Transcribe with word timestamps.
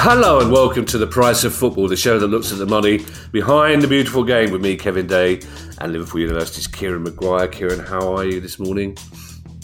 Hello 0.00 0.40
and 0.40 0.50
welcome 0.50 0.86
to 0.86 0.96
the 0.96 1.06
Price 1.06 1.44
of 1.44 1.54
Football, 1.54 1.86
the 1.86 1.96
show 1.96 2.18
that 2.18 2.28
looks 2.28 2.50
at 2.50 2.58
the 2.58 2.66
money 2.66 3.04
behind 3.30 3.82
the 3.82 3.86
beautiful 3.86 4.24
game 4.24 4.50
with 4.50 4.62
me, 4.62 4.74
Kevin 4.74 5.06
Day, 5.06 5.40
and 5.80 5.92
Liverpool 5.92 6.20
University's 6.22 6.66
Kieran 6.66 7.02
Maguire. 7.02 7.46
Kieran, 7.46 7.78
how 7.78 8.14
are 8.14 8.24
you 8.24 8.40
this 8.40 8.58
morning? 8.58 8.96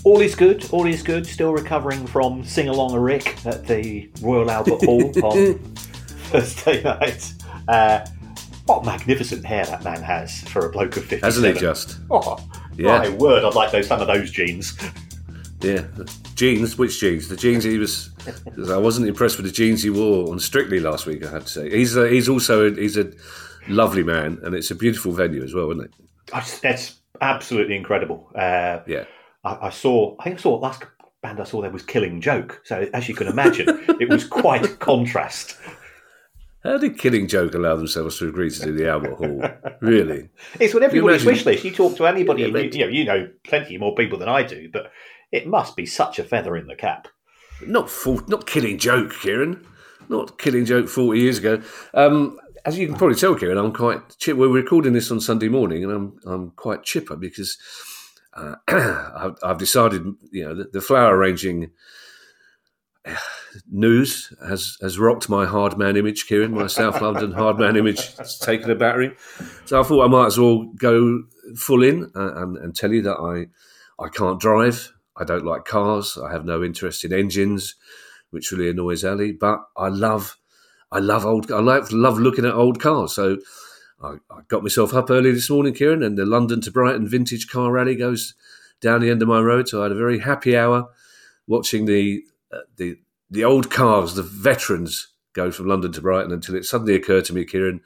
All 0.04 0.20
is 0.20 0.34
good. 0.34 0.68
All 0.70 0.86
is 0.86 1.02
good. 1.02 1.26
Still 1.26 1.52
recovering 1.52 2.06
from 2.06 2.44
sing 2.44 2.68
along 2.68 2.94
a 2.94 3.00
Rick 3.00 3.46
at 3.46 3.66
the 3.66 4.10
Royal 4.20 4.50
Albert 4.50 4.84
Hall 4.84 5.12
on 5.24 5.58
Thursday 6.30 6.82
night. 6.82 7.32
Uh, 7.66 8.04
what 8.66 8.84
magnificent 8.84 9.44
hair 9.44 9.64
that 9.66 9.84
man 9.84 10.02
has 10.02 10.42
for 10.48 10.66
a 10.66 10.70
bloke 10.70 10.96
of 10.96 11.04
fifty. 11.04 11.24
Hasn't 11.24 11.46
he 11.46 11.60
just? 11.60 11.98
Oh, 12.10 12.38
yeah. 12.76 12.98
my 12.98 13.08
word! 13.10 13.44
I'd 13.44 13.54
like 13.54 13.72
those 13.72 13.86
some 13.86 14.00
of 14.00 14.06
those 14.06 14.30
jeans. 14.30 14.78
Yeah, 15.60 15.84
jeans. 16.34 16.76
Which 16.76 17.00
jeans? 17.00 17.28
The 17.28 17.36
jeans 17.36 17.64
he 17.64 17.78
was. 17.78 18.10
I 18.70 18.76
wasn't 18.76 19.08
impressed 19.08 19.36
with 19.36 19.46
the 19.46 19.52
jeans 19.52 19.82
he 19.82 19.90
wore 19.90 20.30
on 20.30 20.38
Strictly 20.38 20.80
last 20.80 21.06
week. 21.06 21.24
I 21.24 21.30
had 21.30 21.42
to 21.42 21.48
say 21.48 21.70
he's 21.70 21.96
a, 21.96 22.08
he's 22.08 22.28
also 22.28 22.70
a, 22.70 22.74
he's 22.74 22.96
a 22.96 23.10
lovely 23.68 24.02
man, 24.02 24.38
and 24.42 24.54
it's 24.54 24.70
a 24.70 24.74
beautiful 24.74 25.12
venue 25.12 25.42
as 25.42 25.54
well, 25.54 25.70
isn't 25.70 25.84
it? 25.84 26.60
That's 26.62 27.00
absolutely 27.20 27.76
incredible. 27.76 28.30
Uh, 28.34 28.80
yeah, 28.86 29.04
I, 29.44 29.66
I, 29.66 29.70
saw. 29.70 30.16
I 30.20 30.24
think 30.24 30.38
I 30.38 30.42
saw 30.42 30.56
last 30.56 30.82
band 31.22 31.40
I 31.40 31.44
saw 31.44 31.62
there 31.62 31.70
was 31.70 31.82
Killing 31.82 32.20
Joke. 32.20 32.60
So 32.64 32.88
as 32.92 33.08
you 33.08 33.14
can 33.14 33.26
imagine, 33.26 33.68
it 34.00 34.08
was 34.08 34.24
quite 34.24 34.64
a 34.64 34.68
contrast. 34.76 35.56
How 36.64 36.78
did 36.78 36.98
Killing 36.98 37.28
Joke 37.28 37.54
allow 37.54 37.76
themselves 37.76 38.18
to 38.18 38.28
agree 38.28 38.50
to 38.50 38.64
do 38.64 38.72
the 38.72 38.88
Albert 38.88 39.16
Hall? 39.16 39.42
Really? 39.80 40.30
It's 40.58 40.72
what 40.72 40.82
everybody's 40.82 41.26
wish 41.26 41.44
list. 41.44 41.62
You 41.62 41.70
talk 41.70 41.96
to 41.98 42.06
anybody, 42.06 42.44
yeah, 42.44 42.48
you, 42.48 42.70
you, 42.70 42.78
know, 42.78 42.86
you 42.86 43.04
know 43.04 43.28
plenty 43.42 43.76
more 43.76 43.94
people 43.94 44.18
than 44.18 44.30
I 44.30 44.42
do, 44.42 44.70
but 44.72 44.90
it 45.30 45.46
must 45.46 45.76
be 45.76 45.84
such 45.84 46.18
a 46.18 46.24
feather 46.24 46.56
in 46.56 46.66
the 46.66 46.74
cap. 46.74 47.06
Not 47.66 47.90
full, 47.90 48.22
not 48.28 48.46
Killing 48.46 48.78
Joke, 48.78 49.12
Kieran. 49.20 49.66
Not 50.08 50.38
Killing 50.38 50.64
Joke 50.64 50.88
forty 50.88 51.20
years 51.20 51.38
ago. 51.38 51.60
Um, 51.92 52.38
as 52.64 52.78
you 52.78 52.86
can 52.86 52.96
probably 52.96 53.16
tell, 53.16 53.34
Kieran, 53.34 53.58
I'm 53.58 53.72
quite. 53.72 54.16
Chip- 54.16 54.38
we're 54.38 54.48
recording 54.48 54.94
this 54.94 55.10
on 55.10 55.20
Sunday 55.20 55.48
morning, 55.48 55.84
and 55.84 55.92
I'm 55.92 56.18
I'm 56.26 56.50
quite 56.52 56.82
chipper 56.82 57.16
because 57.16 57.58
uh, 58.34 58.54
I've, 58.68 59.36
I've, 59.42 59.58
decided, 59.58 60.06
you 60.30 60.44
know, 60.44 60.54
the, 60.54 60.64
the 60.64 60.80
flower 60.80 61.16
arranging 61.16 61.70
news 63.70 64.32
has 64.46 64.76
has 64.80 64.98
rocked 64.98 65.28
my 65.28 65.46
hard 65.46 65.78
man 65.78 65.96
image, 65.96 66.26
Kieran. 66.26 66.54
My 66.54 66.66
South 66.66 67.00
London 67.00 67.32
hard 67.32 67.58
man 67.58 67.76
image 67.76 68.16
has 68.16 68.38
taken 68.38 68.70
a 68.70 68.74
battering. 68.74 69.14
So 69.64 69.80
I 69.80 69.82
thought 69.82 70.04
I 70.04 70.08
might 70.08 70.26
as 70.26 70.38
well 70.38 70.64
go 70.76 71.24
full 71.56 71.82
in 71.82 72.10
uh, 72.14 72.34
and, 72.36 72.56
and 72.56 72.74
tell 72.74 72.92
you 72.92 73.02
that 73.02 73.16
I 73.16 73.46
I 74.02 74.08
can't 74.08 74.40
drive. 74.40 74.92
I 75.16 75.24
don't 75.24 75.44
like 75.44 75.64
cars. 75.64 76.18
I 76.18 76.32
have 76.32 76.44
no 76.44 76.64
interest 76.64 77.04
in 77.04 77.12
engines, 77.12 77.76
which 78.30 78.50
really 78.50 78.70
annoys 78.70 79.04
Ali. 79.04 79.32
But 79.32 79.60
I 79.76 79.88
love, 79.88 80.38
I 80.90 80.98
love 80.98 81.24
old. 81.24 81.50
I 81.52 81.60
like 81.60 81.92
love 81.92 82.18
looking 82.18 82.44
at 82.44 82.54
old 82.54 82.80
cars. 82.80 83.14
So 83.14 83.38
I, 84.02 84.16
I 84.30 84.40
got 84.48 84.62
myself 84.62 84.92
up 84.92 85.10
early 85.10 85.32
this 85.32 85.50
morning, 85.50 85.74
Kieran, 85.74 86.02
and 86.02 86.18
the 86.18 86.26
London 86.26 86.60
to 86.62 86.70
Brighton 86.70 87.08
vintage 87.08 87.48
car 87.48 87.70
rally 87.70 87.94
goes 87.94 88.34
down 88.80 89.00
the 89.00 89.10
end 89.10 89.22
of 89.22 89.28
my 89.28 89.40
road. 89.40 89.68
So 89.68 89.80
I 89.80 89.84
had 89.84 89.92
a 89.92 89.96
very 89.96 90.18
happy 90.18 90.56
hour 90.56 90.88
watching 91.46 91.84
the 91.86 92.24
uh, 92.52 92.62
the 92.76 92.98
the 93.34 93.44
old 93.44 93.70
cars, 93.70 94.14
the 94.14 94.22
veterans, 94.22 95.08
go 95.34 95.50
from 95.50 95.66
London 95.66 95.92
to 95.92 96.00
Brighton 96.00 96.32
until 96.32 96.54
it 96.54 96.64
suddenly 96.64 96.94
occurred 96.94 97.24
to 97.26 97.34
me, 97.34 97.44
Kieran, 97.44 97.80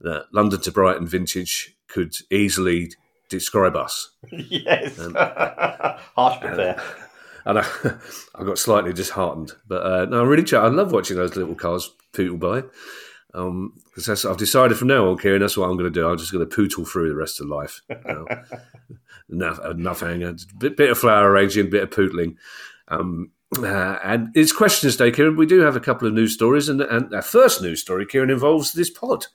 that 0.00 0.26
London 0.32 0.60
to 0.60 0.70
Brighton 0.70 1.06
vintage 1.06 1.76
could 1.88 2.14
easily 2.30 2.92
describe 3.28 3.76
us. 3.76 4.10
yes. 4.32 4.98
And, 4.98 5.16
Harsh 5.16 6.38
but 6.40 6.56
fair. 6.56 6.82
And 7.44 7.58
I, 7.58 7.66
I 8.34 8.44
got 8.44 8.58
slightly 8.58 8.92
disheartened. 8.92 9.52
But 9.66 9.82
uh, 9.84 10.04
no, 10.04 10.20
I 10.20 10.24
really, 10.24 10.44
I 10.56 10.68
love 10.68 10.92
watching 10.92 11.16
those 11.16 11.34
little 11.34 11.54
cars 11.54 11.90
pootle 12.12 12.36
by. 12.36 12.62
Because 13.32 14.24
um, 14.24 14.30
I've 14.30 14.36
decided 14.36 14.78
from 14.78 14.88
now 14.88 15.08
on, 15.08 15.18
Kieran, 15.18 15.40
that's 15.40 15.56
what 15.56 15.68
I'm 15.68 15.76
going 15.76 15.92
to 15.92 16.00
do. 16.00 16.08
I'm 16.08 16.18
just 16.18 16.32
going 16.32 16.48
to 16.48 16.54
pootle 16.54 16.84
through 16.84 17.08
the 17.08 17.16
rest 17.16 17.40
of 17.40 17.48
life. 17.48 17.82
You 17.88 17.96
know? 18.06 18.26
enough, 19.30 19.64
enough 19.64 20.00
hanging, 20.00 20.38
bit, 20.58 20.76
bit 20.76 20.90
of 20.90 20.98
flower 20.98 21.30
arranging, 21.30 21.68
bit 21.68 21.82
of 21.82 21.90
pootling. 21.90 22.36
Um, 22.88 23.32
uh, 23.56 23.98
and 24.04 24.28
it's 24.34 24.52
Questions 24.52 24.96
Day, 24.96 25.10
Kieran. 25.10 25.36
We 25.36 25.46
do 25.46 25.60
have 25.60 25.76
a 25.76 25.80
couple 25.80 26.06
of 26.06 26.14
news 26.14 26.34
stories, 26.34 26.68
and, 26.68 26.80
and 26.80 27.14
our 27.14 27.22
first 27.22 27.62
news 27.62 27.80
story, 27.80 28.06
Kieran, 28.06 28.30
involves 28.30 28.72
this 28.72 28.90
pod. 28.90 29.26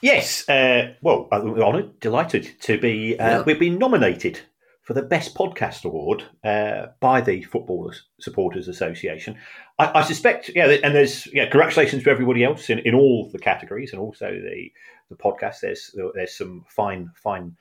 Yes, 0.00 0.48
uh, 0.48 0.94
well, 1.02 1.28
we're 1.32 1.62
honoured, 1.62 1.98
delighted 2.00 2.60
to 2.62 2.78
be. 2.78 3.18
Uh, 3.18 3.28
yeah. 3.28 3.42
We've 3.42 3.58
been 3.58 3.78
nominated 3.78 4.40
for 4.82 4.94
the 4.94 5.02
Best 5.02 5.34
Podcast 5.34 5.84
Award 5.84 6.24
uh, 6.44 6.86
by 7.00 7.20
the 7.20 7.42
Footballers 7.42 8.04
Supporters 8.20 8.68
Association. 8.68 9.36
I, 9.78 10.00
I, 10.00 10.02
suspect, 10.02 10.50
yeah, 10.54 10.66
and 10.82 10.94
there's 10.94 11.26
yeah, 11.32 11.44
congratulations 11.44 12.04
to 12.04 12.10
everybody 12.10 12.44
else 12.44 12.70
in, 12.70 12.78
in 12.80 12.94
all 12.94 13.28
the 13.30 13.38
categories 13.38 13.92
and 13.92 14.00
also 14.00 14.30
the 14.30 14.72
the 15.10 15.16
podcast. 15.16 15.60
There's 15.60 15.94
there's 16.14 16.36
some 16.36 16.64
fine 16.68 17.10
fine 17.14 17.56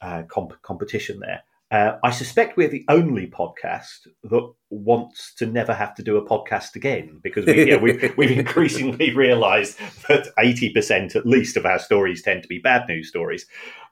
uh, 0.00 0.22
comp- 0.28 0.60
competition 0.62 1.20
there. 1.20 1.42
Uh, 1.72 1.96
I 2.04 2.10
suspect 2.10 2.58
we're 2.58 2.68
the 2.68 2.84
only 2.88 3.26
podcast 3.26 4.06
that 4.24 4.52
wants 4.68 5.34
to 5.36 5.46
never 5.46 5.72
have 5.72 5.94
to 5.94 6.02
do 6.02 6.18
a 6.18 6.28
podcast 6.28 6.76
again 6.76 7.18
because 7.22 7.46
we, 7.46 7.70
yeah, 7.70 7.78
we, 7.78 8.12
we've 8.18 8.30
increasingly 8.38 9.14
realised 9.14 9.78
that 10.06 10.28
eighty 10.38 10.68
percent, 10.68 11.16
at 11.16 11.24
least, 11.24 11.56
of 11.56 11.64
our 11.64 11.78
stories 11.78 12.20
tend 12.20 12.42
to 12.42 12.48
be 12.48 12.58
bad 12.58 12.86
news 12.88 13.08
stories, 13.08 13.46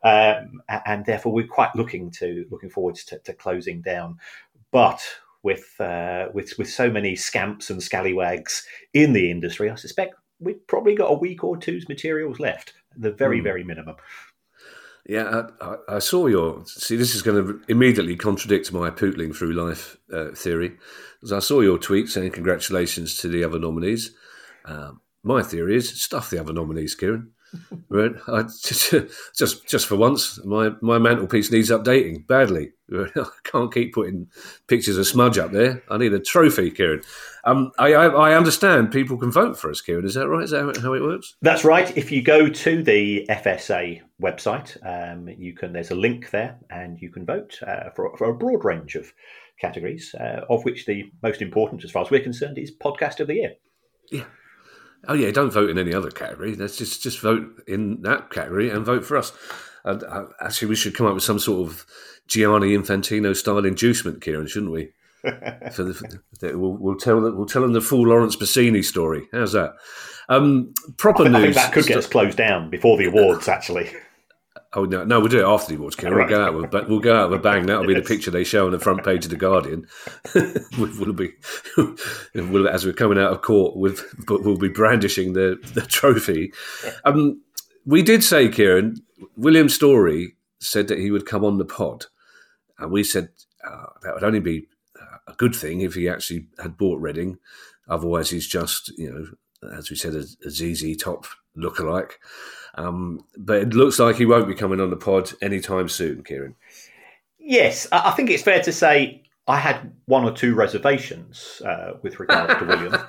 um, 0.05 0.61
and 0.85 1.07
therefore 1.07 1.33
we're 1.33 1.47
quite 1.47 1.75
looking 1.75 2.11
to 2.11 2.45
looking 2.51 2.69
forward 2.69 2.97
to, 2.97 3.19
to 3.21 3.33
closing 3.33 3.81
down. 3.81 4.19
But 4.73 5.01
with 5.43 5.75
uh, 5.81 6.27
with 6.35 6.59
with 6.59 6.69
so 6.69 6.91
many 6.91 7.17
scamps 7.17 7.71
and 7.71 7.83
scallywags 7.83 8.63
in 8.93 9.15
the 9.15 9.31
industry, 9.31 9.71
I 9.71 9.77
suspect 9.77 10.17
we've 10.39 10.67
probably 10.67 10.95
got 10.95 11.11
a 11.11 11.19
week 11.19 11.45
or 11.45 11.57
two's 11.57 11.89
materials 11.89 12.41
left, 12.41 12.75
the 12.95 13.11
very 13.11 13.41
mm. 13.41 13.45
very 13.45 13.65
minimum. 13.65 13.97
Yeah, 15.11 15.49
I, 15.61 15.97
I, 15.97 15.99
saw 15.99 16.29
your. 16.29 16.65
See, 16.67 16.95
this 16.95 17.17
is 17.17 17.23
going 17.23 17.45
to 17.45 17.61
immediately 17.67 18.15
contradict 18.15 18.73
my 18.73 18.91
pootling 18.91 19.35
through 19.35 19.55
life 19.55 19.97
uh, 20.13 20.31
theory. 20.37 20.77
Because 21.19 21.33
I 21.33 21.41
saw 21.41 21.63
your 21.63 21.79
tweet 21.79 22.09
saying 22.09 22.31
congratulations 22.31 23.17
to 23.17 23.27
the 23.27 23.43
other 23.43 23.59
nominees. 23.59 24.15
Um, 24.67 25.01
my 25.25 25.43
theory 25.43 25.75
is 25.75 26.01
stuff 26.01 26.31
the 26.31 26.41
other 26.41 26.53
nominees, 26.53 26.95
Kieran. 26.95 27.33
Right? 27.89 28.13
I, 28.29 28.43
just, 28.43 28.95
just, 29.37 29.67
just 29.67 29.87
for 29.87 29.97
once, 29.97 30.43
my, 30.45 30.71
my 30.81 30.99
mantelpiece 30.99 31.51
needs 31.51 31.71
updating 31.71 32.27
badly. 32.27 32.73
I 32.93 33.25
can't 33.45 33.73
keep 33.73 33.95
putting 33.95 34.29
pictures 34.67 34.99
of 34.99 35.07
smudge 35.07 35.39
up 35.39 35.53
there. 35.53 35.83
I 35.89 35.97
need 35.99 36.13
a 36.13 36.19
trophy, 36.19 36.71
Kieran. 36.71 37.03
Um, 37.45 37.73
I, 37.79 37.95
I, 37.95 38.07
I, 38.07 38.37
understand 38.37 38.91
people 38.91 39.17
can 39.17 39.31
vote 39.31 39.57
for 39.57 39.71
us, 39.71 39.81
Kieran. 39.81 40.05
Is 40.05 40.15
that 40.15 40.29
right? 40.29 40.43
Is 40.43 40.51
that 40.51 40.77
how 40.83 40.95
it 40.95 41.03
works? 41.03 41.37
That's 41.41 41.65
right. 41.65 41.97
If 41.97 42.11
you 42.11 42.23
go 42.23 42.49
to 42.49 42.83
the 42.83 43.27
FSA 43.31 44.01
website, 44.21 44.77
um, 44.85 45.29
you 45.29 45.55
can. 45.55 45.73
There's 45.73 45.93
a 45.93 45.95
link 45.95 46.31
there, 46.31 46.59
and 46.71 47.01
you 47.01 47.11
can 47.11 47.25
vote 47.25 47.59
uh, 47.67 47.91
for, 47.95 48.17
for 48.17 48.31
a 48.31 48.35
broad 48.35 48.65
range 48.65 48.97
of 48.97 49.13
categories, 49.61 50.15
uh, 50.19 50.45
of 50.51 50.65
which 50.65 50.87
the 50.87 51.11
most 51.23 51.43
important, 51.43 51.85
as 51.85 51.91
far 51.91 52.03
as 52.03 52.11
we're 52.11 52.21
concerned, 52.21 52.59
is 52.59 52.73
podcast 52.77 53.21
of 53.21 53.29
the 53.29 53.35
year. 53.35 53.53
Yeah. 54.11 54.25
Oh 55.09 55.15
yeah, 55.15 55.31
don't 55.31 55.53
vote 55.53 55.71
in 55.71 55.79
any 55.79 55.95
other 55.95 56.11
category. 56.11 56.55
Let's 56.55 56.77
just 56.77 57.03
just 57.03 57.21
vote 57.21 57.63
in 57.67 58.03
that 58.03 58.31
category 58.31 58.71
and 58.71 58.85
vote 58.85 59.05
for 59.05 59.17
us. 59.17 59.33
And 59.85 60.03
uh, 60.05 60.27
actually, 60.41 60.69
we 60.69 60.77
should 60.77 60.95
come 60.95 61.07
up 61.07 61.15
with 61.15 61.23
some 61.23 61.39
sort 61.39 61.69
of 61.69 61.87
Gianni 62.29 62.77
Infantino 62.77 63.35
style 63.35 63.65
inducement, 63.65 64.21
Kieran, 64.21 64.47
shouldn't 64.47 64.73
we? 64.73 64.93
for 65.73 65.85
the, 65.85 65.95
for 65.95 66.59
we'll, 66.59 66.73
we'll, 66.73 66.97
tell 66.97 67.21
them, 67.21 67.37
we'll 67.37 67.47
tell 67.47 67.63
them 67.63 67.73
the 67.73 67.81
full 67.81 68.07
Laurence 68.07 68.37
Bassini 68.37 68.85
story. 68.85 69.29
How's 69.33 69.53
that? 69.53 69.75
Um, 70.29 70.73
proper 70.97 71.23
I 71.23 71.25
think, 71.25 71.35
news. 71.35 71.57
I 71.57 71.63
think 71.63 71.67
that 71.67 71.73
could 71.73 71.87
get 71.87 71.99
us 71.99 72.07
closed 72.07 72.39
down 72.39 72.71
before 72.71 72.97
the 72.97 73.07
awards, 73.07 73.49
actually. 73.49 73.91
Oh 74.73 74.85
no, 74.85 75.03
no, 75.05 75.19
we'll 75.19 75.29
do 75.29 75.41
it 75.41 75.51
after 75.51 75.73
the 75.73 75.79
awards. 75.79 75.97
Kieran. 75.97 76.17
We'll 76.17 76.29
go 76.29 76.45
out 76.45 76.55
with 76.55 76.89
we'll 76.89 77.01
go 77.01 77.17
out 77.17 77.31
with 77.31 77.41
a 77.41 77.43
bang. 77.43 77.67
That'll 77.67 77.87
be 77.87 77.95
the 77.95 78.03
picture 78.03 78.31
they 78.31 78.45
show 78.45 78.67
on 78.67 78.73
the 78.73 78.79
front 78.79 79.05
page 79.05 79.25
of 79.25 79.31
the 79.31 79.37
Guardian. 79.37 79.89
we'll 80.79 81.13
be 81.13 81.33
we'll, 82.35 82.69
as 82.69 82.85
we're 82.85 82.93
coming 82.93 83.19
out 83.19 83.33
of 83.33 83.43
court 83.43 83.77
with, 83.77 84.15
but 84.27 84.45
we'll 84.45 84.57
be 84.57 84.69
brandishing 84.69 85.33
the 85.33 85.59
the 85.75 85.81
trophy. 85.81 86.53
Um, 87.05 87.43
we 87.85 88.03
did 88.03 88.23
say, 88.23 88.49
Kieran, 88.49 88.97
William 89.37 89.69
Storey 89.69 90.37
said 90.61 90.87
that 90.89 90.99
he 90.99 91.11
would 91.11 91.27
come 91.27 91.45
on 91.45 91.59
the 91.59 91.65
pod, 91.65 92.07
and 92.79 92.93
we 92.93 93.03
said 93.03 93.31
uh, 93.69 93.87
that 94.03 94.15
would 94.15 94.25
only 94.25 94.41
be 94.41 94.69
a 95.31 95.35
good 95.35 95.55
thing 95.55 95.81
if 95.81 95.95
he 95.95 96.09
actually 96.09 96.47
had 96.59 96.77
bought 96.77 97.01
Reading. 97.01 97.39
Otherwise, 97.89 98.31
he's 98.31 98.47
just 98.47 98.97
you 98.99 99.11
know, 99.11 99.71
as 99.77 99.91
we 99.91 99.97
said, 99.97 100.15
a, 100.15 100.25
a 100.47 100.51
ZZ 100.51 100.97
Top 100.97 101.27
lookalike. 101.57 102.13
Um, 102.75 103.25
but 103.37 103.63
it 103.63 103.75
looks 103.75 103.99
like 103.99 104.17
he 104.17 104.27
won't 104.27 104.49
be 104.49 104.55
coming 104.55 104.81
on 104.81 104.91
the 104.91 104.97
pod 104.97 105.33
anytime 105.43 105.89
soon, 105.89 106.23
Kieran. 106.23 106.55
Yes, 107.39 107.87
I 107.91 108.11
think 108.13 108.31
it's 108.31 108.43
fair 108.43 108.63
to 108.63 108.73
say 108.73 109.25
I 109.47 109.59
had 109.59 109.93
one 110.07 110.25
or 110.25 110.33
two 110.33 110.55
reservations 110.55 111.61
uh, 111.65 111.95
with 112.03 112.21
regard 112.21 112.59
to 112.59 112.65
William. 112.65 112.97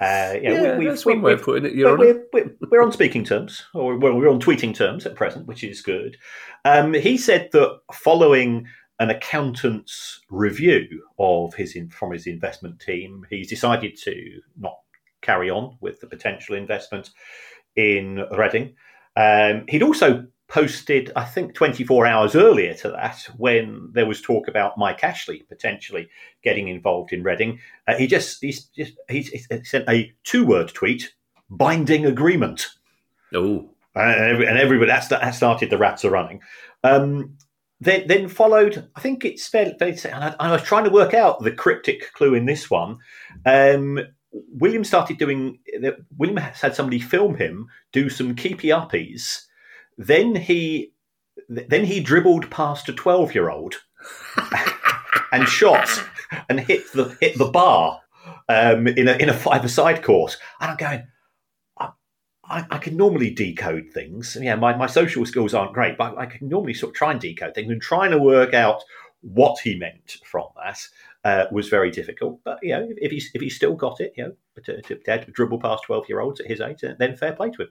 Uh, 0.00 0.32
yeah, 0.40 0.62
yeah 0.62 0.78
we, 0.78 0.86
that's 0.86 1.04
we, 1.04 1.12
one 1.12 1.20
way 1.20 1.34
of 1.34 1.42
putting 1.42 1.66
it. 1.66 1.74
You're 1.74 1.92
on 1.92 1.98
we're, 1.98 2.24
we're, 2.32 2.50
we're, 2.70 2.82
on 2.82 2.90
speaking 2.90 3.22
terms, 3.22 3.66
or 3.74 3.98
well, 3.98 4.14
we're 4.14 4.30
on 4.30 4.40
tweeting 4.40 4.74
terms 4.74 5.04
at 5.04 5.14
present, 5.14 5.46
which 5.46 5.62
is 5.62 5.82
good. 5.82 6.16
Um, 6.64 6.94
he 6.94 7.18
said 7.18 7.50
that 7.52 7.80
following 7.92 8.66
an 8.98 9.10
accountant's 9.10 10.20
review 10.30 11.02
of 11.18 11.52
his 11.52 11.76
from 11.90 12.12
his 12.12 12.26
investment 12.26 12.80
team, 12.80 13.26
he's 13.28 13.50
decided 13.50 13.94
to 14.04 14.40
not 14.58 14.78
carry 15.20 15.50
on 15.50 15.76
with 15.82 16.00
the 16.00 16.06
potential 16.06 16.54
investment 16.54 17.10
in 17.76 18.24
Reading. 18.36 18.74
Um, 19.20 19.64
he'd 19.68 19.82
also 19.82 20.26
posted, 20.48 21.12
I 21.14 21.24
think, 21.24 21.54
24 21.54 22.06
hours 22.06 22.34
earlier 22.34 22.74
to 22.74 22.90
that, 22.90 23.28
when 23.36 23.90
there 23.92 24.06
was 24.06 24.20
talk 24.20 24.48
about 24.48 24.78
Mike 24.78 25.04
Ashley 25.04 25.44
potentially 25.48 26.08
getting 26.42 26.68
involved 26.68 27.12
in 27.12 27.22
Reading. 27.22 27.60
Uh, 27.86 27.96
he 27.96 28.06
just 28.06 28.40
he's 28.40 28.64
just 28.64 28.94
he's, 29.08 29.28
he 29.28 29.38
sent 29.64 29.88
a 29.88 30.12
two-word 30.24 30.68
tweet: 30.68 31.14
"binding 31.50 32.06
agreement." 32.06 32.68
Oh, 33.34 33.68
and, 33.94 34.42
and 34.42 34.58
everybody 34.58 34.90
that, 34.90 35.08
that 35.10 35.34
started 35.34 35.70
the 35.70 35.78
rats 35.78 36.04
are 36.04 36.10
running. 36.10 36.40
Um, 36.82 37.36
then, 37.80 38.06
then 38.06 38.28
followed, 38.28 38.88
I 38.94 39.00
think 39.00 39.24
it's 39.24 39.48
fairly, 39.48 39.74
fairly 39.78 39.98
and 40.04 40.24
I, 40.24 40.34
I, 40.38 40.52
was 40.52 40.62
trying 40.62 40.84
to 40.84 40.90
work 40.90 41.14
out 41.14 41.42
the 41.42 41.50
cryptic 41.50 42.12
clue 42.12 42.34
in 42.34 42.44
this 42.44 42.70
one. 42.70 42.98
Um, 43.46 44.00
William 44.32 44.84
started 44.84 45.18
doing. 45.18 45.58
William 46.16 46.36
had 46.36 46.74
somebody 46.74 47.00
film 47.00 47.36
him 47.36 47.68
do 47.92 48.08
some 48.08 48.34
keepy 48.34 48.68
uppies. 48.68 49.42
Then 49.98 50.34
he, 50.34 50.92
then 51.48 51.84
he 51.84 52.00
dribbled 52.00 52.50
past 52.50 52.88
a 52.88 52.92
twelve-year-old 52.92 53.76
and 55.32 55.48
shot 55.48 55.88
and 56.48 56.60
hit 56.60 56.92
the 56.92 57.16
hit 57.20 57.38
the 57.38 57.50
bar 57.50 58.00
um, 58.48 58.86
in 58.86 59.08
a 59.08 59.12
in 59.14 59.28
a 59.28 59.34
five-a-side 59.34 60.02
course. 60.02 60.36
And 60.60 60.70
I'm 60.72 60.76
going. 60.76 61.06
I, 62.50 62.66
I, 62.68 62.78
can 62.78 62.96
normally 62.96 63.30
decode 63.30 63.92
things. 63.94 64.36
Yeah, 64.40 64.56
my, 64.56 64.74
my 64.76 64.88
social 64.88 65.24
skills 65.24 65.54
aren't 65.54 65.72
great, 65.72 65.96
but 65.96 66.18
I 66.18 66.26
can 66.26 66.48
normally 66.48 66.74
sort 66.74 66.90
of 66.90 66.96
try 66.96 67.12
and 67.12 67.20
decode 67.20 67.54
things 67.54 67.70
and 67.70 67.80
trying 67.80 68.10
to 68.10 68.18
work 68.18 68.54
out 68.54 68.82
what 69.20 69.60
he 69.60 69.78
meant 69.78 70.16
from 70.24 70.46
that 70.56 70.80
uh, 71.24 71.44
was 71.50 71.68
very 71.68 71.90
difficult. 71.90 72.40
But 72.44 72.58
you 72.62 72.70
know, 72.70 72.88
if 72.96 73.10
he's 73.10 73.30
if 73.34 73.40
he's 73.40 73.56
still 73.56 73.74
got 73.74 74.00
it, 74.00 74.14
you 74.16 74.24
know, 74.24 74.32
to, 74.64 74.82
to, 74.82 74.96
to 74.96 75.30
dribble 75.30 75.60
past 75.60 75.84
twelve 75.84 76.08
year 76.08 76.20
olds 76.20 76.40
at 76.40 76.46
his 76.46 76.60
age, 76.60 76.82
then 76.98 77.16
fair 77.16 77.32
play 77.32 77.50
to 77.50 77.62
him. 77.62 77.68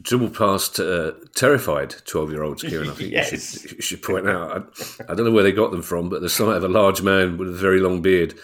Dribble 0.00 0.30
past 0.30 0.78
uh, 0.78 1.12
terrified 1.34 1.94
twelve 2.06 2.30
year 2.30 2.42
olds, 2.42 2.62
Kieran. 2.62 2.90
I 2.90 2.94
think 2.94 3.10
yes. 3.12 3.32
you, 3.32 3.38
should, 3.38 3.72
you, 3.72 3.80
should, 3.80 4.02
point 4.02 4.28
out. 4.28 4.74
I, 5.00 5.12
I, 5.12 5.14
don't 5.14 5.24
know 5.24 5.32
where 5.32 5.42
they 5.44 5.52
got 5.52 5.70
them 5.70 5.82
from, 5.82 6.08
but 6.08 6.20
the 6.20 6.28
sight 6.28 6.56
of 6.56 6.64
a 6.64 6.68
large 6.68 7.02
man 7.02 7.38
with 7.38 7.48
a 7.48 7.52
very 7.52 7.80
long 7.80 8.02
beard. 8.02 8.34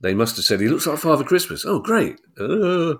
They 0.00 0.12
must 0.12 0.36
have 0.36 0.44
said 0.44 0.60
he 0.60 0.68
looks 0.68 0.86
like 0.86 0.98
Father 0.98 1.24
Christmas. 1.24 1.64
Oh, 1.64 1.78
great! 1.78 2.20
Uh. 2.38 2.94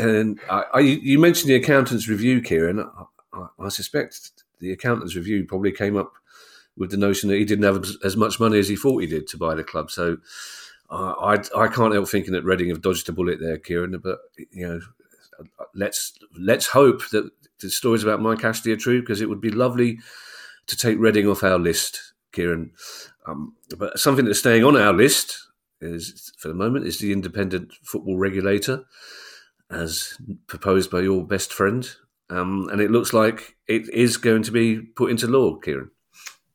and 0.00 0.38
I, 0.48 0.64
I, 0.74 0.78
you 0.80 1.18
mentioned 1.18 1.50
the 1.50 1.56
accountant's 1.56 2.08
review, 2.08 2.40
Kieran. 2.40 2.88
I 3.58 3.68
suspect 3.68 4.44
the 4.60 4.72
accountant's 4.72 5.16
review 5.16 5.44
probably 5.44 5.72
came 5.72 5.96
up 5.96 6.12
with 6.78 6.90
the 6.90 6.96
notion 6.96 7.28
that 7.28 7.36
he 7.36 7.44
didn't 7.44 7.64
have 7.64 7.84
as 8.04 8.16
much 8.16 8.40
money 8.40 8.58
as 8.58 8.68
he 8.68 8.76
thought 8.76 8.98
he 8.98 9.06
did 9.06 9.26
to 9.28 9.36
buy 9.36 9.54
the 9.54 9.64
club. 9.64 9.90
So 9.90 10.18
uh, 10.90 11.14
I 11.20 11.34
I 11.56 11.68
can't 11.68 11.92
help 11.92 12.08
thinking 12.08 12.32
that 12.32 12.44
Reading 12.44 12.68
have 12.68 12.82
dodged 12.82 13.08
a 13.08 13.12
bullet 13.12 13.40
there, 13.40 13.58
Kieran. 13.58 13.98
But 14.02 14.18
you 14.50 14.68
know, 14.68 14.80
let's 15.74 16.12
let's 16.38 16.68
hope 16.68 17.08
that 17.10 17.30
the 17.60 17.70
stories 17.70 18.02
about 18.02 18.22
Mike 18.22 18.44
Ashley 18.44 18.72
are 18.72 18.76
true 18.76 19.00
because 19.00 19.20
it 19.20 19.28
would 19.28 19.40
be 19.40 19.50
lovely 19.50 19.98
to 20.66 20.76
take 20.76 20.98
Reading 20.98 21.26
off 21.26 21.42
our 21.42 21.58
list, 21.58 22.14
Kieran. 22.32 22.72
Um, 23.26 23.54
but 23.76 23.98
something 23.98 24.24
that's 24.24 24.38
staying 24.38 24.64
on 24.64 24.76
our 24.76 24.92
list 24.92 25.38
is, 25.80 26.32
for 26.38 26.48
the 26.48 26.54
moment, 26.54 26.86
is 26.86 26.98
the 26.98 27.12
independent 27.12 27.74
football 27.82 28.16
regulator, 28.16 28.84
as 29.70 30.16
proposed 30.46 30.90
by 30.90 31.00
your 31.00 31.26
best 31.26 31.52
friend. 31.52 31.90
Um, 32.30 32.68
and 32.70 32.80
it 32.80 32.90
looks 32.90 33.12
like 33.12 33.56
it 33.66 33.88
is 33.90 34.16
going 34.16 34.42
to 34.44 34.50
be 34.50 34.80
put 34.80 35.10
into 35.10 35.26
law, 35.26 35.56
Kieran. 35.56 35.90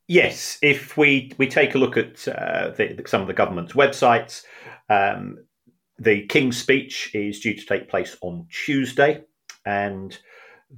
Yes, 0.06 0.58
if 0.60 0.96
we 0.96 1.32
we 1.38 1.46
take 1.46 1.74
a 1.74 1.78
look 1.78 1.96
at 1.96 2.28
uh, 2.28 2.70
the, 2.76 3.02
some 3.06 3.22
of 3.22 3.26
the 3.26 3.32
government's 3.32 3.72
websites, 3.72 4.42
um, 4.90 5.38
the 5.98 6.26
King's 6.26 6.58
speech 6.58 7.10
is 7.14 7.40
due 7.40 7.54
to 7.54 7.64
take 7.64 7.88
place 7.88 8.16
on 8.20 8.46
Tuesday, 8.50 9.22
and 9.64 10.18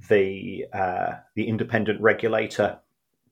the 0.09 0.65
uh, 0.73 1.13
the 1.35 1.47
independent 1.47 1.99
regulator 2.01 2.79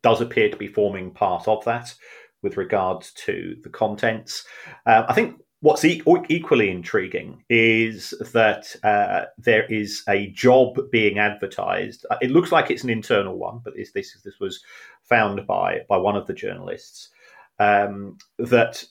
does 0.04 0.20
appear 0.20 0.50
to 0.50 0.58
be 0.58 0.68
forming 0.68 1.12
part 1.12 1.48
of 1.48 1.64
that 1.66 1.96
with 2.44 2.58
regards 2.58 3.12
to 3.14 3.56
the 3.64 3.70
contents. 3.70 4.46
Uh, 4.86 5.04
I 5.08 5.14
think 5.14 5.40
What's 5.66 5.84
e- 5.84 6.04
equally 6.30 6.70
intriguing 6.70 7.44
is 7.50 8.14
that 8.34 8.76
uh, 8.84 9.26
there 9.40 9.66
is 9.66 10.04
a 10.08 10.28
job 10.28 10.78
being 10.92 11.18
advertised. 11.18 12.06
Uh, 12.12 12.18
it 12.22 12.30
looks 12.30 12.52
like 12.52 12.70
it's 12.70 12.84
an 12.84 12.92
internal 12.92 13.36
one, 13.36 13.62
but 13.64 13.74
this 13.76 13.92
this, 13.92 14.16
this 14.24 14.40
was 14.40 14.64
found 15.02 15.48
by 15.48 15.80
by 15.90 15.98
one 15.98 16.16
of 16.16 16.28
the 16.28 16.36
journalists 16.36 17.10
um, 17.58 18.16
that 18.38 18.86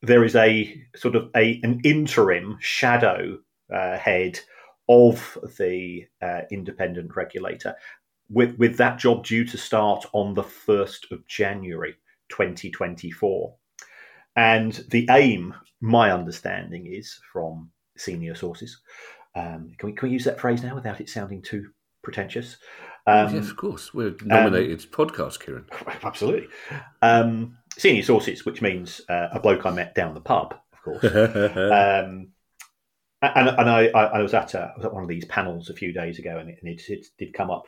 there 0.00 0.22
is 0.22 0.36
a 0.36 0.80
sort 0.94 1.16
of 1.16 1.28
a 1.34 1.58
an 1.64 1.80
interim 1.82 2.56
shadow 2.60 3.36
uh, 3.74 3.98
head 3.98 4.38
of 4.88 5.36
the 5.58 6.06
uh, 6.22 6.42
independent 6.52 7.16
regulator, 7.16 7.74
with 8.30 8.56
with 8.58 8.76
that 8.76 8.96
job 8.96 9.24
due 9.24 9.44
to 9.44 9.58
start 9.58 10.06
on 10.12 10.34
the 10.34 10.44
first 10.44 11.08
of 11.10 11.26
January, 11.26 11.96
twenty 12.28 12.70
twenty 12.70 13.10
four. 13.10 13.56
And 14.36 14.72
the 14.90 15.06
aim, 15.10 15.54
my 15.80 16.10
understanding, 16.10 16.86
is 16.86 17.18
from 17.32 17.70
senior 17.96 18.34
sources. 18.34 18.80
Um, 19.34 19.72
can, 19.78 19.88
we, 19.88 19.92
can 19.92 20.08
we 20.08 20.12
use 20.12 20.24
that 20.24 20.40
phrase 20.40 20.62
now 20.62 20.74
without 20.74 21.00
it 21.00 21.08
sounding 21.08 21.42
too 21.42 21.70
pretentious? 22.02 22.56
Um, 23.06 23.34
yes, 23.34 23.50
of 23.50 23.56
course. 23.56 23.92
We're 23.92 24.14
nominated 24.22 24.80
um, 24.80 24.86
podcast, 24.86 25.40
Kieran. 25.40 25.66
Absolutely. 26.02 26.48
Um, 27.00 27.58
senior 27.76 28.02
sources, 28.02 28.44
which 28.44 28.62
means 28.62 29.00
uh, 29.08 29.28
a 29.32 29.40
bloke 29.40 29.66
I 29.66 29.70
met 29.70 29.94
down 29.94 30.14
the 30.14 30.20
pub, 30.20 30.54
of 30.72 30.82
course. 30.82 31.04
um, 31.14 32.28
and, 33.22 33.48
and 33.48 33.70
I, 33.70 33.86
I, 33.86 34.20
was 34.20 34.34
at 34.34 34.54
a, 34.54 34.72
I 34.74 34.76
was 34.76 34.84
at 34.84 34.92
one 34.92 35.02
of 35.02 35.08
these 35.08 35.24
panels 35.26 35.70
a 35.70 35.74
few 35.74 35.92
days 35.92 36.18
ago, 36.18 36.38
and 36.38 36.50
it, 36.50 36.58
and 36.62 36.70
it, 36.70 36.82
it 36.88 37.06
did 37.18 37.32
come 37.32 37.50
up. 37.50 37.66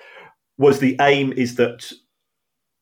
Was 0.59 0.79
the 0.79 0.97
aim 1.01 1.33
is 1.33 1.57
that 1.57 1.91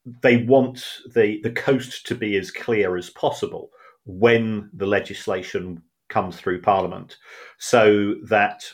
they 0.05 0.39
want 0.39 0.85
the 1.15 1.41
the 1.43 1.53
coast 1.53 2.07
to 2.07 2.15
be 2.15 2.37
as 2.37 2.51
clear 2.51 2.97
as 2.97 3.11
possible 3.11 3.71
when 4.05 4.69
the 4.73 4.87
legislation 4.87 5.83
comes 6.09 6.37
through 6.37 6.61
Parliament, 6.61 7.17
so 7.59 8.15
that 8.29 8.65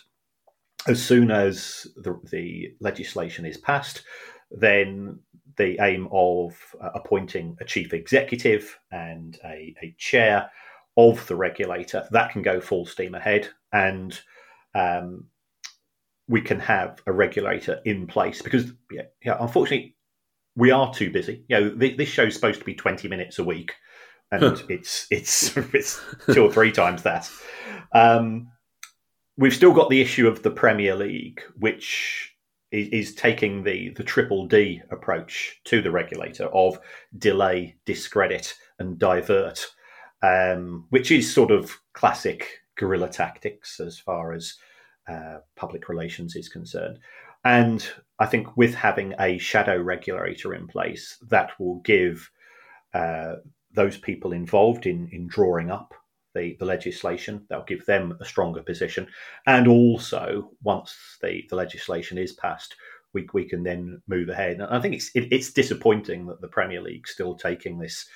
as 0.86 1.02
soon 1.02 1.30
as 1.30 1.86
the, 1.96 2.18
the 2.30 2.72
legislation 2.80 3.44
is 3.44 3.58
passed, 3.58 4.02
then 4.50 5.18
the 5.56 5.78
aim 5.82 6.08
of 6.12 6.56
uh, 6.80 6.90
appointing 6.94 7.56
a 7.60 7.64
chief 7.64 7.92
executive 7.92 8.78
and 8.90 9.38
a, 9.44 9.74
a, 9.82 9.94
chair 9.98 10.50
of 10.96 11.26
the 11.26 11.36
regulator 11.36 12.06
that 12.10 12.30
can 12.30 12.42
go 12.42 12.60
full 12.60 12.86
steam 12.86 13.14
ahead, 13.14 13.48
and 13.72 14.20
um, 14.74 15.24
we 16.28 16.40
can 16.40 16.60
have 16.60 17.02
a 17.06 17.12
regulator 17.12 17.80
in 17.84 18.06
place 18.06 18.40
because, 18.40 18.72
yeah, 18.90 19.02
yeah 19.24 19.36
unfortunately, 19.40 19.94
we 20.58 20.72
are 20.72 20.92
too 20.92 21.10
busy. 21.10 21.44
You 21.48 21.60
know, 21.60 21.70
th- 21.70 21.96
this 21.96 22.08
show's 22.08 22.34
supposed 22.34 22.58
to 22.58 22.66
be 22.66 22.74
twenty 22.74 23.08
minutes 23.08 23.38
a 23.38 23.44
week, 23.44 23.74
and 24.30 24.60
it's 24.68 25.06
it's 25.10 25.56
it's 25.74 26.00
two 26.32 26.44
or 26.44 26.52
three 26.52 26.72
times 26.72 27.04
that. 27.04 27.30
Um, 27.94 28.50
we've 29.38 29.54
still 29.54 29.72
got 29.72 29.88
the 29.88 30.02
issue 30.02 30.26
of 30.26 30.42
the 30.42 30.50
Premier 30.50 30.94
League, 30.94 31.40
which 31.56 32.34
is, 32.72 32.88
is, 32.88 33.14
taking 33.14 33.62
the 33.62 33.90
the 33.90 34.04
triple 34.04 34.46
D 34.46 34.82
approach 34.90 35.60
to 35.66 35.80
the 35.80 35.92
regulator 35.92 36.46
of 36.46 36.78
delay, 37.16 37.76
discredit, 37.86 38.54
and 38.80 38.98
divert, 38.98 39.64
um, 40.22 40.86
which 40.90 41.12
is 41.12 41.32
sort 41.32 41.52
of 41.52 41.78
classic 41.94 42.58
guerrilla 42.76 43.08
tactics 43.08 43.80
as 43.80 43.98
far 43.98 44.32
as 44.32 44.54
uh, 45.08 45.38
public 45.56 45.88
relations 45.88 46.34
is 46.36 46.48
concerned. 46.48 46.98
And 47.48 47.88
I 48.18 48.26
think 48.26 48.58
with 48.58 48.74
having 48.74 49.14
a 49.18 49.38
shadow 49.38 49.78
regulator 49.78 50.52
in 50.52 50.66
place, 50.66 51.16
that 51.30 51.58
will 51.58 51.80
give 51.80 52.30
uh, 52.92 53.36
those 53.72 53.96
people 53.96 54.32
involved 54.32 54.84
in, 54.84 55.08
in 55.12 55.26
drawing 55.28 55.70
up 55.70 55.94
the, 56.34 56.56
the 56.58 56.66
legislation, 56.66 57.46
that'll 57.48 57.64
give 57.64 57.86
them 57.86 58.18
a 58.20 58.24
stronger 58.26 58.62
position. 58.62 59.08
And 59.46 59.66
also, 59.66 60.50
once 60.62 60.94
the, 61.22 61.46
the 61.48 61.56
legislation 61.56 62.18
is 62.18 62.34
passed, 62.34 62.76
we, 63.14 63.26
we 63.32 63.46
can 63.46 63.62
then 63.62 64.02
move 64.06 64.28
ahead. 64.28 64.60
And 64.60 64.64
I 64.64 64.78
think 64.78 64.94
it's 64.94 65.10
it, 65.14 65.28
it's 65.30 65.50
disappointing 65.50 66.26
that 66.26 66.42
the 66.42 66.48
Premier 66.48 66.82
League's 66.82 67.12
still 67.12 67.34
taking 67.34 67.78
this 67.78 68.06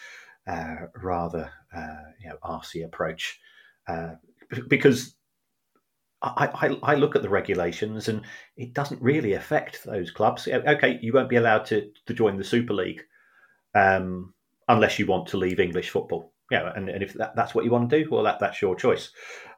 uh, 0.47 0.75
rather 1.03 1.51
uh, 1.75 2.03
you 2.21 2.29
know 2.29 2.37
arsy 2.45 2.85
approach 2.85 3.41
uh, 3.89 4.17
because 4.69 5.15
I, 6.23 6.77
I, 6.83 6.95
look 6.95 7.17
at 7.17 7.23
the 7.23 7.29
regulations 7.29 8.09
and 8.09 8.23
it 8.57 8.75
doesn't 8.75 9.03
really 9.03 9.33
affect 9.33 9.85
those 9.85 10.11
clubs. 10.11 10.47
Okay, 10.47 10.99
you 11.03 11.13
won't 11.13 11.29
be 11.29 11.37
allowed 11.37 11.65
to, 11.67 11.91
to 12.07 12.15
join 12.15 12.37
the 12.37 12.45
Super 12.45 12.75
League 12.75 13.03
um, 13.75 14.33
unless 14.69 14.99
you 14.99 15.07
want 15.07 15.27
to 15.29 15.37
leave 15.37 15.59
English 15.59 15.91
football. 15.91 16.33
Yeah, 16.51 16.73
and, 16.77 16.89
and 16.89 17.03
if 17.03 17.15
that, 17.15 17.35
that's 17.35 17.55
what 17.55 17.65
you 17.65 17.71
want 17.71 17.89
to 17.89 18.05
do, 18.05 18.11
well, 18.11 18.25
that, 18.25 18.39
that's 18.39 18.61
your 18.61 18.77
choice. 18.77 19.11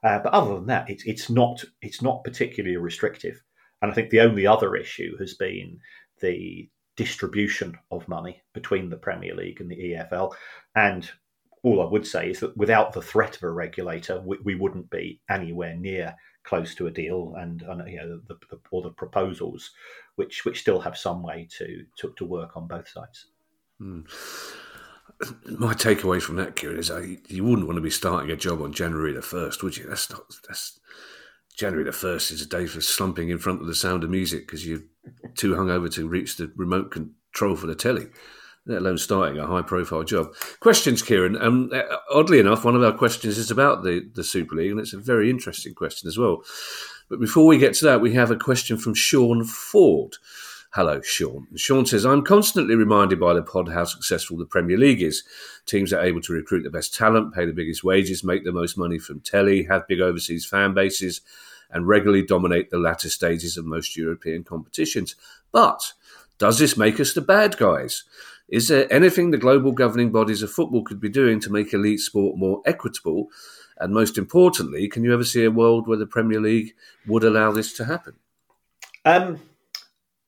Uh, 0.02 0.20
but 0.20 0.32
other 0.32 0.54
than 0.54 0.66
that, 0.66 0.88
it's 0.88 1.04
it's 1.04 1.28
not 1.28 1.64
it's 1.82 2.00
not 2.00 2.22
particularly 2.22 2.76
restrictive. 2.76 3.42
And 3.82 3.90
I 3.90 3.94
think 3.94 4.10
the 4.10 4.20
only 4.20 4.46
other 4.46 4.76
issue 4.76 5.16
has 5.18 5.34
been 5.34 5.78
the 6.20 6.68
distribution 6.96 7.76
of 7.90 8.06
money 8.08 8.42
between 8.52 8.88
the 8.88 8.96
Premier 8.96 9.34
League 9.34 9.60
and 9.60 9.70
the 9.70 9.76
EFL. 9.76 10.32
And 10.76 11.10
all 11.62 11.82
I 11.82 11.90
would 11.90 12.06
say 12.06 12.30
is 12.30 12.40
that 12.40 12.56
without 12.56 12.92
the 12.92 13.02
threat 13.02 13.36
of 13.36 13.42
a 13.42 13.50
regulator, 13.50 14.20
we, 14.24 14.38
we 14.44 14.54
wouldn't 14.54 14.90
be 14.90 15.20
anywhere 15.28 15.74
near 15.76 16.14
close 16.44 16.74
to 16.76 16.86
a 16.86 16.90
deal, 16.90 17.34
and, 17.36 17.62
and 17.62 17.88
you 17.88 17.96
know 17.96 18.20
the, 18.28 18.36
the, 18.50 18.60
or 18.70 18.82
the 18.82 18.90
proposals, 18.90 19.70
which 20.16 20.44
which 20.44 20.60
still 20.60 20.80
have 20.80 20.96
some 20.96 21.22
way 21.22 21.48
to 21.58 21.84
to, 21.98 22.14
to 22.16 22.24
work 22.24 22.56
on 22.56 22.68
both 22.68 22.88
sides. 22.88 23.26
Mm. 23.80 24.06
My 25.58 25.74
takeaway 25.74 26.20
from 26.20 26.36
that, 26.36 26.56
Kieran, 26.56 26.78
is 26.78 26.90
I, 26.90 27.18
you 27.28 27.44
wouldn't 27.44 27.66
want 27.66 27.76
to 27.76 27.82
be 27.82 27.90
starting 27.90 28.30
a 28.30 28.36
job 28.36 28.60
on 28.60 28.72
January 28.72 29.12
the 29.12 29.22
first, 29.22 29.62
would 29.62 29.76
you? 29.76 29.86
That's 29.88 30.10
not 30.10 30.22
that's 30.46 30.78
January 31.56 31.84
the 31.84 31.92
first 31.92 32.30
is 32.30 32.42
a 32.42 32.46
day 32.46 32.66
for 32.66 32.80
slumping 32.80 33.28
in 33.28 33.38
front 33.38 33.60
of 33.60 33.66
the 33.66 33.74
sound 33.74 34.04
of 34.04 34.10
music 34.10 34.46
because 34.46 34.66
you're 34.66 34.82
too 35.34 35.54
hungover 35.54 35.92
to 35.94 36.08
reach 36.08 36.36
the 36.36 36.52
remote 36.56 36.90
control 36.90 37.56
for 37.56 37.66
the 37.66 37.74
telly 37.74 38.06
let 38.66 38.78
alone 38.78 38.98
starting 38.98 39.38
a 39.38 39.46
high 39.46 39.62
profile 39.62 40.04
job. 40.04 40.34
Questions, 40.60 41.02
Kieran. 41.02 41.40
Um, 41.40 41.70
uh, 41.72 41.82
oddly 42.10 42.38
enough, 42.38 42.64
one 42.64 42.74
of 42.74 42.82
our 42.82 42.92
questions 42.92 43.36
is 43.36 43.50
about 43.50 43.82
the, 43.82 44.08
the 44.14 44.24
Super 44.24 44.54
League, 44.56 44.70
and 44.70 44.80
it's 44.80 44.94
a 44.94 44.98
very 44.98 45.28
interesting 45.28 45.74
question 45.74 46.08
as 46.08 46.16
well. 46.16 46.42
But 47.08 47.20
before 47.20 47.46
we 47.46 47.58
get 47.58 47.74
to 47.74 47.84
that, 47.84 48.00
we 48.00 48.14
have 48.14 48.30
a 48.30 48.36
question 48.36 48.78
from 48.78 48.94
Sean 48.94 49.44
Ford. 49.44 50.16
Hello, 50.70 51.00
Sean. 51.02 51.46
Sean 51.54 51.86
says, 51.86 52.04
I'm 52.04 52.24
constantly 52.24 52.74
reminded 52.74 53.20
by 53.20 53.34
the 53.34 53.42
pod 53.42 53.68
how 53.68 53.84
successful 53.84 54.38
the 54.38 54.46
Premier 54.46 54.76
League 54.76 55.02
is. 55.02 55.22
Teams 55.66 55.92
are 55.92 56.02
able 56.02 56.20
to 56.22 56.32
recruit 56.32 56.62
the 56.62 56.70
best 56.70 56.94
talent, 56.94 57.32
pay 57.32 57.44
the 57.46 57.52
biggest 57.52 57.84
wages, 57.84 58.24
make 58.24 58.44
the 58.44 58.50
most 58.50 58.76
money 58.76 58.98
from 58.98 59.20
telly, 59.20 59.64
have 59.64 59.86
big 59.86 60.00
overseas 60.00 60.46
fan 60.46 60.74
bases, 60.74 61.20
and 61.70 61.86
regularly 61.86 62.24
dominate 62.24 62.70
the 62.70 62.78
latter 62.78 63.08
stages 63.08 63.56
of 63.56 63.64
most 63.64 63.96
European 63.96 64.42
competitions. 64.42 65.14
But 65.52 65.92
does 66.38 66.58
this 66.58 66.76
make 66.76 66.98
us 66.98 67.12
the 67.12 67.20
bad 67.20 67.56
guys? 67.56 68.02
Is 68.48 68.68
there 68.68 68.92
anything 68.92 69.30
the 69.30 69.38
global 69.38 69.72
governing 69.72 70.12
bodies 70.12 70.42
of 70.42 70.50
football 70.50 70.82
could 70.82 71.00
be 71.00 71.08
doing 71.08 71.40
to 71.40 71.50
make 71.50 71.72
elite 71.72 72.00
sport 72.00 72.36
more 72.36 72.60
equitable? 72.66 73.28
And 73.78 73.92
most 73.92 74.18
importantly, 74.18 74.88
can 74.88 75.02
you 75.02 75.12
ever 75.12 75.24
see 75.24 75.44
a 75.44 75.50
world 75.50 75.88
where 75.88 75.98
the 75.98 76.06
Premier 76.06 76.40
League 76.40 76.74
would 77.06 77.24
allow 77.24 77.50
this 77.50 77.72
to 77.74 77.86
happen? 77.86 78.14
Um, 79.04 79.40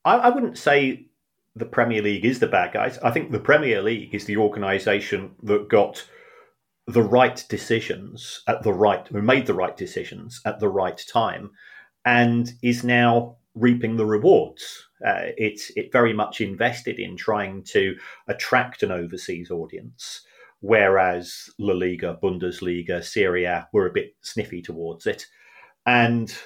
I, 0.04 0.16
I 0.16 0.28
wouldn't 0.30 0.58
say 0.58 1.06
the 1.54 1.64
Premier 1.64 2.02
League 2.02 2.24
is 2.24 2.38
the 2.38 2.46
bad 2.46 2.72
guys. 2.72 2.98
I 2.98 3.10
think 3.10 3.30
the 3.30 3.38
Premier 3.38 3.82
League 3.82 4.14
is 4.14 4.24
the 4.24 4.36
organisation 4.36 5.34
that 5.42 5.68
got 5.68 6.06
the 6.86 7.02
right 7.02 7.44
decisions 7.48 8.42
at 8.46 8.62
the 8.62 8.72
right, 8.72 9.06
who 9.08 9.22
made 9.22 9.46
the 9.46 9.54
right 9.54 9.76
decisions 9.76 10.40
at 10.44 10.60
the 10.60 10.68
right 10.68 11.00
time, 11.10 11.50
and 12.04 12.52
is 12.62 12.84
now 12.84 13.36
reaping 13.54 13.96
the 13.96 14.06
rewards. 14.06 14.85
Uh, 15.04 15.32
it's 15.36 15.70
it 15.76 15.92
very 15.92 16.12
much 16.12 16.40
invested 16.40 16.98
in 16.98 17.16
trying 17.16 17.62
to 17.62 17.96
attract 18.28 18.82
an 18.82 18.90
overseas 18.90 19.50
audience, 19.50 20.22
whereas 20.60 21.50
La 21.58 21.74
Liga, 21.74 22.18
Bundesliga, 22.22 23.02
Serie 23.04 23.44
A 23.44 23.68
were 23.72 23.86
a 23.86 23.92
bit 23.92 24.14
sniffy 24.22 24.62
towards 24.62 25.06
it, 25.06 25.26
and 25.84 26.36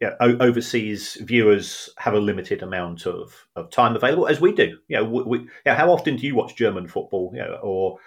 yeah, 0.00 0.14
overseas 0.20 1.16
viewers 1.22 1.88
have 1.98 2.14
a 2.14 2.20
limited 2.20 2.62
amount 2.62 3.06
of, 3.06 3.46
of 3.54 3.70
time 3.70 3.94
available, 3.94 4.26
as 4.26 4.40
we 4.40 4.52
do. 4.52 4.76
You 4.88 4.96
know, 4.96 5.04
we, 5.04 5.38
you 5.38 5.48
know, 5.66 5.74
how 5.74 5.92
often 5.92 6.16
do 6.16 6.26
you 6.26 6.34
watch 6.34 6.56
German 6.56 6.88
football 6.88 7.30
you 7.32 7.40
know, 7.40 7.58
or 7.62 7.98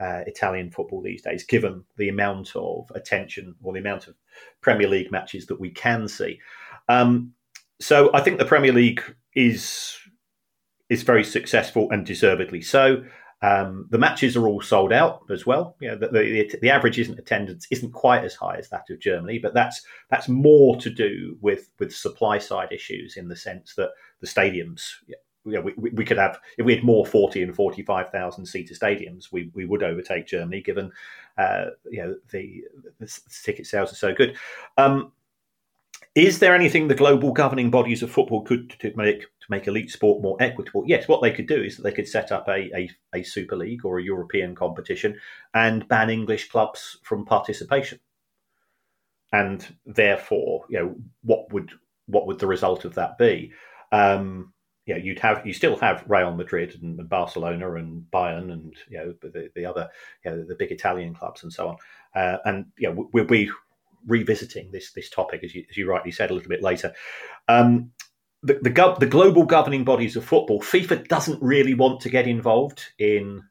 uh, 0.00 0.22
Italian 0.26 0.70
football 0.70 1.02
these 1.02 1.22
days, 1.22 1.44
given 1.44 1.84
the 1.98 2.08
amount 2.08 2.56
of 2.56 2.90
attention 2.94 3.54
or 3.62 3.72
the 3.72 3.78
amount 3.78 4.08
of 4.08 4.14
Premier 4.62 4.88
League 4.88 5.12
matches 5.12 5.46
that 5.46 5.60
we 5.60 5.70
can 5.70 6.08
see? 6.08 6.40
Um, 6.88 7.33
so 7.80 8.10
I 8.14 8.20
think 8.20 8.38
the 8.38 8.44
Premier 8.44 8.72
League 8.72 9.02
is 9.34 9.96
is 10.90 11.02
very 11.02 11.24
successful 11.24 11.90
and 11.90 12.04
deservedly 12.04 12.60
so. 12.60 13.02
Um, 13.42 13.88
the 13.90 13.98
matches 13.98 14.36
are 14.36 14.46
all 14.46 14.62
sold 14.62 14.92
out 14.92 15.20
as 15.30 15.44
well. 15.44 15.76
You 15.80 15.88
know, 15.88 15.98
the, 15.98 16.08
the, 16.08 16.58
the, 16.62 16.70
average 16.70 16.98
isn't 16.98 17.18
attendance 17.18 17.66
isn't 17.70 17.92
quite 17.92 18.24
as 18.24 18.34
high 18.34 18.56
as 18.56 18.70
that 18.70 18.88
of 18.88 19.00
Germany, 19.00 19.38
but 19.38 19.52
that's 19.52 19.82
that's 20.08 20.28
more 20.28 20.80
to 20.80 20.88
do 20.88 21.36
with 21.42 21.68
with 21.78 21.94
supply 21.94 22.38
side 22.38 22.72
issues 22.72 23.18
in 23.18 23.28
the 23.28 23.36
sense 23.36 23.74
that 23.74 23.90
the 24.20 24.26
stadiums. 24.26 24.82
You 25.46 25.56
know, 25.56 25.60
we, 25.60 25.90
we 25.90 26.06
could 26.06 26.16
have 26.16 26.38
if 26.56 26.64
we 26.64 26.74
had 26.74 26.84
more 26.84 27.04
forty 27.04 27.42
and 27.42 27.54
forty 27.54 27.82
five 27.82 28.10
thousand 28.10 28.46
seater 28.46 28.72
stadiums, 28.72 29.30
we, 29.30 29.50
we 29.52 29.66
would 29.66 29.82
overtake 29.82 30.26
Germany 30.26 30.62
given 30.62 30.90
uh, 31.36 31.66
you 31.90 32.02
know 32.02 32.16
the, 32.30 32.64
the 32.98 33.20
ticket 33.44 33.66
sales 33.66 33.92
are 33.92 33.96
so 33.96 34.14
good. 34.14 34.36
Um, 34.78 35.12
is 36.14 36.38
there 36.38 36.54
anything 36.54 36.86
the 36.86 36.94
global 36.94 37.32
governing 37.32 37.70
bodies 37.70 38.02
of 38.02 38.10
football 38.10 38.42
could 38.42 38.70
to 38.78 38.92
make 38.96 39.22
to 39.22 39.46
make 39.48 39.66
elite 39.66 39.90
sport 39.90 40.22
more 40.22 40.36
equitable? 40.40 40.84
Yes, 40.86 41.08
what 41.08 41.22
they 41.22 41.32
could 41.32 41.48
do 41.48 41.60
is 41.60 41.76
that 41.76 41.82
they 41.82 41.92
could 41.92 42.08
set 42.08 42.30
up 42.30 42.48
a, 42.48 42.70
a, 42.76 42.90
a 43.14 43.22
Super 43.24 43.56
League 43.56 43.84
or 43.84 43.98
a 43.98 44.04
European 44.04 44.54
competition 44.54 45.18
and 45.54 45.88
ban 45.88 46.10
English 46.10 46.48
clubs 46.50 46.98
from 47.02 47.24
participation. 47.24 47.98
And 49.32 49.66
therefore, 49.84 50.64
you 50.68 50.78
know, 50.78 50.94
what 51.22 51.52
would 51.52 51.72
what 52.06 52.26
would 52.26 52.38
the 52.38 52.46
result 52.46 52.84
of 52.84 52.94
that 52.94 53.18
be? 53.18 53.52
Um, 53.90 54.52
you 54.86 54.94
know, 54.94 55.00
you'd 55.00 55.18
have 55.18 55.44
you 55.44 55.52
still 55.52 55.76
have 55.76 56.04
Real 56.06 56.32
Madrid 56.32 56.78
and 56.80 57.08
Barcelona 57.08 57.74
and 57.74 58.04
Bayern 58.12 58.52
and 58.52 58.76
you 58.88 58.98
know 58.98 59.14
the, 59.20 59.50
the 59.56 59.66
other 59.66 59.88
you 60.24 60.30
know, 60.30 60.44
the 60.44 60.54
big 60.54 60.70
Italian 60.70 61.14
clubs 61.14 61.42
and 61.42 61.52
so 61.52 61.70
on, 61.70 61.76
uh, 62.14 62.38
and 62.44 62.66
you 62.78 62.88
know 62.88 63.08
we'll 63.12 63.24
be 63.24 63.50
revisiting 64.06 64.70
this 64.70 64.92
this 64.92 65.10
topic, 65.10 65.42
as 65.44 65.54
you, 65.54 65.64
as 65.70 65.76
you 65.76 65.88
rightly 65.88 66.10
said 66.10 66.30
a 66.30 66.34
little 66.34 66.48
bit 66.48 66.62
later. 66.62 66.92
Um, 67.48 67.90
the, 68.42 68.58
the, 68.60 68.96
the 69.00 69.06
global 69.06 69.44
governing 69.44 69.84
bodies 69.84 70.16
of 70.16 70.24
football, 70.24 70.60
FIFA 70.60 71.08
doesn't 71.08 71.42
really 71.42 71.72
want 71.72 72.00
to 72.02 72.10
get 72.10 72.26
involved 72.26 72.82
in 72.98 73.42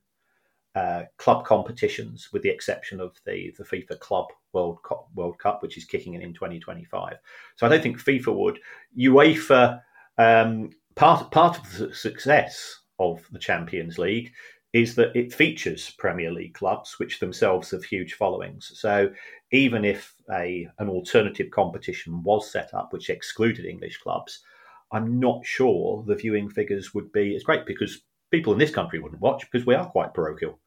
uh, 0.75 1.03
club 1.17 1.45
competitions, 1.45 2.29
with 2.31 2.41
the 2.41 2.49
exception 2.49 2.99
of 2.99 3.15
the 3.25 3.53
the 3.57 3.63
FIFA 3.63 3.99
Club 3.99 4.27
World 4.53 4.79
Cup, 4.83 5.07
World 5.15 5.37
Cup, 5.39 5.61
which 5.61 5.77
is 5.77 5.85
kicking 5.85 6.13
in 6.13 6.21
in 6.21 6.33
2025. 6.33 7.17
So 7.55 7.65
I 7.65 7.69
don't 7.69 7.81
think 7.81 7.99
FIFA 7.99 8.35
would. 8.35 8.59
UEFA 8.97 9.81
um, 10.17 10.71
part 10.95 11.31
part 11.31 11.59
of 11.59 11.77
the 11.77 11.93
success 11.93 12.79
of 12.99 13.21
the 13.31 13.39
Champions 13.39 13.97
League 13.97 14.31
is 14.73 14.95
that 14.95 15.15
it 15.15 15.31
features 15.33 15.91
Premier 15.99 16.31
League 16.31 16.55
clubs, 16.55 16.99
which 16.99 17.19
themselves 17.19 17.71
have 17.71 17.83
huge 17.83 18.15
followings. 18.15 18.71
So 18.75 19.11
even 19.51 19.85
if 19.85 20.15
a 20.31 20.67
an 20.79 20.89
alternative 20.89 21.51
competition 21.51 22.23
was 22.23 22.51
set 22.51 22.73
up 22.73 22.91
which 22.91 23.09
excluded 23.09 23.65
English 23.65 23.99
clubs, 23.99 24.41
I'm 24.91 25.19
not 25.19 25.45
sure 25.45 26.03
the 26.07 26.15
viewing 26.15 26.49
figures 26.49 26.93
would 26.93 27.11
be 27.11 27.35
as 27.35 27.43
great 27.43 27.67
because 27.67 28.01
people 28.31 28.51
in 28.51 28.59
this 28.59 28.71
country 28.71 28.99
wouldn't 28.99 29.21
watch 29.21 29.45
because 29.49 29.65
we 29.65 29.75
are 29.75 29.85
quite 29.85 30.15
parochial. 30.15 30.59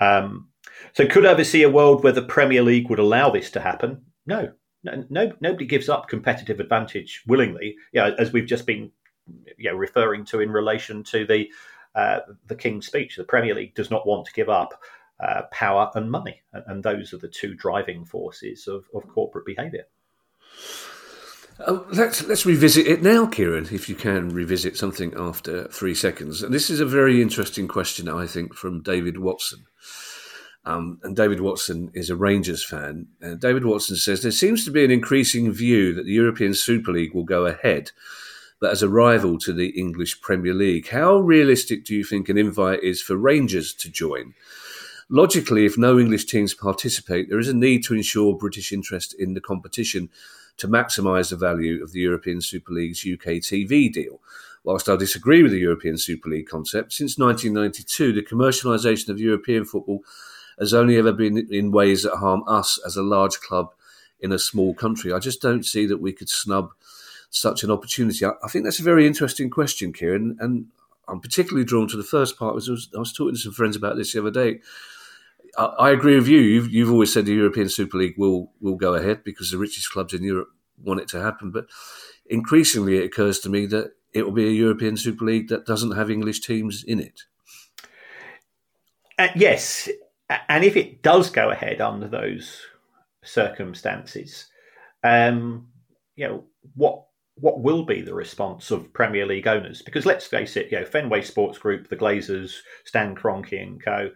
Um, 0.00 0.48
so 0.94 1.06
could 1.06 1.26
I 1.26 1.32
ever 1.32 1.44
see 1.44 1.62
a 1.62 1.70
world 1.70 2.02
where 2.02 2.12
the 2.12 2.22
Premier 2.22 2.62
League 2.62 2.88
would 2.88 2.98
allow 2.98 3.30
this 3.30 3.50
to 3.52 3.60
happen? 3.60 4.02
No, 4.26 4.52
no, 4.82 5.04
no 5.10 5.32
nobody 5.42 5.66
gives 5.66 5.90
up 5.90 6.08
competitive 6.08 6.60
advantage 6.60 7.22
willingly. 7.26 7.76
Yeah, 7.92 8.12
as 8.18 8.32
we've 8.32 8.46
just 8.46 8.66
been 8.66 8.90
you 9.58 9.70
know, 9.70 9.76
referring 9.76 10.24
to 10.26 10.40
in 10.40 10.50
relation 10.50 11.02
to 11.04 11.26
the 11.26 11.50
uh, 11.94 12.20
the 12.46 12.56
King's 12.56 12.86
Speech. 12.86 13.16
The 13.16 13.24
Premier 13.24 13.54
League 13.54 13.74
does 13.74 13.90
not 13.90 14.06
want 14.06 14.26
to 14.26 14.32
give 14.32 14.48
up 14.48 14.80
uh, 15.20 15.42
power 15.50 15.90
and 15.94 16.10
money, 16.10 16.40
and 16.52 16.82
those 16.82 17.12
are 17.12 17.18
the 17.18 17.28
two 17.28 17.54
driving 17.54 18.04
forces 18.04 18.66
of, 18.66 18.84
of 18.94 19.06
corporate 19.08 19.46
behaviour. 19.46 19.84
Uh, 21.60 21.78
let's 21.92 22.24
let's 22.24 22.44
revisit 22.44 22.86
it 22.86 23.02
now, 23.02 23.26
Kieran. 23.26 23.68
If 23.70 23.88
you 23.88 23.94
can 23.94 24.30
revisit 24.30 24.76
something 24.76 25.14
after 25.16 25.68
three 25.68 25.94
seconds, 25.94 26.42
and 26.42 26.52
this 26.52 26.68
is 26.68 26.80
a 26.80 26.86
very 26.86 27.22
interesting 27.22 27.68
question, 27.68 28.08
I 28.08 28.26
think, 28.26 28.54
from 28.54 28.82
David 28.82 29.18
Watson. 29.18 29.64
Um, 30.66 30.98
and 31.02 31.14
David 31.14 31.40
Watson 31.40 31.90
is 31.94 32.08
a 32.08 32.16
Rangers 32.16 32.64
fan. 32.64 33.06
Uh, 33.22 33.34
David 33.34 33.66
Watson 33.66 33.96
says 33.96 34.22
there 34.22 34.32
seems 34.32 34.64
to 34.64 34.70
be 34.70 34.84
an 34.84 34.90
increasing 34.90 35.52
view 35.52 35.92
that 35.92 36.06
the 36.06 36.12
European 36.12 36.54
Super 36.54 36.90
League 36.90 37.14
will 37.14 37.24
go 37.24 37.44
ahead, 37.46 37.92
as 38.70 38.82
a 38.82 38.88
rival 38.88 39.38
to 39.38 39.52
the 39.52 39.68
English 39.70 40.20
Premier 40.20 40.54
League. 40.54 40.88
How 40.88 41.16
realistic 41.16 41.84
do 41.84 41.94
you 41.94 42.04
think 42.04 42.28
an 42.28 42.38
invite 42.38 42.82
is 42.82 43.02
for 43.02 43.16
Rangers 43.16 43.72
to 43.74 43.90
join? 43.90 44.34
Logically, 45.08 45.66
if 45.66 45.76
no 45.76 45.98
English 45.98 46.24
teams 46.26 46.54
participate, 46.54 47.28
there 47.28 47.38
is 47.38 47.48
a 47.48 47.54
need 47.54 47.84
to 47.84 47.94
ensure 47.94 48.36
British 48.36 48.72
interest 48.72 49.14
in 49.18 49.34
the 49.34 49.40
competition 49.40 50.08
to 50.56 50.68
maximise 50.68 51.30
the 51.30 51.36
value 51.36 51.82
of 51.82 51.92
the 51.92 52.00
European 52.00 52.40
Super 52.40 52.72
League's 52.72 53.04
UK 53.04 53.40
TV 53.42 53.92
deal. 53.92 54.20
Whilst 54.62 54.88
I 54.88 54.96
disagree 54.96 55.42
with 55.42 55.52
the 55.52 55.58
European 55.58 55.98
Super 55.98 56.30
League 56.30 56.48
concept, 56.48 56.92
since 56.92 57.18
1992, 57.18 58.12
the 58.12 58.22
commercialisation 58.22 59.08
of 59.10 59.20
European 59.20 59.64
football 59.64 60.00
has 60.58 60.72
only 60.72 60.96
ever 60.96 61.12
been 61.12 61.46
in 61.50 61.70
ways 61.70 62.04
that 62.04 62.16
harm 62.16 62.42
us 62.46 62.78
as 62.86 62.96
a 62.96 63.02
large 63.02 63.40
club 63.40 63.72
in 64.20 64.32
a 64.32 64.38
small 64.38 64.72
country. 64.72 65.12
I 65.12 65.18
just 65.18 65.42
don't 65.42 65.66
see 65.66 65.86
that 65.86 66.00
we 66.00 66.12
could 66.12 66.30
snub 66.30 66.70
such 67.34 67.64
an 67.64 67.70
opportunity? 67.70 68.24
I, 68.24 68.32
I 68.42 68.48
think 68.48 68.64
that's 68.64 68.80
a 68.80 68.84
very 68.84 69.06
interesting 69.06 69.50
question, 69.50 69.92
Kieran, 69.92 70.36
and 70.40 70.66
I'm 71.08 71.20
particularly 71.20 71.64
drawn 71.64 71.88
to 71.88 71.96
the 71.96 72.02
first 72.02 72.38
part. 72.38 72.54
Was 72.54 72.68
I 72.68 72.98
was, 72.98 73.12
talking 73.12 73.34
to 73.34 73.40
some 73.40 73.52
friends 73.52 73.76
about 73.76 73.96
this 73.96 74.12
the 74.12 74.20
other 74.20 74.30
day. 74.30 74.60
I, 75.58 75.64
I 75.64 75.90
agree 75.90 76.16
with 76.16 76.28
you. 76.28 76.38
You've, 76.38 76.70
you've, 76.70 76.90
always 76.90 77.12
said 77.12 77.26
the 77.26 77.34
European 77.34 77.68
Super 77.68 77.98
League 77.98 78.14
will 78.16 78.52
will 78.60 78.76
go 78.76 78.94
ahead 78.94 79.24
because 79.24 79.50
the 79.50 79.58
richest 79.58 79.90
clubs 79.90 80.14
in 80.14 80.22
Europe 80.22 80.48
want 80.82 81.00
it 81.00 81.08
to 81.08 81.20
happen. 81.20 81.50
But 81.50 81.66
increasingly, 82.26 82.98
it 82.98 83.04
occurs 83.04 83.40
to 83.40 83.50
me 83.50 83.66
that 83.66 83.92
it 84.12 84.24
will 84.24 84.32
be 84.32 84.46
a 84.46 84.52
European 84.52 84.96
Super 84.96 85.24
League 85.24 85.48
that 85.48 85.66
doesn't 85.66 85.96
have 85.96 86.10
English 86.10 86.40
teams 86.40 86.84
in 86.84 87.00
it. 87.00 87.22
Uh, 89.18 89.28
yes, 89.36 89.88
and 90.48 90.64
if 90.64 90.76
it 90.76 91.02
does 91.02 91.30
go 91.30 91.50
ahead 91.50 91.80
under 91.80 92.08
those 92.08 92.62
circumstances, 93.22 94.46
um, 95.02 95.68
you 96.16 96.26
know 96.26 96.44
what 96.74 97.04
what 97.36 97.60
will 97.60 97.84
be 97.84 98.00
the 98.00 98.14
response 98.14 98.70
of 98.70 98.92
Premier 98.92 99.26
League 99.26 99.46
owners? 99.46 99.82
Because 99.82 100.06
let's 100.06 100.26
face 100.26 100.56
it, 100.56 100.70
you 100.70 100.78
know, 100.78 100.84
Fenway 100.84 101.22
Sports 101.22 101.58
Group, 101.58 101.88
the 101.88 101.96
Glazers, 101.96 102.58
Stan 102.84 103.14
Kroenke 103.14 103.60
and 103.60 103.82
co, 103.82 104.10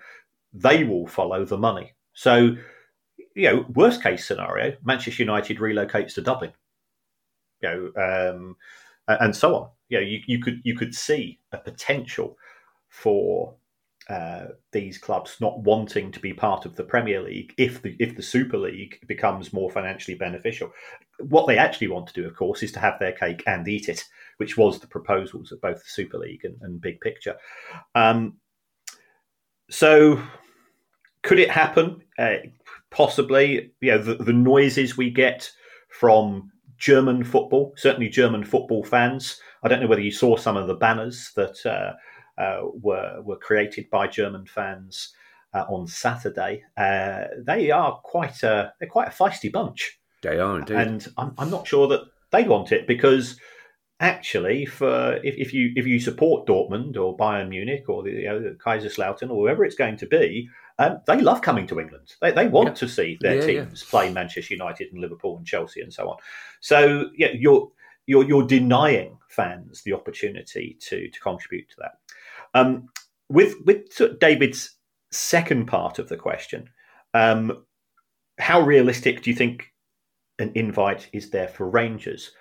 they 0.53 0.85
will 0.85 1.07
follow 1.07 1.45
the 1.45 1.59
money. 1.59 1.95
So, 2.13 2.57
you 3.35 3.53
know, 3.53 3.65
worst 3.75 4.03
case 4.03 4.27
scenario, 4.27 4.77
Manchester 4.85 5.23
United 5.23 5.59
relocates 5.59 6.15
to 6.15 6.23
Dublin, 6.23 6.53
you 7.63 7.69
know, 7.69 8.33
um, 8.37 8.57
and 9.09 9.35
so 9.35 9.57
on. 9.57 9.71
You 9.89 9.99
know, 9.99 10.07
you, 10.07 10.21
you 10.27 10.41
could 10.41 10.61
you 10.65 10.77
could 10.77 10.95
see 10.95 11.41
a 11.53 11.59
potential 11.59 12.37
for 12.89 13.55
uh, 14.09 14.47
these 14.73 14.97
clubs 14.97 15.37
not 15.39 15.61
wanting 15.61 16.11
to 16.11 16.21
be 16.21 16.33
part 16.33 16.65
of 16.65 16.75
the 16.77 16.83
Premier 16.83 17.21
League 17.21 17.53
if 17.59 17.83
the 17.83 17.95
if 17.99 18.17
the 18.17 18.23
Super 18.23 18.57
League 18.57 18.99
becomes 19.07 19.53
more 19.53 19.71
financially 19.71 20.17
beneficial. 20.17 20.73
What 21.21 21.47
they 21.47 21.59
actually 21.59 21.89
want 21.89 22.07
to 22.07 22.15
do, 22.15 22.27
of 22.27 22.35
course, 22.35 22.63
is 22.63 22.73
to 22.73 22.81
have 22.81 22.99
their 22.99 23.13
cake 23.13 23.43
and 23.47 23.69
eat 23.69 23.89
it, 23.89 24.03
which 24.39 24.57
was 24.57 24.79
the 24.79 24.87
proposals 24.87 25.53
of 25.53 25.61
both 25.61 25.79
the 25.79 25.91
Super 25.91 26.17
League 26.17 26.45
and, 26.45 26.57
and 26.63 26.81
Big 26.81 27.01
Picture. 27.03 27.37
Um, 27.95 28.39
so, 29.69 30.23
could 31.23 31.39
it 31.39 31.51
happen? 31.51 32.03
Uh, 32.19 32.37
possibly. 32.91 33.73
You 33.83 33.91
know, 33.91 33.99
the, 33.99 34.15
the 34.15 34.33
noises 34.33 34.97
we 34.97 35.11
get 35.11 35.51
from 35.91 36.51
German 36.79 37.25
football, 37.25 37.75
certainly 37.77 38.09
German 38.09 38.43
football 38.43 38.85
fans. 38.85 39.39
I 39.63 39.69
don't 39.69 39.83
know 39.83 39.87
whether 39.87 40.01
you 40.01 40.13
saw 40.13 40.37
some 40.37 40.57
of 40.57 40.67
the 40.67 40.77
banners 40.77 41.31
that. 41.37 41.67
Uh, 41.67 41.93
were 42.75 43.21
were 43.23 43.39
created 43.39 43.91
by 43.91 44.07
German 44.07 44.47
fans 44.47 45.13
uh, 45.55 45.65
on 45.69 45.87
Saturday. 45.87 46.63
Uh, 46.77 47.25
they 47.45 47.71
are 47.71 48.01
quite 48.03 48.43
a 48.43 48.73
they're 48.79 48.89
quite 48.89 49.09
a 49.09 49.13
feisty 49.13 49.51
bunch. 49.51 49.99
They 50.23 50.39
are 50.39 50.59
indeed, 50.59 50.77
and 50.77 51.09
I'm, 51.17 51.35
I'm 51.39 51.51
not 51.51 51.67
sure 51.67 51.89
that 51.89 52.03
they 52.31 52.45
want 52.45 52.73
it 52.73 52.87
because 52.87 53.39
actually, 54.01 54.65
for 54.65 55.15
if, 55.25 55.35
if, 55.37 55.53
you 55.53 55.73
if 55.77 55.87
you 55.87 55.99
support 56.01 56.47
Dortmund 56.47 56.97
or 56.97 57.17
Bayern 57.17 57.49
Munich 57.49 57.85
or 57.89 58.03
the, 58.03 58.11
you 58.11 58.27
know, 58.27 58.57
Kaiserslautern 58.65 59.31
or 59.31 59.37
whoever 59.37 59.65
it's 59.65 59.75
going 59.75 59.97
to 59.99 60.07
be, 60.07 60.49
um, 60.79 61.01
they 61.07 61.21
love 61.21 61.43
coming 61.43 61.67
to 61.69 61.81
England. 61.81 62.15
They, 62.21 62.33
they 62.33 62.49
want 62.49 62.69
yeah. 62.69 62.75
to 62.75 62.89
see 62.89 63.19
their 63.21 63.37
yeah, 63.37 63.47
teams 63.47 63.85
yeah. 63.85 63.91
play 63.91 64.13
Manchester 64.13 64.55
United 64.55 64.93
and 64.93 65.01
Liverpool 65.01 65.37
and 65.37 65.47
Chelsea 65.47 65.81
and 65.81 65.93
so 65.93 66.11
on. 66.11 66.17
So 66.61 67.11
yeah, 67.17 67.31
you're 67.35 67.71
you're, 68.07 68.25
you're 68.25 68.47
denying 68.47 69.19
fans 69.29 69.83
the 69.83 69.93
opportunity 69.93 70.79
to 70.89 71.09
to 71.09 71.21
contribute 71.21 71.69
to 71.71 71.77
that. 71.81 71.93
Um, 72.55 72.89
with 73.29 73.55
with 73.65 74.19
David's 74.19 74.77
second 75.11 75.67
part 75.67 75.99
of 75.99 76.09
the 76.09 76.17
question, 76.17 76.71
um, 77.15 77.65
how 78.39 78.61
realistic 78.61 79.23
do 79.23 79.31
you 79.31 79.37
think 79.37 79.73
an 80.39 80.53
invite 80.55 81.09
is 81.13 81.31
there 81.31 81.49
for 81.49 81.69
Rangers? 81.69 82.33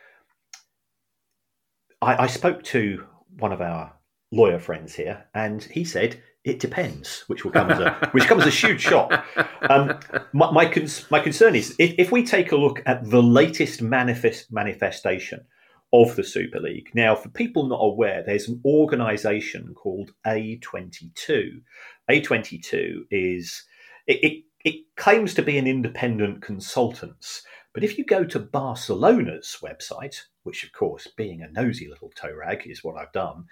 I, 2.02 2.24
I 2.24 2.28
spoke 2.28 2.64
to 2.66 3.06
one 3.40 3.52
of 3.52 3.62
our 3.62 3.94
lawyer 4.32 4.60
friends 4.60 4.96
here, 4.96 5.26
and 5.34 5.64
he 5.64 5.84
said 5.84 6.22
it 6.44 6.60
depends, 6.60 7.24
which 7.28 7.44
will 7.44 7.52
come 7.52 7.72
as 7.72 7.80
a 7.80 8.10
which 8.12 8.26
comes 8.26 8.46
as 8.46 8.64
a 8.64 8.68
huge 8.68 8.82
shock. 8.82 9.26
Um, 9.70 10.00
my 10.34 10.52
my, 10.52 10.66
cons- 10.66 11.10
my, 11.12 11.20
concern 11.20 11.56
is 11.56 11.76
if, 11.80 11.96
if, 11.98 12.12
we 12.12 12.24
take 12.26 12.52
a 12.52 12.58
look 12.58 12.82
at 12.86 13.10
the 13.10 13.22
latest 13.22 13.82
manifest 13.82 14.52
manifestation 14.52 15.46
of 15.94 16.15
the 16.15 16.24
Super 16.24 16.60
League. 16.60 16.89
Now, 16.94 17.15
for 17.15 17.29
people 17.29 17.67
not 17.67 17.79
aware, 17.82 18.24
there's 18.25 18.50
an 18.50 18.62
organisation 18.65 19.74
called 19.74 20.12
A22. 20.25 21.62
A22 22.10 23.04
is 23.10 23.63
it, 24.06 24.23
it, 24.23 24.43
it 24.65 24.95
claims 24.95 25.34
to 25.36 25.41
be 25.41 25.58
an 25.58 25.67
independent 25.67 26.41
consultants, 26.41 27.43
but 27.73 27.84
if 27.84 27.97
you 27.97 28.06
go 28.06 28.23
to 28.26 28.39
Barcelona's 28.39 29.58
website, 29.62 30.21
which 30.43 30.63
of 30.63 30.71
course, 30.71 31.08
being 31.15 31.41
a 31.41 31.52
nosy 31.52 31.88
little 31.88 32.10
toe 32.15 32.34
rag 32.34 32.63
is 32.65 32.84
what 32.84 32.97
I've 32.97 33.12
done, 33.12 33.45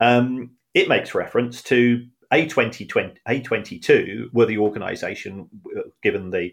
um, 0.00 0.52
it 0.72 0.88
makes 0.88 1.14
reference 1.14 1.62
to 1.64 2.06
A20, 2.32 3.16
A22 3.28 4.32
were 4.32 4.46
the 4.46 4.58
organisation 4.58 5.48
uh, 5.76 5.82
given 6.02 6.30
the 6.30 6.52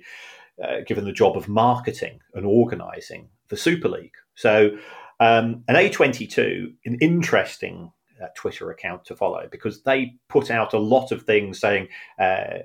uh, 0.62 0.82
given 0.86 1.06
the 1.06 1.14
job 1.14 1.38
of 1.38 1.48
marketing 1.48 2.20
and 2.34 2.46
organising 2.46 3.30
the 3.48 3.56
Super 3.56 3.88
League. 3.88 4.16
So 4.36 4.72
um, 5.20 5.64
an 5.68 5.76
A22, 5.76 6.74
an 6.86 6.98
interesting 7.02 7.92
uh, 8.22 8.28
Twitter 8.36 8.72
account 8.72 9.06
to 9.06 9.16
follow 9.16 9.48
because 9.52 9.84
they 9.84 10.14
put 10.28 10.52
out 10.52 10.74
a 10.74 10.80
lot 10.80 11.12
of 11.12 11.24
things 11.24 11.60
saying 11.60 11.88
uh, 12.20 12.60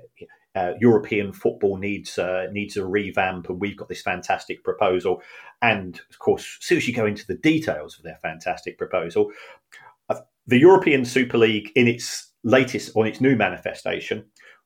uh, 0.55 0.73
European 0.79 1.33
football 1.33 1.77
needs 1.77 2.17
uh, 2.17 2.47
needs 2.51 2.77
a 2.77 2.85
revamp, 2.85 3.49
and 3.49 3.59
we've 3.59 3.77
got 3.77 3.89
this 3.89 4.01
fantastic 4.01 4.63
proposal. 4.63 5.21
And 5.61 5.99
of 6.09 6.19
course, 6.19 6.57
as 6.61 6.65
soon 6.65 6.77
as 6.77 6.87
you 6.87 6.93
go 6.93 7.05
into 7.05 7.27
the 7.27 7.35
details 7.35 7.97
of 7.97 8.03
their 8.03 8.19
fantastic 8.21 8.77
proposal, 8.77 9.31
uh, 10.09 10.21
the 10.47 10.59
European 10.59 11.03
Super 11.03 11.37
League, 11.37 11.71
in 11.75 11.87
its 11.87 12.31
latest 12.43 12.91
or 12.95 13.05
its 13.05 13.19
new 13.19 13.35
manifestation, 13.35 14.25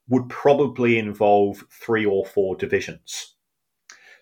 would 0.09 0.29
probably 0.29 0.99
involve 0.99 1.63
three 1.71 2.05
or 2.05 2.25
four 2.25 2.55
divisions. 2.55 3.35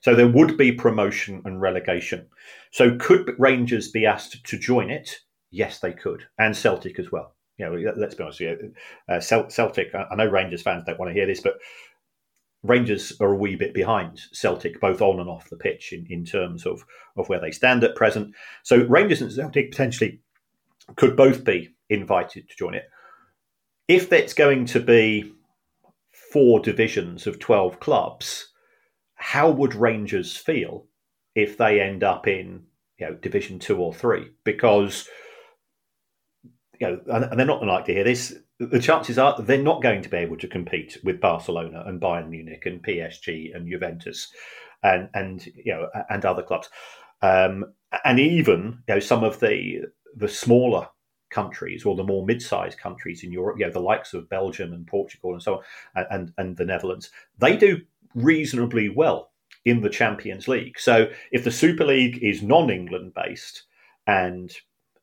So 0.08 0.16
there 0.16 0.30
would 0.30 0.56
be 0.56 0.72
promotion 0.72 1.42
and 1.44 1.60
relegation. 1.60 2.28
So 2.72 2.96
could 2.96 3.36
Rangers 3.38 3.92
be 3.92 4.06
asked 4.06 4.42
to 4.46 4.58
join 4.58 4.90
it? 4.90 5.20
Yes, 5.52 5.80
they 5.80 5.92
could, 5.92 6.24
and 6.40 6.56
Celtic 6.56 6.98
as 6.98 7.12
well. 7.12 7.36
You 7.58 7.66
know, 7.66 7.94
let's 7.98 8.16
be 8.16 8.24
honest. 8.24 8.42
Uh, 9.10 9.20
Celtic. 9.50 9.94
I 9.94 10.16
know 10.16 10.30
Rangers 10.30 10.62
fans 10.62 10.86
don't 10.86 10.98
want 10.98 11.10
to 11.10 11.14
hear 11.14 11.26
this, 11.26 11.42
but 11.42 11.60
Rangers 12.64 13.18
are 13.20 13.34
a 13.34 13.36
wee 13.36 13.58
bit 13.58 13.74
behind 13.74 14.22
Celtic, 14.32 14.80
both 14.80 15.02
on 15.02 15.20
and 15.20 15.28
off 15.28 15.50
the 15.50 15.58
pitch, 15.58 15.92
in, 15.92 16.08
in 16.10 16.24
terms 16.24 16.66
of, 16.66 16.86
of 17.18 17.28
where 17.28 17.42
they 17.42 17.52
stand 17.52 17.84
at 17.84 17.98
present. 17.98 18.34
So 18.64 18.86
Rangers 18.86 19.22
and 19.22 19.30
Celtic 19.30 19.72
potentially 19.72 20.22
could 20.96 21.18
both 21.18 21.44
be 21.44 21.76
invited 21.90 22.48
to 22.48 22.56
join 22.56 22.76
it. 22.76 22.90
If 23.90 24.14
it's 24.14 24.34
going 24.34 24.68
to 24.68 24.80
be 24.80 25.34
four 26.32 26.62
divisions 26.62 27.28
of 27.28 27.40
12 27.40 27.82
clubs, 27.82 28.54
how 29.18 29.50
would 29.50 29.76
Rangers 29.76 30.38
feel 30.38 30.86
if 31.36 31.58
they 31.58 31.82
end 31.82 32.04
up 32.04 32.28
in 32.28 32.64
you 32.98 33.08
know 33.08 33.14
Division 33.16 33.60
Two 33.60 33.78
or 33.78 33.94
Three? 33.94 34.32
Because 34.44 35.08
you 36.80 36.88
know, 36.88 37.00
and 37.08 37.40
they're 37.40 37.46
not 37.46 37.60
going 37.60 37.84
to 37.84 37.94
hear 37.94 38.04
this. 38.04 38.36
The 38.60 38.80
chances 38.80 39.18
are 39.18 39.40
they're 39.42 39.62
not 39.62 39.84
going 39.84 40.02
to 40.04 40.10
be 40.10 40.18
able 40.18 40.38
to 40.38 40.48
compete 40.48 40.98
with 41.04 41.20
Barcelona 41.20 41.84
and 41.86 42.02
Bayern 42.02 42.30
Munich 42.30 42.66
and 42.66 42.84
PSG 42.84 43.56
and 43.56 43.70
Juventus 43.70 44.32
and 44.84 45.10
and 45.14 45.46
you 45.46 45.74
know 45.74 45.90
and 46.10 46.24
other 46.24 46.44
clubs, 46.44 46.70
um, 47.22 47.66
and 48.06 48.20
even 48.20 48.84
you 48.88 48.96
know 48.96 49.00
some 49.00 49.24
of 49.24 49.40
the 49.40 49.82
the 50.16 50.28
smaller 50.28 50.88
countries 51.30 51.86
or 51.86 51.96
the 51.96 52.04
more 52.04 52.26
mid-sized 52.26 52.80
countries 52.80 53.24
in 53.24 53.32
Europe, 53.32 53.58
you 53.60 53.66
know, 53.66 53.72
the 53.72 53.80
likes 53.80 54.14
of 54.14 54.30
Belgium 54.30 54.74
and 54.74 54.88
Portugal 54.88 55.34
and 55.34 55.42
so 55.42 55.56
on, 55.56 55.64
and, 55.96 56.08
and, 56.10 56.34
and 56.38 56.58
the 56.58 56.66
Netherlands, 56.66 57.10
they 57.38 57.58
do 57.58 57.82
reasonably 58.16 58.90
well 58.90 59.32
in 59.66 59.82
the 59.82 59.90
Champions 59.90 60.48
League. 60.48 60.80
So 60.80 61.10
if 61.32 61.44
the 61.44 61.52
Super 61.52 61.86
League 61.86 62.24
is 62.24 62.42
non 62.42 62.70
England 62.70 63.14
based 63.14 63.64
and 64.06 64.52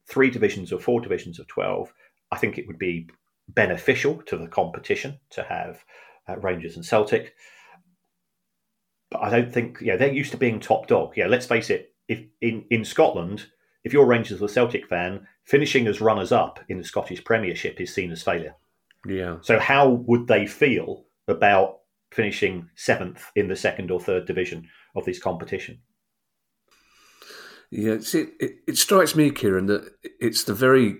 three 0.06 0.30
divisions 0.30 0.72
or 0.72 0.80
four 0.80 1.00
divisions 1.00 1.38
of 1.38 1.46
12, 1.48 1.92
I 2.32 2.36
think 2.36 2.58
it 2.58 2.66
would 2.66 2.78
be 2.78 3.08
beneficial 3.48 4.22
to 4.26 4.36
the 4.36 4.48
competition 4.48 5.18
to 5.30 5.42
have 5.42 5.84
uh, 6.28 6.36
Rangers 6.38 6.76
and 6.76 6.84
Celtic. 6.84 7.34
But 9.10 9.22
I 9.22 9.30
don't 9.30 9.52
think, 9.52 9.78
yeah, 9.80 9.96
they're 9.96 10.12
used 10.12 10.32
to 10.32 10.36
being 10.36 10.60
top 10.60 10.86
dog. 10.86 11.16
Yeah, 11.16 11.26
let's 11.26 11.46
face 11.46 11.70
it, 11.70 11.94
if 12.08 12.20
in, 12.40 12.64
in 12.70 12.84
Scotland, 12.84 13.46
if 13.84 13.92
you're 13.92 14.06
Rangers 14.06 14.40
or 14.40 14.48
Celtic 14.48 14.88
fan, 14.88 15.26
finishing 15.44 15.86
as 15.86 16.00
runners 16.00 16.32
up 16.32 16.58
in 16.68 16.78
the 16.78 16.84
Scottish 16.84 17.22
Premiership 17.22 17.80
is 17.80 17.94
seen 17.94 18.10
as 18.10 18.22
failure. 18.22 18.54
Yeah. 19.06 19.36
So 19.42 19.58
how 19.58 19.90
would 19.90 20.26
they 20.26 20.46
feel 20.46 21.04
about 21.28 21.80
finishing 22.14 22.68
seventh 22.76 23.30
in 23.34 23.48
the 23.48 23.56
second 23.56 23.90
or 23.90 24.00
third 24.00 24.24
division 24.26 24.68
of 24.94 25.04
this 25.04 25.18
competition. 25.18 25.80
Yeah, 27.70 27.98
see, 28.00 28.26
it, 28.38 28.52
it 28.68 28.78
strikes 28.78 29.16
me, 29.16 29.30
Kieran, 29.30 29.66
that 29.66 29.90
it's 30.20 30.44
the 30.44 30.54
very 30.54 30.96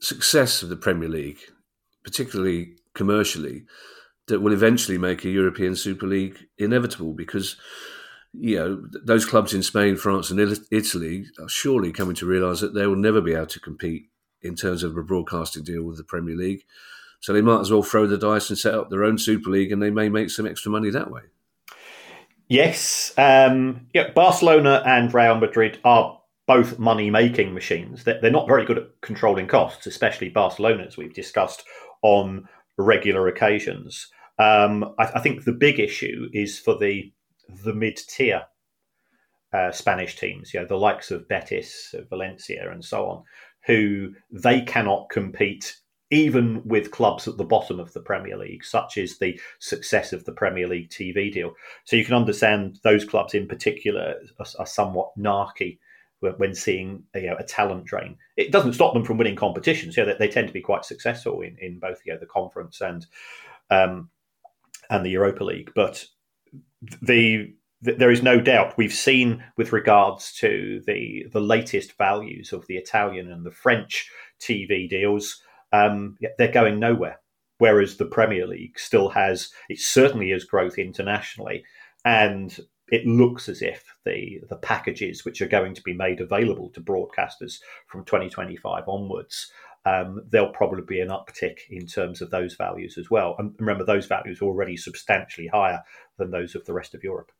success 0.00 0.62
of 0.62 0.68
the 0.68 0.76
Premier 0.76 1.08
League, 1.08 1.40
particularly 2.04 2.76
commercially, 2.94 3.64
that 4.26 4.40
will 4.40 4.52
eventually 4.52 4.98
make 4.98 5.24
a 5.24 5.30
European 5.30 5.74
Super 5.74 6.06
League 6.06 6.36
inevitable 6.58 7.14
because 7.14 7.56
you 8.34 8.56
know 8.56 8.82
those 9.04 9.24
clubs 9.24 9.54
in 9.54 9.62
Spain, 9.62 9.96
France, 9.96 10.30
and 10.30 10.38
Italy 10.70 11.24
are 11.40 11.48
surely 11.48 11.92
coming 11.92 12.14
to 12.16 12.26
realise 12.26 12.60
that 12.60 12.74
they 12.74 12.86
will 12.86 12.96
never 12.96 13.22
be 13.22 13.32
able 13.32 13.46
to 13.46 13.60
compete 13.60 14.10
in 14.42 14.54
terms 14.54 14.82
of 14.82 14.96
a 14.96 15.02
broadcasting 15.02 15.64
deal 15.64 15.82
with 15.82 15.96
the 15.96 16.04
Premier 16.04 16.36
League. 16.36 16.64
So 17.20 17.32
they 17.32 17.40
might 17.42 17.60
as 17.60 17.70
well 17.70 17.82
throw 17.82 18.06
the 18.06 18.18
dice 18.18 18.48
and 18.48 18.58
set 18.58 18.74
up 18.74 18.90
their 18.90 19.04
own 19.04 19.18
Super 19.18 19.50
League, 19.50 19.72
and 19.72 19.82
they 19.82 19.90
may 19.90 20.08
make 20.08 20.30
some 20.30 20.46
extra 20.46 20.70
money 20.70 20.90
that 20.90 21.10
way. 21.10 21.22
Yes, 22.48 23.12
um, 23.18 23.88
yeah. 23.92 24.10
Barcelona 24.12 24.82
and 24.86 25.12
Real 25.12 25.36
Madrid 25.36 25.78
are 25.84 26.18
both 26.46 26.78
money 26.78 27.10
making 27.10 27.52
machines. 27.52 28.04
They're 28.04 28.30
not 28.30 28.48
very 28.48 28.64
good 28.64 28.78
at 28.78 29.00
controlling 29.02 29.48
costs, 29.48 29.86
especially 29.86 30.30
Barcelona, 30.30 30.84
as 30.84 30.96
we've 30.96 31.12
discussed 31.12 31.62
on 32.00 32.48
regular 32.78 33.28
occasions. 33.28 34.08
Um, 34.38 34.94
I, 34.98 35.04
I, 35.16 35.20
think 35.20 35.44
the 35.44 35.52
big 35.52 35.78
issue 35.78 36.28
is 36.32 36.58
for 36.58 36.78
the 36.78 37.12
the 37.64 37.74
mid 37.74 37.96
tier 37.96 38.44
uh, 39.52 39.72
Spanish 39.72 40.16
teams, 40.16 40.54
you 40.54 40.60
know, 40.60 40.66
the 40.66 40.76
likes 40.76 41.10
of 41.10 41.28
Betis, 41.28 41.94
Valencia, 42.08 42.70
and 42.70 42.84
so 42.84 43.06
on, 43.06 43.24
who 43.66 44.14
they 44.30 44.60
cannot 44.62 45.10
compete 45.10 45.76
even 46.10 46.62
with 46.64 46.90
clubs 46.90 47.28
at 47.28 47.36
the 47.36 47.44
bottom 47.44 47.78
of 47.78 47.92
the 47.92 48.00
Premier 48.00 48.36
League, 48.36 48.64
such 48.64 48.96
as 48.96 49.18
the 49.18 49.38
success 49.58 50.12
of 50.12 50.24
the 50.24 50.32
Premier 50.32 50.66
League 50.66 50.90
TV 50.90 51.32
deal. 51.32 51.52
So 51.84 51.96
you 51.96 52.04
can 52.04 52.14
understand 52.14 52.78
those 52.82 53.04
clubs 53.04 53.34
in 53.34 53.46
particular 53.46 54.14
are, 54.38 54.46
are 54.58 54.66
somewhat 54.66 55.10
narky 55.18 55.78
when 56.20 56.54
seeing 56.54 57.04
you 57.14 57.28
know, 57.28 57.36
a 57.38 57.44
talent 57.44 57.84
drain. 57.84 58.16
It 58.36 58.50
doesn't 58.50 58.72
stop 58.72 58.92
them 58.92 59.04
from 59.04 59.18
winning 59.18 59.36
competitions. 59.36 59.96
You 59.96 60.04
know, 60.04 60.12
they, 60.12 60.26
they 60.26 60.32
tend 60.32 60.48
to 60.48 60.54
be 60.54 60.60
quite 60.60 60.84
successful 60.84 61.42
in, 61.42 61.56
in 61.60 61.78
both 61.78 62.00
you 62.04 62.12
know, 62.12 62.18
the 62.18 62.26
conference 62.26 62.80
and 62.80 63.06
um, 63.70 64.10
and 64.90 65.04
the 65.04 65.10
Europa 65.10 65.44
League. 65.44 65.72
But 65.74 66.06
the 67.02 67.54
there 67.80 68.10
is 68.10 68.24
no 68.24 68.40
doubt 68.40 68.76
we've 68.76 68.92
seen 68.92 69.44
with 69.56 69.72
regards 69.72 70.32
to 70.34 70.82
the 70.86 71.26
the 71.32 71.40
latest 71.40 71.96
values 71.96 72.52
of 72.52 72.66
the 72.66 72.76
Italian 72.76 73.30
and 73.30 73.46
the 73.46 73.52
French 73.52 74.10
TV 74.40 74.88
deals, 74.88 75.40
um, 75.72 76.16
they're 76.38 76.52
going 76.52 76.78
nowhere. 76.78 77.20
Whereas 77.58 77.96
the 77.96 78.06
Premier 78.06 78.46
League 78.46 78.78
still 78.78 79.08
has 79.08 79.50
it 79.68 79.80
certainly 79.80 80.30
has 80.30 80.44
growth 80.44 80.78
internationally, 80.78 81.64
and 82.04 82.56
it 82.90 83.04
looks 83.04 83.48
as 83.48 83.62
if 83.62 83.84
the 84.04 84.40
the 84.48 84.56
packages 84.56 85.24
which 85.24 85.42
are 85.42 85.48
going 85.48 85.74
to 85.74 85.82
be 85.82 85.92
made 85.92 86.20
available 86.20 86.70
to 86.70 86.80
broadcasters 86.80 87.58
from 87.88 88.04
2025 88.04 88.84
onwards 88.86 89.50
um, 89.88 90.22
there'll 90.28 90.52
probably 90.52 90.82
be 90.82 91.00
an 91.00 91.08
uptick 91.08 91.60
in 91.70 91.86
terms 91.86 92.20
of 92.20 92.30
those 92.30 92.54
values 92.54 92.98
as 92.98 93.10
well. 93.10 93.36
And 93.38 93.54
remember, 93.58 93.84
those 93.84 94.06
values 94.06 94.40
are 94.40 94.46
already 94.46 94.76
substantially 94.76 95.46
higher 95.46 95.82
than 96.18 96.30
those 96.30 96.54
of 96.54 96.64
the 96.66 96.72
rest 96.72 96.94
of 96.94 97.04
Europe. 97.04 97.32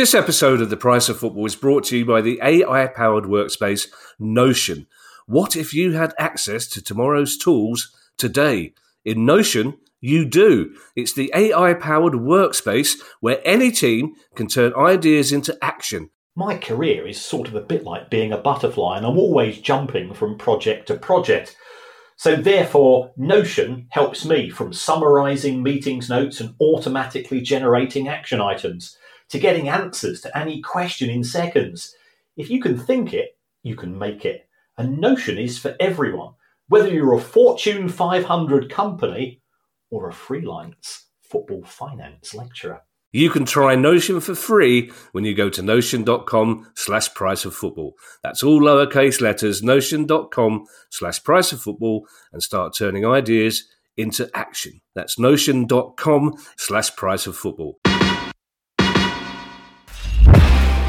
This 0.00 0.14
episode 0.14 0.62
of 0.62 0.70
The 0.70 0.78
Price 0.78 1.10
of 1.10 1.18
Football 1.18 1.44
is 1.44 1.54
brought 1.54 1.84
to 1.84 1.98
you 1.98 2.06
by 2.06 2.22
the 2.22 2.40
AI 2.42 2.86
powered 2.86 3.24
workspace 3.24 3.86
Notion. 4.18 4.86
What 5.26 5.56
if 5.56 5.74
you 5.74 5.92
had 5.92 6.14
access 6.18 6.66
to 6.68 6.80
tomorrow's 6.80 7.36
tools 7.36 7.94
today? 8.16 8.72
In 9.04 9.26
Notion, 9.26 9.76
you 10.00 10.24
do. 10.24 10.74
It's 10.96 11.12
the 11.12 11.30
AI 11.34 11.74
powered 11.74 12.14
workspace 12.14 12.98
where 13.20 13.42
any 13.44 13.70
team 13.70 14.14
can 14.34 14.46
turn 14.46 14.72
ideas 14.74 15.32
into 15.32 15.58
action 15.60 16.08
my 16.34 16.56
career 16.56 17.06
is 17.06 17.20
sort 17.20 17.48
of 17.48 17.54
a 17.54 17.60
bit 17.60 17.84
like 17.84 18.08
being 18.08 18.32
a 18.32 18.38
butterfly, 18.38 18.96
and 18.96 19.04
I'm 19.04 19.18
always 19.18 19.60
jumping 19.60 20.14
from 20.14 20.38
project 20.38 20.86
to 20.86 20.94
project. 20.94 21.54
So, 22.16 22.36
therefore, 22.36 23.12
Notion 23.18 23.88
helps 23.90 24.24
me 24.24 24.48
from 24.48 24.72
summarizing 24.72 25.62
meetings 25.62 26.08
notes 26.08 26.40
and 26.40 26.54
automatically 26.58 27.42
generating 27.42 28.08
action 28.08 28.40
items 28.40 28.96
to 29.30 29.38
getting 29.38 29.68
answers 29.68 30.20
to 30.20 30.38
any 30.38 30.60
question 30.60 31.08
in 31.08 31.24
seconds. 31.24 31.94
If 32.36 32.50
you 32.50 32.60
can 32.60 32.78
think 32.78 33.12
it, 33.12 33.36
you 33.62 33.76
can 33.76 33.98
make 33.98 34.24
it. 34.24 34.48
And 34.76 34.98
Notion 34.98 35.38
is 35.38 35.58
for 35.58 35.76
everyone, 35.80 36.34
whether 36.68 36.88
you're 36.88 37.14
a 37.14 37.20
Fortune 37.20 37.88
500 37.88 38.70
company 38.70 39.40
or 39.90 40.08
a 40.08 40.12
freelance 40.12 41.06
football 41.22 41.62
finance 41.64 42.34
lecturer. 42.34 42.82
You 43.12 43.28
can 43.28 43.44
try 43.44 43.74
Notion 43.74 44.20
for 44.20 44.36
free 44.36 44.92
when 45.12 45.24
you 45.24 45.34
go 45.34 45.50
to 45.50 45.62
notion.com 45.62 46.70
slash 46.74 47.12
price 47.12 47.44
of 47.44 47.54
football. 47.54 47.94
That's 48.22 48.42
all 48.42 48.60
lowercase 48.60 49.20
letters, 49.20 49.62
notion.com 49.62 50.66
slash 50.90 51.22
price 51.24 51.52
of 51.52 51.60
football, 51.60 52.06
and 52.32 52.40
start 52.40 52.76
turning 52.76 53.04
ideas 53.04 53.64
into 53.96 54.30
action. 54.34 54.80
That's 54.94 55.18
notion.com 55.18 56.36
slash 56.56 56.94
price 56.94 57.26
of 57.26 57.36
football. 57.36 57.80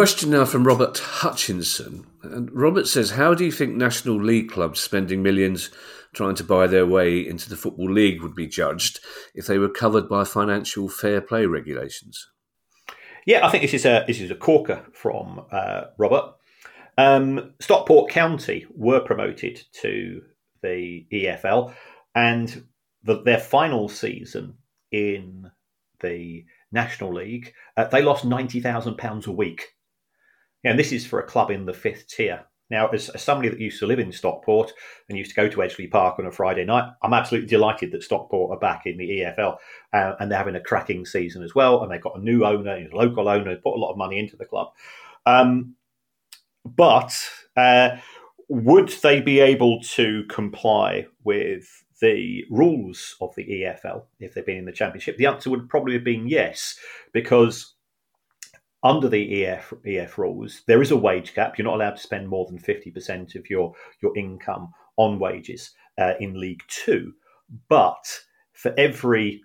Question 0.00 0.30
now 0.30 0.46
from 0.46 0.66
Robert 0.66 0.96
Hutchinson. 0.96 2.06
And 2.22 2.50
Robert 2.52 2.88
says, 2.88 3.10
How 3.10 3.34
do 3.34 3.44
you 3.44 3.52
think 3.52 3.74
National 3.74 4.16
League 4.16 4.50
clubs 4.50 4.80
spending 4.80 5.22
millions 5.22 5.68
trying 6.14 6.34
to 6.36 6.42
buy 6.42 6.66
their 6.66 6.86
way 6.86 7.18
into 7.18 7.50
the 7.50 7.56
Football 7.56 7.92
League 7.92 8.22
would 8.22 8.34
be 8.34 8.46
judged 8.46 9.00
if 9.34 9.46
they 9.46 9.58
were 9.58 9.68
covered 9.68 10.08
by 10.08 10.24
financial 10.24 10.88
fair 10.88 11.20
play 11.20 11.44
regulations? 11.44 12.30
Yeah, 13.26 13.46
I 13.46 13.50
think 13.50 13.60
this 13.60 13.74
is 13.74 13.84
a 13.84 14.04
this 14.06 14.22
is 14.22 14.30
a 14.30 14.34
corker 14.34 14.86
from 14.94 15.44
uh, 15.52 15.82
Robert. 15.98 16.32
Um, 16.96 17.52
Stockport 17.60 18.10
County 18.10 18.64
were 18.74 19.00
promoted 19.00 19.60
to 19.82 20.22
the 20.62 21.06
EFL, 21.12 21.74
and 22.14 22.64
the, 23.02 23.20
their 23.20 23.38
final 23.38 23.90
season 23.90 24.54
in 24.90 25.50
the 26.00 26.46
National 26.72 27.12
League, 27.12 27.52
uh, 27.76 27.84
they 27.84 28.00
lost 28.00 28.24
ninety 28.24 28.60
thousand 28.60 28.96
pounds 28.96 29.26
a 29.26 29.32
week 29.32 29.74
and 30.64 30.78
this 30.78 30.92
is 30.92 31.06
for 31.06 31.20
a 31.20 31.26
club 31.26 31.50
in 31.50 31.66
the 31.66 31.74
fifth 31.74 32.08
tier. 32.08 32.44
Now, 32.70 32.88
as, 32.88 33.08
as, 33.08 33.22
somebody 33.22 33.48
that 33.48 33.58
used 33.58 33.80
to 33.80 33.86
live 33.86 33.98
in 33.98 34.12
Stockport 34.12 34.72
and 35.08 35.18
used 35.18 35.30
to 35.30 35.36
go 35.36 35.48
to 35.48 35.56
Edgeley 35.58 35.90
Park 35.90 36.20
on 36.20 36.26
a 36.26 36.30
Friday 36.30 36.64
night, 36.64 36.88
I'm 37.02 37.12
absolutely 37.12 37.48
delighted 37.48 37.90
that 37.90 38.04
Stockport 38.04 38.52
are 38.52 38.60
back 38.60 38.86
in 38.86 38.96
the 38.96 39.08
EFL 39.08 39.56
uh, 39.92 40.12
and 40.20 40.30
they're 40.30 40.38
having 40.38 40.54
a 40.54 40.60
cracking 40.60 41.04
season 41.04 41.42
as 41.42 41.52
well. 41.52 41.82
And 41.82 41.90
they've 41.90 42.00
got 42.00 42.16
a 42.16 42.22
new 42.22 42.44
owner, 42.44 42.76
a 42.76 42.96
local 42.96 43.28
owner, 43.28 43.56
put 43.56 43.74
a 43.74 43.80
lot 43.80 43.90
of 43.90 43.98
money 43.98 44.20
into 44.20 44.36
the 44.36 44.44
club. 44.44 44.68
Um, 45.26 45.74
but 46.64 47.12
uh, 47.56 47.96
would 48.48 48.90
they 49.02 49.20
be 49.20 49.40
able 49.40 49.80
to 49.80 50.24
comply 50.28 51.06
with 51.24 51.84
the 52.00 52.44
rules 52.50 53.16
of 53.20 53.34
the 53.34 53.44
EFL 53.44 54.04
if 54.20 54.34
they've 54.34 54.46
been 54.46 54.58
in 54.58 54.64
the 54.64 54.72
Championship? 54.72 55.16
The 55.16 55.26
answer 55.26 55.50
would 55.50 55.68
probably 55.68 55.94
have 55.94 56.04
been 56.04 56.28
yes, 56.28 56.78
because 57.12 57.74
under 58.82 59.08
the 59.08 59.44
EF, 59.44 59.72
EF 59.84 60.18
rules, 60.18 60.62
there 60.66 60.82
is 60.82 60.90
a 60.90 60.96
wage 60.96 61.34
cap. 61.34 61.58
You're 61.58 61.66
not 61.66 61.74
allowed 61.74 61.96
to 61.96 62.02
spend 62.02 62.28
more 62.28 62.46
than 62.46 62.58
50% 62.58 63.34
of 63.34 63.50
your, 63.50 63.74
your 64.02 64.16
income 64.16 64.72
on 64.96 65.18
wages 65.18 65.72
uh, 65.98 66.14
in 66.20 66.40
League 66.40 66.62
Two. 66.68 67.12
But 67.68 68.20
for 68.52 68.74
every 68.78 69.42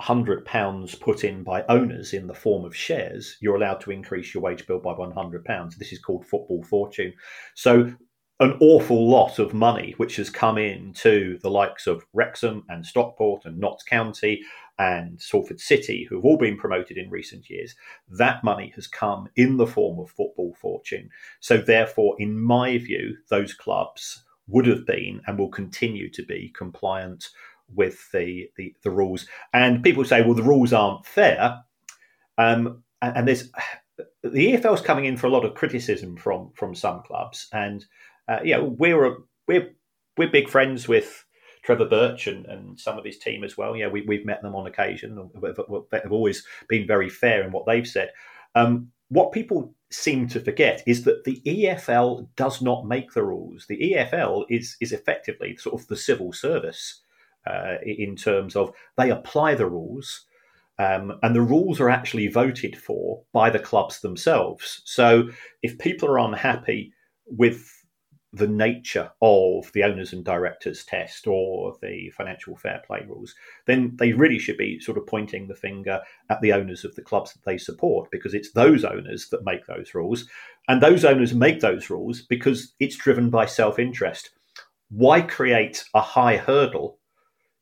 hundred 0.00 0.44
pounds 0.44 0.94
put 0.94 1.24
in 1.24 1.42
by 1.42 1.64
owners 1.68 2.12
in 2.14 2.26
the 2.26 2.34
form 2.34 2.64
of 2.64 2.76
shares, 2.76 3.36
you're 3.40 3.56
allowed 3.56 3.80
to 3.80 3.90
increase 3.90 4.32
your 4.32 4.42
wage 4.42 4.66
bill 4.66 4.78
by 4.78 4.92
one 4.92 5.10
hundred 5.10 5.44
pounds. 5.44 5.76
This 5.76 5.92
is 5.92 5.98
called 5.98 6.26
football 6.26 6.62
fortune. 6.62 7.12
So 7.54 7.92
an 8.40 8.56
awful 8.60 9.10
lot 9.10 9.40
of 9.40 9.52
money 9.52 9.94
which 9.96 10.16
has 10.16 10.30
come 10.30 10.58
in 10.58 10.92
to 10.92 11.38
the 11.42 11.50
likes 11.50 11.88
of 11.88 12.06
Wrexham 12.12 12.64
and 12.68 12.86
Stockport 12.86 13.44
and 13.44 13.58
Notts 13.58 13.82
County 13.82 14.42
and 14.78 15.20
Salford 15.20 15.60
City, 15.60 16.06
who 16.08 16.16
have 16.16 16.24
all 16.24 16.38
been 16.38 16.56
promoted 16.56 16.96
in 16.96 17.10
recent 17.10 17.50
years, 17.50 17.74
that 18.08 18.44
money 18.44 18.72
has 18.74 18.86
come 18.86 19.28
in 19.36 19.56
the 19.56 19.66
form 19.66 19.98
of 19.98 20.10
football 20.10 20.54
fortune. 20.60 21.10
So, 21.40 21.58
therefore, 21.58 22.16
in 22.18 22.40
my 22.40 22.78
view, 22.78 23.16
those 23.28 23.54
clubs 23.54 24.24
would 24.46 24.66
have 24.66 24.86
been 24.86 25.20
and 25.26 25.38
will 25.38 25.50
continue 25.50 26.10
to 26.10 26.24
be 26.24 26.52
compliant 26.56 27.28
with 27.74 28.10
the, 28.12 28.50
the, 28.56 28.74
the 28.82 28.90
rules. 28.90 29.26
And 29.52 29.82
people 29.82 30.04
say, 30.04 30.22
well, 30.22 30.34
the 30.34 30.42
rules 30.42 30.72
aren't 30.72 31.04
fair. 31.04 31.62
Um, 32.38 32.82
and, 33.02 33.16
and 33.16 33.28
there's 33.28 33.50
the 34.22 34.52
EFL 34.52 34.74
is 34.74 34.80
coming 34.80 35.04
in 35.04 35.16
for 35.16 35.26
a 35.26 35.30
lot 35.30 35.44
of 35.44 35.54
criticism 35.54 36.16
from 36.16 36.50
from 36.54 36.74
some 36.74 37.02
clubs, 37.02 37.48
and 37.52 37.84
uh, 38.28 38.38
yeah, 38.44 38.58
we're 38.58 39.04
a, 39.04 39.16
we're 39.46 39.74
we're 40.16 40.30
big 40.30 40.48
friends 40.48 40.88
with 40.88 41.24
Trevor 41.68 41.84
Birch 41.84 42.26
and, 42.26 42.46
and 42.46 42.80
some 42.80 42.96
of 42.96 43.04
his 43.04 43.18
team 43.18 43.44
as 43.44 43.58
well. 43.58 43.76
Yeah, 43.76 43.88
we, 43.88 44.00
we've 44.00 44.24
met 44.24 44.40
them 44.40 44.56
on 44.56 44.66
occasion. 44.66 45.30
They've 45.38 46.10
always 46.10 46.42
been 46.66 46.86
very 46.86 47.10
fair 47.10 47.44
in 47.44 47.52
what 47.52 47.66
they've 47.66 47.86
said. 47.86 48.10
Um, 48.54 48.90
what 49.10 49.32
people 49.32 49.74
seem 49.90 50.28
to 50.28 50.40
forget 50.40 50.82
is 50.86 51.04
that 51.04 51.24
the 51.24 51.42
EFL 51.44 52.26
does 52.36 52.62
not 52.62 52.86
make 52.86 53.12
the 53.12 53.22
rules. 53.22 53.66
The 53.66 53.92
EFL 53.92 54.46
is 54.48 54.78
is 54.80 54.92
effectively 54.92 55.58
sort 55.58 55.78
of 55.78 55.86
the 55.88 55.96
civil 55.96 56.32
service 56.32 57.02
uh, 57.46 57.74
in 57.84 58.16
terms 58.16 58.56
of 58.56 58.72
they 58.96 59.10
apply 59.10 59.54
the 59.54 59.68
rules. 59.68 60.24
Um, 60.78 61.18
and 61.22 61.36
the 61.36 61.42
rules 61.42 61.80
are 61.80 61.90
actually 61.90 62.28
voted 62.28 62.78
for 62.78 63.24
by 63.34 63.50
the 63.50 63.58
clubs 63.58 64.00
themselves. 64.00 64.80
So 64.86 65.28
if 65.62 65.76
people 65.76 66.08
are 66.08 66.18
unhappy 66.18 66.94
with 67.26 67.70
the 68.32 68.46
nature 68.46 69.10
of 69.22 69.72
the 69.72 69.82
owners 69.82 70.12
and 70.12 70.24
directors 70.24 70.84
test 70.84 71.26
or 71.26 71.76
the 71.80 72.10
financial 72.10 72.56
fair 72.56 72.82
play 72.86 73.04
rules, 73.08 73.34
then 73.66 73.96
they 73.96 74.12
really 74.12 74.38
should 74.38 74.58
be 74.58 74.78
sort 74.80 74.98
of 74.98 75.06
pointing 75.06 75.48
the 75.48 75.54
finger 75.54 76.00
at 76.28 76.40
the 76.42 76.52
owners 76.52 76.84
of 76.84 76.94
the 76.94 77.02
clubs 77.02 77.32
that 77.32 77.44
they 77.44 77.56
support 77.56 78.10
because 78.10 78.34
it's 78.34 78.52
those 78.52 78.84
owners 78.84 79.28
that 79.30 79.44
make 79.44 79.66
those 79.66 79.94
rules. 79.94 80.26
And 80.68 80.82
those 80.82 81.04
owners 81.04 81.34
make 81.34 81.60
those 81.60 81.88
rules 81.88 82.20
because 82.20 82.74
it's 82.78 82.96
driven 82.96 83.30
by 83.30 83.46
self 83.46 83.78
interest. 83.78 84.30
Why 84.90 85.22
create 85.22 85.84
a 85.94 86.00
high 86.00 86.36
hurdle 86.36 86.98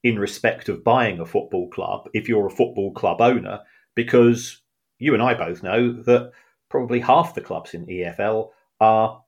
in 0.02 0.18
respect 0.18 0.68
of 0.68 0.84
buying 0.84 1.20
a 1.20 1.26
football 1.26 1.68
club 1.70 2.08
if 2.12 2.28
you're 2.28 2.46
a 2.46 2.50
football 2.50 2.92
club 2.92 3.20
owner? 3.20 3.60
Because 3.94 4.62
you 4.98 5.14
and 5.14 5.22
I 5.22 5.34
both 5.34 5.62
know 5.62 5.92
that 5.92 6.32
probably 6.68 7.00
half 7.00 7.34
the 7.34 7.40
clubs 7.40 7.74
in 7.74 7.86
EFL 7.86 8.50
are 8.80 9.22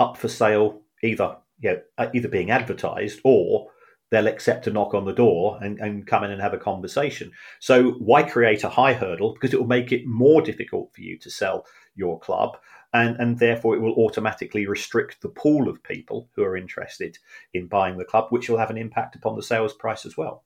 up 0.00 0.16
for 0.16 0.28
sale, 0.28 0.79
either 1.02 1.36
you 1.60 1.70
know, 1.70 1.80
uh, 1.98 2.08
either 2.14 2.28
being 2.28 2.50
advertised 2.50 3.20
or 3.24 3.68
they'll 4.10 4.26
accept 4.26 4.66
a 4.66 4.70
knock 4.70 4.94
on 4.94 5.04
the 5.04 5.12
door 5.12 5.58
and, 5.62 5.78
and 5.78 6.06
come 6.06 6.24
in 6.24 6.30
and 6.30 6.40
have 6.40 6.54
a 6.54 6.58
conversation. 6.58 7.30
So 7.60 7.92
why 7.92 8.24
create 8.24 8.64
a 8.64 8.68
high 8.68 8.92
hurdle? 8.92 9.34
Because 9.34 9.54
it 9.54 9.60
will 9.60 9.66
make 9.66 9.92
it 9.92 10.06
more 10.06 10.42
difficult 10.42 10.92
for 10.94 11.02
you 11.02 11.16
to 11.18 11.30
sell 11.30 11.66
your 11.94 12.18
club. 12.18 12.56
And, 12.92 13.16
and 13.20 13.38
therefore, 13.38 13.76
it 13.76 13.80
will 13.80 13.94
automatically 13.94 14.66
restrict 14.66 15.22
the 15.22 15.28
pool 15.28 15.68
of 15.68 15.82
people 15.84 16.28
who 16.34 16.42
are 16.42 16.56
interested 16.56 17.18
in 17.54 17.68
buying 17.68 17.98
the 17.98 18.04
club, 18.04 18.26
which 18.30 18.48
will 18.48 18.58
have 18.58 18.70
an 18.70 18.78
impact 18.78 19.14
upon 19.14 19.36
the 19.36 19.44
sales 19.44 19.72
price 19.72 20.04
as 20.04 20.16
well. 20.16 20.42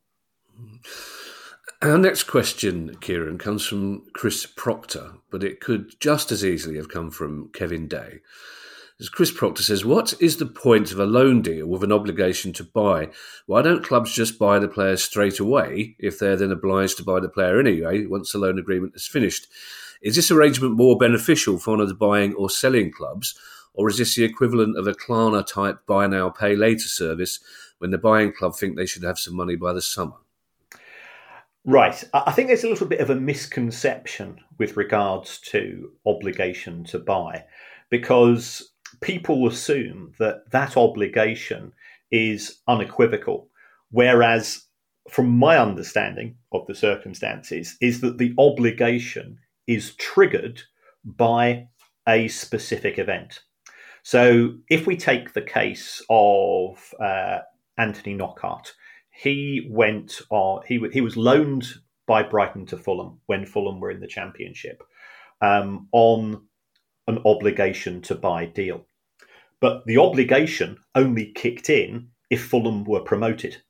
Our 1.80 1.96
next 1.96 2.24
question, 2.24 2.96
Kieran, 3.00 3.38
comes 3.38 3.64
from 3.64 4.04
Chris 4.12 4.44
Proctor, 4.44 5.12
but 5.30 5.42
it 5.42 5.60
could 5.60 5.98
just 6.00 6.30
as 6.30 6.44
easily 6.44 6.76
have 6.76 6.90
come 6.90 7.10
from 7.10 7.48
Kevin 7.54 7.88
Day. 7.88 8.20
As 9.00 9.08
Chris 9.08 9.32
Proctor 9.32 9.64
says, 9.64 9.84
what 9.84 10.14
is 10.20 10.36
the 10.36 10.46
point 10.46 10.92
of 10.92 11.00
a 11.00 11.04
loan 11.04 11.42
deal 11.42 11.66
with 11.66 11.82
an 11.82 11.90
obligation 11.90 12.52
to 12.52 12.62
buy? 12.62 13.08
Why 13.46 13.60
don't 13.60 13.84
clubs 13.84 14.12
just 14.12 14.38
buy 14.38 14.60
the 14.60 14.68
player 14.68 14.96
straight 14.96 15.40
away 15.40 15.96
if 15.98 16.20
they're 16.20 16.36
then 16.36 16.52
obliged 16.52 16.98
to 16.98 17.04
buy 17.04 17.18
the 17.18 17.28
player 17.28 17.58
anyway 17.58 18.06
once 18.06 18.30
the 18.30 18.38
loan 18.38 18.56
agreement 18.56 18.94
is 18.94 19.08
finished? 19.08 19.48
Is 20.00 20.14
this 20.14 20.30
arrangement 20.30 20.76
more 20.76 20.96
beneficial 20.96 21.58
for 21.58 21.72
one 21.72 21.80
of 21.80 21.88
the 21.88 21.94
buying 21.94 22.34
or 22.34 22.48
selling 22.48 22.92
clubs, 22.92 23.36
or 23.72 23.88
is 23.88 23.98
this 23.98 24.14
the 24.14 24.22
equivalent 24.22 24.78
of 24.78 24.86
a 24.86 24.92
Klarna 24.92 25.44
type 25.44 25.84
buy 25.86 26.06
now, 26.06 26.30
pay 26.30 26.54
later 26.54 26.86
service 26.86 27.40
when 27.78 27.90
the 27.90 27.98
buying 27.98 28.32
club 28.32 28.54
think 28.54 28.76
they 28.76 28.86
should 28.86 29.02
have 29.02 29.18
some 29.18 29.34
money 29.34 29.56
by 29.56 29.72
the 29.72 29.82
summer? 29.82 30.18
Right. 31.64 32.04
I 32.12 32.30
think 32.30 32.46
there's 32.46 32.62
a 32.62 32.68
little 32.68 32.86
bit 32.86 33.00
of 33.00 33.10
a 33.10 33.16
misconception 33.16 34.38
with 34.58 34.76
regards 34.76 35.40
to 35.46 35.90
obligation 36.06 36.84
to 36.84 37.00
buy 37.00 37.44
because 37.90 38.70
people 39.00 39.46
assume 39.46 40.12
that 40.18 40.50
that 40.50 40.76
obligation 40.76 41.72
is 42.10 42.60
unequivocal, 42.68 43.48
whereas 43.90 44.66
from 45.10 45.28
my 45.28 45.58
understanding 45.58 46.36
of 46.52 46.66
the 46.66 46.74
circumstances 46.74 47.76
is 47.80 48.00
that 48.00 48.18
the 48.18 48.34
obligation 48.38 49.38
is 49.66 49.94
triggered 49.96 50.62
by 51.04 51.66
a 52.08 52.28
specific 52.28 52.98
event. 52.98 53.40
So 54.02 54.54
if 54.68 54.86
we 54.86 54.96
take 54.96 55.32
the 55.32 55.42
case 55.42 56.02
of 56.10 56.94
uh, 57.00 57.38
Anthony 57.78 58.14
Knockaert, 58.14 58.72
he 59.10 59.68
went 59.70 60.20
on, 60.30 60.62
he, 60.66 60.80
he 60.92 61.00
was 61.00 61.16
loaned 61.16 61.66
by 62.06 62.22
Brighton 62.22 62.66
to 62.66 62.76
Fulham 62.76 63.20
when 63.26 63.46
Fulham 63.46 63.80
were 63.80 63.90
in 63.90 64.00
the 64.00 64.06
Championship 64.06 64.82
um, 65.40 65.88
on 65.92 66.42
an 67.06 67.18
obligation 67.24 68.00
to 68.02 68.14
buy 68.14 68.46
deal. 68.46 68.86
But 69.60 69.84
the 69.86 69.98
obligation 69.98 70.78
only 70.94 71.32
kicked 71.32 71.70
in 71.70 72.08
if 72.30 72.44
Fulham 72.44 72.84
were 72.84 73.00
promoted. 73.00 73.62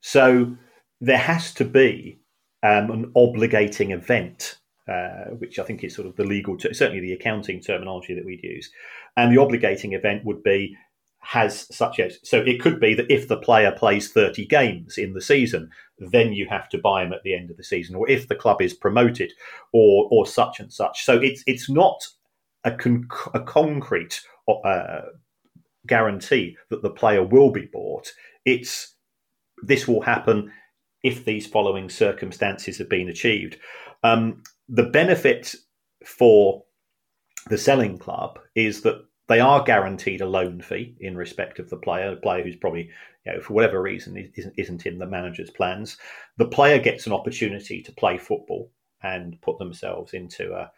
So 0.00 0.56
there 1.00 1.18
has 1.18 1.52
to 1.54 1.64
be 1.64 2.20
um, 2.62 2.90
an 2.90 3.12
obligating 3.16 3.92
event, 3.92 4.58
uh, 4.88 5.30
which 5.38 5.58
I 5.58 5.64
think 5.64 5.84
is 5.84 5.94
sort 5.94 6.08
of 6.08 6.16
the 6.16 6.24
legal, 6.24 6.56
ter- 6.56 6.72
certainly 6.72 7.00
the 7.00 7.12
accounting 7.12 7.60
terminology 7.60 8.14
that 8.14 8.24
we'd 8.24 8.42
use. 8.42 8.70
And 9.16 9.32
the 9.32 9.40
obligating 9.40 9.96
event 9.96 10.24
would 10.24 10.42
be 10.42 10.76
has 11.20 11.66
such 11.74 12.00
as 12.00 12.18
so 12.22 12.38
it 12.38 12.60
could 12.60 12.80
be 12.80 12.94
that 12.94 13.10
if 13.12 13.28
the 13.28 13.36
player 13.36 13.72
plays 13.72 14.10
30 14.12 14.46
games 14.46 14.96
in 14.96 15.12
the 15.12 15.20
season 15.20 15.68
then 15.98 16.32
you 16.32 16.46
have 16.48 16.68
to 16.68 16.78
buy 16.78 17.02
him 17.02 17.12
at 17.12 17.22
the 17.22 17.34
end 17.34 17.50
of 17.50 17.56
the 17.56 17.64
season 17.64 17.96
or 17.96 18.08
if 18.08 18.28
the 18.28 18.34
club 18.34 18.62
is 18.62 18.72
promoted 18.72 19.32
or 19.72 20.08
or 20.10 20.24
such 20.26 20.60
and 20.60 20.72
such 20.72 21.04
so 21.04 21.18
it's 21.20 21.42
it's 21.46 21.68
not 21.68 22.06
a, 22.64 22.70
con- 22.72 23.08
a 23.34 23.40
concrete 23.40 24.20
uh, 24.64 25.00
guarantee 25.86 26.56
that 26.70 26.82
the 26.82 26.90
player 26.90 27.22
will 27.22 27.50
be 27.50 27.66
bought. 27.66 28.12
It's 28.44 28.94
this 29.62 29.88
will 29.88 30.02
happen 30.02 30.52
if 31.02 31.24
these 31.24 31.46
following 31.46 31.88
circumstances 31.88 32.78
have 32.78 32.88
been 32.88 33.08
achieved. 33.08 33.56
Um, 34.02 34.42
the 34.68 34.84
benefit 34.84 35.54
for 36.04 36.64
the 37.48 37.58
selling 37.58 37.98
club 37.98 38.38
is 38.54 38.82
that 38.82 39.04
they 39.28 39.40
are 39.40 39.62
guaranteed 39.62 40.20
a 40.20 40.26
loan 40.26 40.60
fee 40.60 40.96
in 41.00 41.16
respect 41.16 41.58
of 41.58 41.70
the 41.70 41.76
player, 41.76 42.12
a 42.12 42.16
player 42.16 42.42
who's 42.42 42.56
probably, 42.56 42.90
you 43.24 43.32
know, 43.32 43.40
for 43.40 43.52
whatever 43.52 43.80
reason, 43.80 44.16
isn't, 44.16 44.54
isn't 44.56 44.86
in 44.86 44.98
the 44.98 45.06
manager's 45.06 45.50
plans. 45.50 45.98
The 46.38 46.48
player 46.48 46.78
gets 46.78 47.06
an 47.06 47.12
opportunity 47.12 47.82
to 47.82 47.92
play 47.92 48.18
football 48.18 48.70
and 49.02 49.40
put 49.42 49.58
themselves 49.58 50.14
into 50.14 50.54
a, 50.54 50.72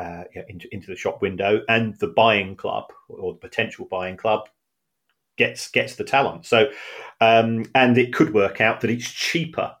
uh, 0.00 0.24
into, 0.48 0.68
into 0.72 0.88
the 0.88 0.96
shop 0.96 1.22
window, 1.22 1.62
and 1.68 1.96
the 1.98 2.08
buying 2.08 2.56
club 2.56 2.84
or 3.08 3.34
the 3.34 3.38
potential 3.38 3.86
buying 3.90 4.16
club 4.16 4.48
gets 5.36 5.70
gets 5.70 5.96
the 5.96 6.04
talent. 6.04 6.44
So, 6.44 6.70
um, 7.20 7.66
and 7.74 7.96
it 7.98 8.12
could 8.12 8.34
work 8.34 8.60
out 8.60 8.80
that 8.80 8.90
it's 8.90 9.10
cheaper 9.10 9.76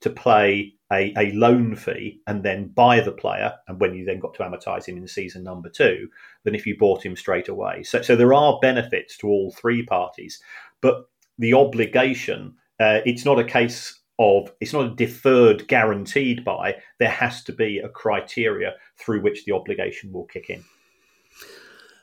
to 0.00 0.10
play 0.10 0.73
a, 0.92 1.12
a 1.16 1.32
loan 1.32 1.74
fee 1.76 2.20
and 2.26 2.42
then 2.42 2.68
buy 2.68 3.00
the 3.00 3.12
player, 3.12 3.54
and 3.68 3.80
when 3.80 3.94
you 3.94 4.04
then 4.04 4.20
got 4.20 4.34
to 4.34 4.42
amortise 4.42 4.86
him 4.86 4.96
in 4.96 5.08
season 5.08 5.42
number 5.42 5.68
two, 5.68 6.08
than 6.44 6.54
if 6.54 6.66
you 6.66 6.76
bought 6.76 7.04
him 7.04 7.16
straight 7.16 7.48
away. 7.48 7.82
So, 7.82 8.02
so 8.02 8.16
there 8.16 8.34
are 8.34 8.58
benefits 8.60 9.16
to 9.18 9.28
all 9.28 9.50
three 9.52 9.84
parties, 9.84 10.40
but 10.80 11.08
the 11.38 11.54
obligation. 11.54 12.54
Uh, 12.80 12.98
it's 13.06 13.24
not 13.24 13.38
a 13.38 13.44
case 13.44 14.00
of 14.18 14.52
it's 14.60 14.72
not 14.72 14.86
a 14.86 14.94
deferred 14.94 15.66
guaranteed 15.66 16.44
buy 16.44 16.76
there 16.98 17.08
has 17.08 17.42
to 17.42 17.52
be 17.52 17.78
a 17.78 17.88
criteria 17.88 18.74
through 18.96 19.20
which 19.20 19.44
the 19.44 19.52
obligation 19.52 20.12
will 20.12 20.24
kick 20.24 20.48
in 20.50 20.62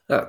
uh, 0.10 0.26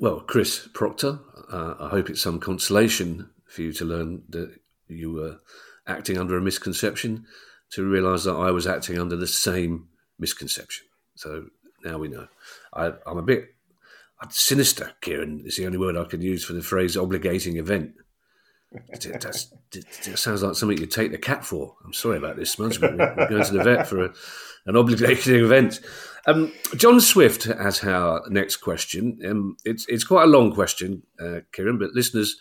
well 0.00 0.20
chris 0.20 0.68
proctor 0.74 1.20
uh, 1.52 1.74
i 1.78 1.88
hope 1.88 2.10
it's 2.10 2.20
some 2.20 2.40
consolation 2.40 3.30
for 3.46 3.62
you 3.62 3.72
to 3.72 3.84
learn 3.84 4.22
that 4.28 4.58
you 4.88 5.12
were 5.12 5.38
acting 5.86 6.18
under 6.18 6.36
a 6.36 6.42
misconception 6.42 7.24
to 7.70 7.88
realize 7.88 8.24
that 8.24 8.34
i 8.34 8.50
was 8.50 8.66
acting 8.66 8.98
under 8.98 9.16
the 9.16 9.26
same 9.26 9.88
misconception 10.18 10.86
so 11.14 11.46
now 11.84 11.98
we 11.98 12.08
know 12.08 12.28
I, 12.74 12.92
i'm 13.06 13.18
a 13.18 13.22
bit 13.22 13.54
sinister 14.28 14.92
kieran 15.00 15.42
is 15.46 15.56
the 15.56 15.66
only 15.66 15.78
word 15.78 15.96
i 15.96 16.04
can 16.04 16.20
use 16.20 16.44
for 16.44 16.52
the 16.52 16.62
phrase 16.62 16.96
obligating 16.96 17.56
event 17.56 17.94
it, 18.72 20.18
sounds 20.18 20.42
like 20.42 20.54
something 20.54 20.78
you 20.78 20.86
take 20.86 21.10
the 21.10 21.18
cat 21.18 21.44
for. 21.44 21.74
I'm 21.84 21.92
sorry 21.92 22.18
about 22.18 22.36
this, 22.36 22.52
Smudge, 22.52 22.80
but 22.80 22.96
we're, 22.96 23.28
going 23.28 23.44
to 23.44 23.52
the 23.52 23.64
vet 23.64 23.88
for 23.88 24.04
a, 24.04 24.14
an 24.66 24.74
obligating 24.74 25.42
event. 25.42 25.80
Um, 26.26 26.52
John 26.76 27.00
Swift 27.00 27.44
has 27.44 27.82
our 27.82 28.22
next 28.28 28.58
question. 28.58 29.18
Um, 29.26 29.56
it's 29.64 29.86
it's 29.88 30.04
quite 30.04 30.24
a 30.24 30.30
long 30.30 30.52
question, 30.52 31.02
uh, 31.18 31.40
Kieran, 31.52 31.78
but 31.78 31.94
listeners 31.94 32.36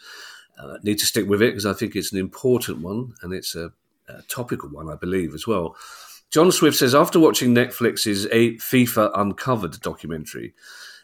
uh, 0.60 0.78
need 0.84 1.00
to 1.00 1.06
stick 1.06 1.28
with 1.28 1.42
it 1.42 1.52
because 1.52 1.65
I 1.65 1.74
think 1.74 1.96
it's 1.96 2.12
an 2.12 2.20
important 2.20 2.82
one 2.82 3.13
and 3.24 3.34
it's 3.34 3.56
a, 3.56 3.72
a, 4.17 4.22
topical 4.24 4.69
one, 4.69 4.89
I 4.89 4.95
believe, 4.95 5.34
as 5.34 5.48
well. 5.48 5.76
John 6.32 6.52
Swift 6.52 6.78
says 6.78 6.93
after 6.93 7.19
watching 7.19 7.56
Netflix's 7.56 8.26
FIFA 8.28 9.12
Uncovered 9.15 9.80
documentary, 9.82 10.54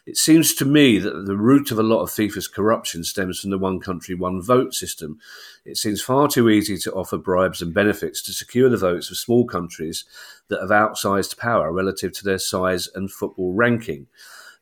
It 0.06 0.16
seems 0.16 0.54
to 0.54 0.64
me 0.64 1.00
that 1.00 1.26
the 1.26 1.36
root 1.36 1.72
of 1.72 1.80
a 1.80 1.82
lot 1.82 2.02
of 2.02 2.10
FIFA's 2.10 2.46
corruption 2.46 3.02
stems 3.02 3.40
from 3.40 3.50
the 3.50 3.58
one 3.58 3.80
country, 3.80 4.14
one 4.14 4.40
vote 4.40 4.72
system. 4.72 5.18
It 5.64 5.76
seems 5.76 6.00
far 6.00 6.28
too 6.28 6.48
easy 6.48 6.78
to 6.78 6.92
offer 6.92 7.18
bribes 7.18 7.60
and 7.60 7.74
benefits 7.74 8.22
to 8.22 8.32
secure 8.32 8.68
the 8.68 8.76
votes 8.76 9.10
of 9.10 9.16
small 9.16 9.46
countries 9.46 10.04
that 10.46 10.60
have 10.60 10.70
outsized 10.70 11.38
power 11.38 11.72
relative 11.72 12.12
to 12.12 12.24
their 12.24 12.38
size 12.38 12.88
and 12.94 13.10
football 13.10 13.52
ranking. 13.52 14.06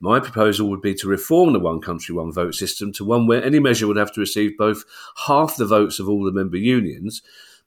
My 0.01 0.19
proposal 0.19 0.71
would 0.71 0.81
be 0.81 0.95
to 0.95 1.09
reform 1.09 1.53
the 1.53 1.61
one 1.61 1.83
country, 1.83 2.15
one 2.15 2.33
vote 2.33 2.55
system 2.55 2.91
to 2.95 3.05
one 3.05 3.27
where 3.27 3.45
any 3.45 3.59
measure 3.59 3.87
would 3.87 3.99
have 3.99 4.13
to 4.13 4.21
receive 4.21 4.57
both 4.57 4.85
half 5.27 5.57
the 5.57 5.67
votes 5.67 5.99
of 6.01 6.09
all 6.09 6.25
the 6.25 6.33
member 6.33 6.57
unions, 6.57 7.23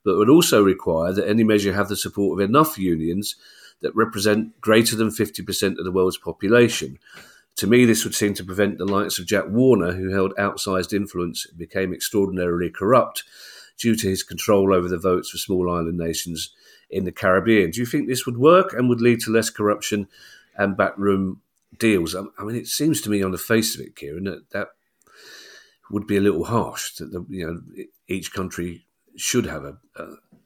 but 0.08 0.16
would 0.16 0.30
also 0.30 0.62
require 0.64 1.12
that 1.12 1.28
any 1.28 1.44
measure 1.44 1.74
have 1.74 1.90
the 1.90 1.96
support 1.96 2.40
of 2.40 2.48
enough 2.48 2.78
unions 2.78 3.36
that 3.82 3.94
represent 3.94 4.58
greater 4.58 4.96
than 4.96 5.10
50% 5.10 5.78
of 5.78 5.84
the 5.84 5.92
world's 5.92 6.16
population. 6.16 6.98
To 7.56 7.66
me, 7.66 7.84
this 7.84 8.04
would 8.04 8.14
seem 8.14 8.32
to 8.32 8.44
prevent 8.44 8.78
the 8.78 8.86
likes 8.86 9.18
of 9.18 9.26
Jack 9.26 9.44
Warner, 9.50 9.92
who 9.92 10.08
held 10.10 10.34
outsized 10.36 10.94
influence 10.94 11.44
and 11.46 11.58
became 11.58 11.92
extraordinarily 11.92 12.70
corrupt 12.70 13.24
due 13.76 13.94
to 13.96 14.08
his 14.08 14.22
control 14.22 14.72
over 14.72 14.88
the 14.88 14.96
votes 14.96 15.28
for 15.28 15.36
small 15.36 15.70
island 15.70 15.98
nations 15.98 16.54
in 16.88 17.04
the 17.04 17.12
Caribbean. 17.12 17.70
Do 17.70 17.80
you 17.80 17.86
think 17.86 18.08
this 18.08 18.24
would 18.24 18.38
work 18.38 18.72
and 18.72 18.88
would 18.88 19.02
lead 19.02 19.20
to 19.20 19.30
less 19.30 19.50
corruption 19.50 20.08
and 20.56 20.74
backroom 20.74 21.42
deals? 21.78 22.14
Um, 22.14 22.32
I 22.38 22.44
mean, 22.44 22.56
it 22.56 22.66
seems 22.66 23.02
to 23.02 23.10
me 23.10 23.22
on 23.22 23.32
the 23.32 23.36
face 23.36 23.74
of 23.74 23.82
it, 23.82 23.94
Kieran, 23.94 24.24
that 24.24 24.48
that 24.52 24.68
would 25.90 26.06
be 26.06 26.16
a 26.16 26.22
little 26.22 26.44
harsh. 26.44 26.94
That 26.94 27.12
the, 27.12 27.26
you 27.28 27.46
know 27.46 27.84
each 28.08 28.32
country 28.32 28.86
should 29.18 29.46
have 29.46 29.64
a, 29.64 29.78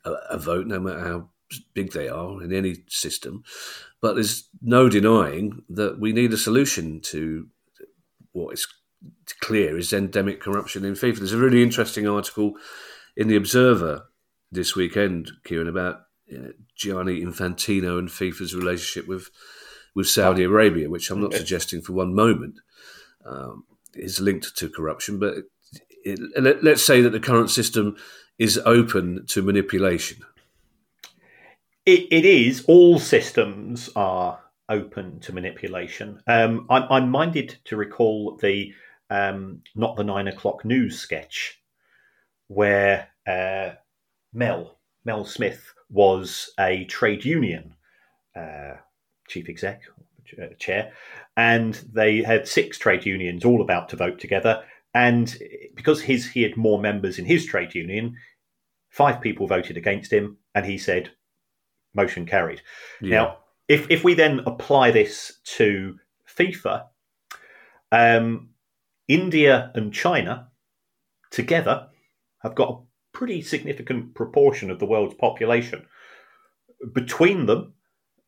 a, 0.04 0.10
a 0.30 0.38
vote, 0.38 0.66
no 0.66 0.80
matter 0.80 1.00
how 1.00 1.28
big 1.74 1.92
they 1.92 2.08
are 2.08 2.42
in 2.42 2.52
any 2.52 2.76
system. 2.88 3.42
But 4.00 4.14
there's 4.14 4.48
no 4.60 4.88
denying 4.88 5.62
that 5.68 6.00
we 6.00 6.12
need 6.12 6.32
a 6.32 6.38
solution 6.38 7.00
to 7.02 7.48
what 8.32 8.54
is 8.54 8.66
clear 9.40 9.76
is 9.76 9.92
endemic 9.92 10.40
corruption 10.40 10.84
in 10.84 10.94
FIFA. 10.94 11.18
There's 11.18 11.32
a 11.32 11.38
really 11.38 11.62
interesting 11.62 12.08
article 12.08 12.54
in 13.16 13.28
the 13.28 13.36
Observer 13.36 14.06
this 14.50 14.76
weekend, 14.76 15.32
Kieran, 15.44 15.68
about 15.68 16.02
you 16.26 16.38
know, 16.38 16.52
Gianni 16.76 17.20
Infantino 17.20 17.98
and 17.98 18.08
FIFA's 18.08 18.54
relationship 18.54 19.08
with 19.08 19.30
with 19.94 20.08
Saudi 20.08 20.42
Arabia, 20.42 20.88
which 20.88 21.10
I'm 21.10 21.20
not 21.20 21.34
suggesting 21.34 21.82
for 21.82 21.92
one 21.92 22.14
moment 22.14 22.54
um, 23.26 23.64
is 23.94 24.20
linked 24.20 24.56
to 24.56 24.70
corruption, 24.70 25.18
but 25.18 25.34
it, 26.04 26.18
let, 26.40 26.64
let's 26.64 26.82
say 26.82 27.02
that 27.02 27.10
the 27.10 27.20
current 27.20 27.50
system 27.50 27.96
is 28.38 28.58
open 28.64 29.26
to 29.26 29.42
manipulation. 29.42 30.18
It, 31.84 32.06
it 32.10 32.24
is. 32.24 32.64
All 32.66 32.98
systems 32.98 33.90
are 33.96 34.40
open 34.68 35.20
to 35.20 35.32
manipulation. 35.32 36.20
Um, 36.26 36.66
I'm, 36.70 36.84
I'm, 36.90 37.10
minded 37.10 37.58
to 37.64 37.76
recall 37.76 38.36
the 38.36 38.72
um, 39.10 39.62
not 39.74 39.96
the 39.96 40.04
nine 40.04 40.28
o'clock 40.28 40.64
news 40.64 40.98
sketch 40.98 41.60
where 42.48 43.08
uh, 43.26 43.70
Mel 44.32 44.78
Mel 45.04 45.24
Smith 45.24 45.72
was 45.90 46.50
a 46.58 46.84
trade 46.84 47.24
union 47.24 47.74
uh, 48.36 48.74
chief 49.28 49.48
exec 49.48 49.82
uh, 50.40 50.46
chair, 50.58 50.92
and 51.36 51.74
they 51.92 52.22
had 52.22 52.48
six 52.48 52.78
trade 52.78 53.04
unions 53.04 53.44
all 53.44 53.60
about 53.60 53.88
to 53.90 53.96
vote 53.96 54.18
together. 54.18 54.64
And 54.94 55.36
because 55.74 56.02
his 56.02 56.30
he 56.30 56.42
had 56.42 56.56
more 56.56 56.80
members 56.80 57.18
in 57.18 57.24
his 57.24 57.46
trade 57.46 57.74
union, 57.74 58.16
five 58.90 59.20
people 59.20 59.46
voted 59.46 59.76
against 59.76 60.12
him, 60.12 60.36
and 60.54 60.66
he 60.66 60.78
said, 60.78 61.10
motion 61.94 62.26
carried. 62.26 62.60
Yeah. 63.00 63.10
Now, 63.10 63.38
if 63.68 63.90
if 63.90 64.04
we 64.04 64.14
then 64.14 64.40
apply 64.46 64.90
this 64.90 65.40
to 65.56 65.98
FIFA, 66.28 66.86
um, 67.90 68.50
India 69.08 69.70
and 69.74 69.92
China 69.92 70.48
together 71.30 71.88
have 72.42 72.54
got 72.54 72.70
a 72.70 72.82
pretty 73.16 73.42
significant 73.42 74.14
proportion 74.14 74.70
of 74.70 74.78
the 74.78 74.86
world's 74.86 75.14
population. 75.14 75.86
Between 76.92 77.46
them, 77.46 77.74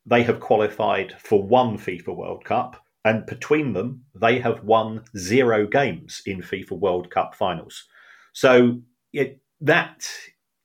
they 0.07 0.22
have 0.22 0.40
qualified 0.40 1.14
for 1.18 1.42
one 1.42 1.79
FIFA 1.79 2.16
World 2.16 2.44
Cup, 2.44 2.83
and 3.04 3.26
between 3.26 3.72
them, 3.74 4.04
they 4.14 4.38
have 4.38 4.64
won 4.64 5.04
zero 5.16 5.66
games 5.66 6.22
in 6.24 6.40
FIFA 6.40 6.78
World 6.78 7.10
Cup 7.10 7.34
finals. 7.34 7.84
So 8.32 8.80
it, 9.12 9.40
that 9.60 10.08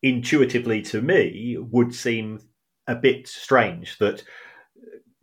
intuitively 0.02 0.82
to 0.84 1.02
me 1.02 1.58
would 1.60 1.94
seem 1.94 2.40
a 2.88 2.96
bit 2.96 3.28
strange 3.28 3.98
that 4.00 4.24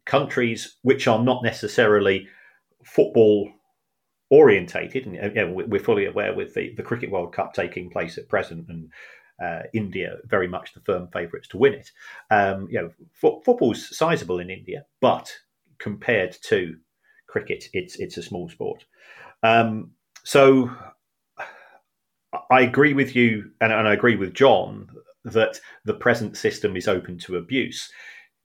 countries 0.05 0.76
which 0.83 1.09
are 1.09 1.22
not 1.22 1.42
necessarily 1.42 2.29
football 2.85 3.50
orientated, 4.31 5.07
and 5.07 5.14
you 5.14 5.46
know, 5.46 5.52
we're 5.66 5.81
fully 5.81 6.07
aware 6.07 6.35
with 6.35 6.55
the, 6.55 6.74
the 6.76 6.83
Cricket 6.83 7.11
World 7.11 7.33
Cup 7.33 7.55
taking 7.55 7.90
place 7.90 8.18
at 8.18 8.29
present 8.29 8.68
and 8.68 8.90
uh, 9.42 9.62
India 9.72 10.16
very 10.24 10.48
much 10.48 10.72
the 10.74 10.81
firm 10.81 11.09
favourites 11.12 11.48
to 11.48 11.59
win 11.59 11.74
it. 11.74 11.90
Um, 12.31 12.68
you 12.70 12.81
know, 12.81 12.90
fo- 13.12 13.40
football's 13.40 13.96
sizable 13.96 14.38
in 14.38 14.50
India, 14.50 14.85
but 15.00 15.33
compared 15.79 16.37
to 16.44 16.76
cricket, 17.27 17.69
it's 17.73 17.97
it's 17.97 18.17
a 18.17 18.23
small 18.23 18.49
sport. 18.49 18.85
Um, 19.43 19.93
so 20.25 20.71
I 22.51 22.62
agree 22.62 22.95
with 22.95 23.15
you, 23.15 23.51
and, 23.61 23.73
and 23.73 23.89
I 23.89 23.93
agree 23.93 24.17
with 24.17 24.35
John 24.35 24.89
that 25.25 25.61
the 25.85 25.95
present 25.95 26.37
system 26.37 26.77
is 26.77 26.89
open 26.89 27.19
to 27.19 27.37
abuse. 27.37 27.91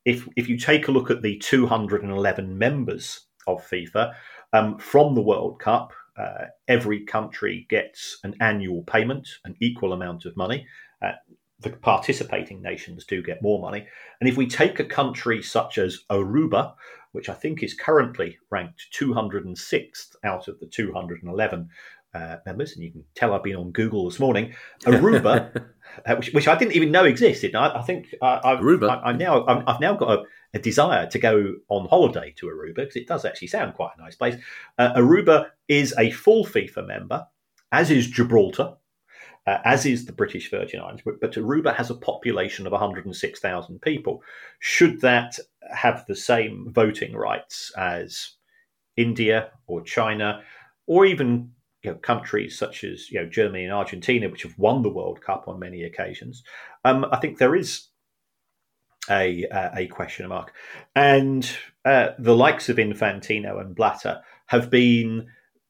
If 0.05 0.27
if 0.35 0.49
you 0.49 0.57
take 0.57 0.87
a 0.87 0.91
look 0.91 1.11
at 1.11 1.21
the 1.21 1.37
211 1.37 2.57
members 2.57 3.27
of 3.47 3.67
FIFA 3.67 4.13
um, 4.53 4.77
from 4.77 5.15
the 5.15 5.21
World 5.21 5.59
Cup, 5.59 5.93
uh, 6.17 6.45
every 6.67 7.05
country 7.05 7.65
gets 7.69 8.17
an 8.23 8.35
annual 8.41 8.83
payment, 8.83 9.27
an 9.45 9.55
equal 9.59 9.93
amount 9.93 10.25
of 10.25 10.35
money. 10.35 10.67
Uh, 11.01 11.13
the 11.59 11.69
participating 11.69 12.61
nations 12.61 13.05
do 13.05 13.21
get 13.21 13.41
more 13.41 13.61
money. 13.61 13.87
And 14.19 14.27
if 14.27 14.35
we 14.35 14.47
take 14.47 14.79
a 14.79 14.85
country 14.85 15.43
such 15.43 15.77
as 15.77 15.99
Aruba, 16.09 16.73
which 17.11 17.29
I 17.29 17.33
think 17.33 17.63
is 17.63 17.73
currently 17.73 18.37
ranked 18.49 18.87
206th 18.97 20.15
out 20.23 20.47
of 20.47 20.59
the 20.59 20.65
211 20.67 21.69
uh, 22.13 22.37
members, 22.45 22.73
and 22.73 22.83
you 22.83 22.91
can 22.91 23.03
tell 23.15 23.33
I've 23.33 23.43
been 23.43 23.55
on 23.55 23.71
Google 23.71 24.09
this 24.09 24.19
morning. 24.19 24.53
Aruba, 24.85 25.55
uh, 26.05 26.15
which, 26.15 26.31
which, 26.33 26.47
I 26.47 26.57
didn't 26.57 26.75
even 26.75 26.91
know 26.91 27.05
existed. 27.05 27.55
I, 27.55 27.79
I 27.79 27.81
think 27.83 28.13
uh, 28.21 28.39
I've, 28.43 28.59
Aruba. 28.59 28.89
I, 28.89 29.09
I 29.09 29.11
now 29.13 29.45
i 29.45 29.71
have 29.71 29.79
now 29.79 29.95
got 29.95 30.19
a, 30.19 30.23
a, 30.53 30.59
desire 30.59 31.07
to 31.07 31.19
go 31.19 31.53
on 31.69 31.87
holiday 31.87 32.33
to 32.37 32.47
Aruba 32.47 32.75
because 32.75 32.95
it 32.95 33.07
does 33.07 33.23
actually 33.23 33.47
sound 33.47 33.75
quite 33.75 33.91
a 33.97 34.01
nice 34.01 34.15
place. 34.15 34.35
Uh, 34.77 34.93
Aruba 34.95 35.47
is 35.67 35.93
a 35.97 36.11
full 36.11 36.45
FIFA 36.45 36.87
member, 36.87 37.27
as 37.71 37.89
is 37.91 38.07
Gibraltar. 38.07 38.75
Uh, 39.47 39.57
as 39.65 39.87
is 39.87 40.05
the 40.05 40.13
British 40.13 40.51
Virgin 40.51 40.79
Islands, 40.79 41.01
but, 41.03 41.19
but 41.19 41.33
Aruba 41.33 41.75
has 41.75 41.89
a 41.89 41.95
population 41.95 42.67
of 42.67 42.73
106,000 42.73 43.81
people. 43.81 44.21
Should 44.59 45.01
that 45.01 45.39
have 45.73 46.05
the 46.05 46.15
same 46.15 46.71
voting 46.71 47.15
rights 47.15 47.71
as 47.75 48.35
India 48.97 49.49
or 49.65 49.81
China, 49.81 50.43
or 50.85 51.05
even 51.05 51.51
you 51.83 51.91
know, 51.91 51.97
countries 51.97 52.57
such 52.57 52.83
as 52.83 53.09
you 53.09 53.19
know 53.19 53.27
Germany 53.27 53.63
and 53.63 53.73
Argentina, 53.73 54.29
which 54.29 54.43
have 54.43 54.57
won 54.59 54.83
the 54.83 54.89
World 54.89 55.21
Cup 55.21 55.47
on 55.47 55.59
many 55.59 55.83
occasions, 55.83 56.43
um, 56.85 57.05
I 57.11 57.17
think 57.17 57.37
there 57.37 57.55
is 57.55 57.87
a 59.09 59.45
a 59.75 59.87
question 59.87 60.27
mark, 60.27 60.53
and 60.95 61.49
uh, 61.85 62.09
the 62.19 62.35
likes 62.35 62.69
of 62.69 62.77
Infantino 62.77 63.59
and 63.59 63.75
Blatter 63.75 64.21
have 64.47 64.69
been 64.69 65.27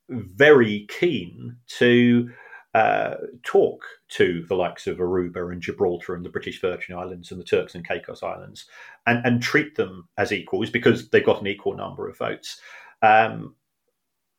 very 0.10 0.86
keen 0.90 1.56
to 1.78 2.30
uh, 2.74 3.16
talk 3.44 3.84
to 4.10 4.46
the 4.48 4.56
likes 4.56 4.88
of 4.88 4.98
Aruba 4.98 5.52
and 5.52 5.62
Gibraltar 5.62 6.16
and 6.16 6.24
the 6.24 6.30
British 6.30 6.62
Virgin 6.62 6.96
Islands 6.96 7.32
and 7.32 7.40
the 7.40 7.46
Turks 7.46 7.76
and 7.76 7.86
Caicos 7.86 8.24
Islands, 8.24 8.66
and 9.06 9.26
and 9.26 9.42
treat 9.42 9.76
them 9.76 10.08
as 10.18 10.32
equals 10.32 10.70
because 10.70 11.10
they've 11.10 11.26
got 11.26 11.42
an 11.42 11.48
equal 11.48 11.76
number 11.76 12.08
of 12.08 12.18
votes. 12.18 12.62
Um, 13.02 13.56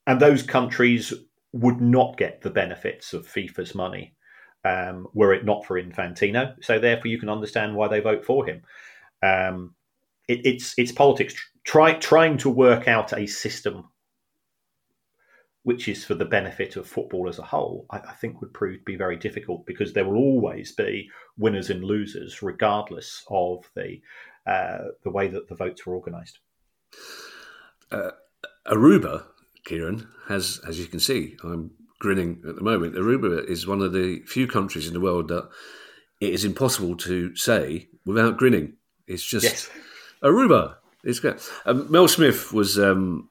and 0.07 0.21
those 0.21 0.42
countries 0.42 1.12
would 1.53 1.81
not 1.81 2.16
get 2.16 2.40
the 2.40 2.51
benefits 2.51 3.12
of 3.12 3.27
FIFA's 3.27 3.75
money 3.75 4.14
um, 4.64 5.09
were 5.14 5.33
it 5.33 5.45
not 5.45 5.64
for 5.64 5.81
Infantino. 5.81 6.55
So 6.62 6.79
therefore, 6.79 7.09
you 7.09 7.18
can 7.18 7.29
understand 7.29 7.75
why 7.75 7.88
they 7.88 8.01
vote 8.01 8.25
for 8.25 8.47
him. 8.47 8.62
Um, 9.23 9.75
it, 10.29 10.40
it's 10.45 10.75
it's 10.79 10.92
politics. 10.92 11.35
Try, 11.64 11.95
trying 11.95 12.38
to 12.38 12.51
work 12.51 12.88
out 12.88 13.12
a 13.12 13.27
system 13.27 13.88
which 15.64 15.88
is 15.88 16.05
for 16.05 16.14
the 16.14 16.25
benefit 16.25 16.77
of 16.77 16.88
football 16.88 17.29
as 17.29 17.38
a 17.38 17.44
whole, 17.44 17.87
I, 17.90 17.98
I, 17.98 18.12
think 18.14 18.40
would 18.40 18.53
prove 18.53 18.79
to 18.79 18.85
be 18.85 18.96
very 18.96 19.16
difficult 19.16 19.64
because 19.64 19.92
there 19.92 20.05
will 20.05 20.16
always 20.16 20.72
be 20.72 21.09
winners 21.38 21.70
and 21.70 21.84
losers, 21.84 22.43
regardless 22.43 23.24
of 23.30 23.70
the 23.76 24.01
uh, 24.47 24.78
the 25.05 25.11
way 25.11 25.28
that 25.28 25.49
the 25.49 25.55
votes 25.55 25.87
were 25.87 25.95
organised. 25.95 26.41
Uh, 27.93 28.11
Aruba 28.66 29.24
Kieran, 29.64 30.09
has, 30.28 30.61
as 30.66 30.78
you 30.78 30.87
can 30.87 31.01
see, 31.01 31.37
I'm 31.45 31.70
grinning 31.99 32.43
at 32.49 32.57
the 32.57 32.62
moment. 32.62 32.97
Aruba 32.97 33.45
is 33.49 33.66
one 33.66 33.80
of 33.80 33.93
the 33.93 34.20
few 34.26 34.47
countries 34.47 34.89
in 34.89 34.95
the 34.95 35.01
world 35.01 35.28
that 35.28 35.49
it 36.20 36.32
is 36.32 36.45
impossible 36.45 36.97
to 36.97 37.34
say 37.37 37.89
without 38.05 38.37
grinning. 38.37 38.74
It's 39.07 39.24
just 39.24 39.45
yes. 39.45 39.70
Aruba. 40.22 40.76
It's 41.05 41.18
great. 41.18 41.37
Um, 41.66 41.91
Mel 41.91 42.07
Smith 42.07 42.53
was 42.53 42.78
um, 42.78 43.28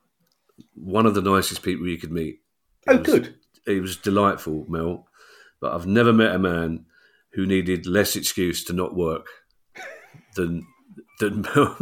one 0.74 1.06
of 1.06 1.16
the 1.16 1.22
nicest 1.22 1.64
people 1.64 1.88
you 1.88 1.98
could 1.98 2.12
meet. 2.12 2.40
Oh, 2.88 2.98
was, 2.98 3.06
good. 3.06 3.36
He 3.66 3.80
was 3.80 3.98
delightful, 3.98 4.66
Mel. 4.68 5.08
But 5.60 5.74
I've 5.74 5.88
never 5.88 6.12
met 6.12 6.36
a 6.36 6.40
man 6.40 6.86
who 7.34 7.46
needed 7.46 7.86
less 7.86 8.16
excuse 8.16 8.64
to 8.66 8.74
not 8.74 8.96
work 8.96 9.28
than 10.36 10.66
than 11.20 11.42
Mel. 11.56 11.76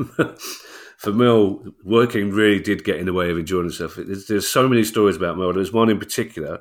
For 0.97 1.13
Mel, 1.13 1.63
working 1.85 2.31
really 2.31 2.59
did 2.59 2.83
get 2.83 2.97
in 2.97 3.05
the 3.05 3.13
way 3.13 3.31
of 3.31 3.37
enjoying 3.37 3.63
himself. 3.63 3.95
There's, 3.95 4.27
there's 4.27 4.49
so 4.49 4.67
many 4.67 4.83
stories 4.83 5.15
about 5.15 5.37
Mel. 5.37 5.53
There's 5.53 5.71
one 5.71 5.89
in 5.89 5.97
particular 5.97 6.59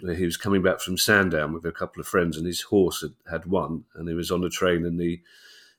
where 0.00 0.14
he 0.14 0.24
was 0.24 0.36
coming 0.36 0.62
back 0.62 0.80
from 0.80 0.96
Sandown 0.96 1.52
with 1.52 1.64
a 1.64 1.72
couple 1.72 2.00
of 2.00 2.06
friends, 2.06 2.36
and 2.36 2.46
his 2.46 2.62
horse 2.62 3.00
had, 3.02 3.14
had 3.28 3.46
won, 3.46 3.84
and 3.94 4.08
he 4.08 4.14
was 4.14 4.30
on 4.30 4.40
the 4.40 4.50
train, 4.50 4.84
and 4.84 4.98
the 4.98 5.20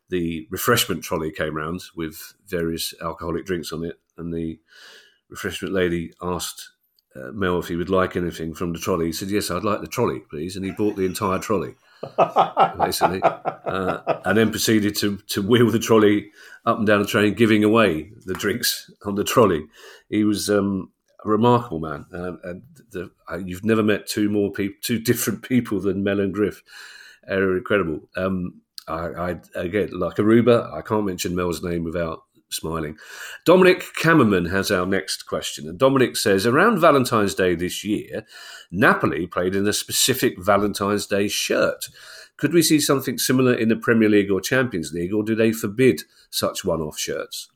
the 0.10 0.48
refreshment 0.52 1.04
trolley 1.04 1.32
came 1.32 1.56
round 1.56 1.82
with 1.96 2.34
various 2.46 2.94
alcoholic 3.02 3.46
drinks 3.46 3.72
on 3.72 3.84
it, 3.84 4.00
and 4.18 4.34
the 4.34 4.60
refreshment 5.30 5.74
lady 5.74 6.14
asked 6.22 6.70
uh, 7.16 7.32
Mel 7.32 7.60
if 7.60 7.68
he 7.68 7.76
would 7.76 7.90
like 7.90 8.16
anything 8.16 8.54
from 8.54 8.74
the 8.74 8.80
trolley. 8.80 9.08
He 9.08 9.12
said, 9.12 9.30
"Yes, 9.30 9.50
I'd 9.50 9.64
like 9.64 9.82
the 9.82 9.88
trolley, 9.88 10.22
please," 10.30 10.56
and 10.56 10.66
he 10.66 10.72
bought 10.72 10.96
the 10.96 11.06
entire 11.06 11.40
trolley, 11.40 11.76
basically, 12.78 13.22
uh, 13.24 14.20
and 14.26 14.38
then 14.38 14.52
proceeded 14.52 14.96
to 14.98 15.18
to 15.28 15.42
wheel 15.42 15.70
the 15.70 15.80
trolley 15.80 16.32
up 16.66 16.78
and 16.78 16.88
down 16.88 17.02
the 17.02 17.08
train, 17.08 17.34
giving 17.34 17.64
away 17.64 18.12
the 18.26 18.34
drinks 18.34 18.92
on 19.06 19.16
the 19.16 19.24
trolley. 19.24 19.66
He 20.10 20.24
was 20.24 20.50
um, 20.50 20.92
a 21.24 21.30
remarkable 21.30 21.80
man, 21.80 22.06
uh, 22.14 22.34
and 22.44 22.64
the, 22.92 23.12
uh, 23.32 23.38
you've 23.38 23.66
never 23.66 23.84
met 23.84 24.08
two 24.08 24.30
more 24.30 24.52
people, 24.52 24.76
two 24.82 25.00
different 25.00 25.42
people 25.42 25.80
than 25.80 26.04
Mel 26.04 26.20
and 26.20 26.34
Griff. 26.34 26.64
They're 27.28 27.58
incredible. 27.58 28.10
Um, 28.18 28.62
I, 28.88 29.08
I 29.08 29.36
again 29.56 29.90
like 29.94 30.18
Aruba. 30.18 30.72
I 30.74 30.82
can't 30.82 31.06
mention 31.06 31.36
Mel's 31.36 31.64
name 31.64 31.84
without 31.84 32.25
smiling. 32.50 32.98
Dominic 33.46 33.84
Cammerman 34.00 34.52
has 34.52 34.72
our 34.72 34.86
next 34.86 35.24
question. 35.24 35.68
And 35.68 35.78
Dominic 35.78 36.16
says 36.16 36.46
Around 36.46 36.80
Valentine's 36.80 37.36
Day 37.36 37.56
this 37.56 37.84
year, 37.84 38.26
Napoli 38.72 39.28
played 39.28 39.56
in 39.56 39.68
a 39.68 39.74
specific 39.74 40.40
Valentine's 40.40 41.06
Day 41.06 41.28
shirt. 41.28 41.88
Could 42.38 42.54
we 42.54 42.62
see 42.62 42.80
something 42.80 43.18
similar 43.18 43.54
in 43.54 43.70
the 43.70 43.76
Premier 43.76 44.10
League 44.10 44.32
or 44.32 44.42
Champions 44.42 44.92
League, 44.94 45.14
or 45.14 45.24
do 45.24 45.36
they 45.36 45.52
forbid 45.52 46.02
such 46.30 46.66
one 46.66 46.82
off 46.82 46.98
shirts? 46.98 47.50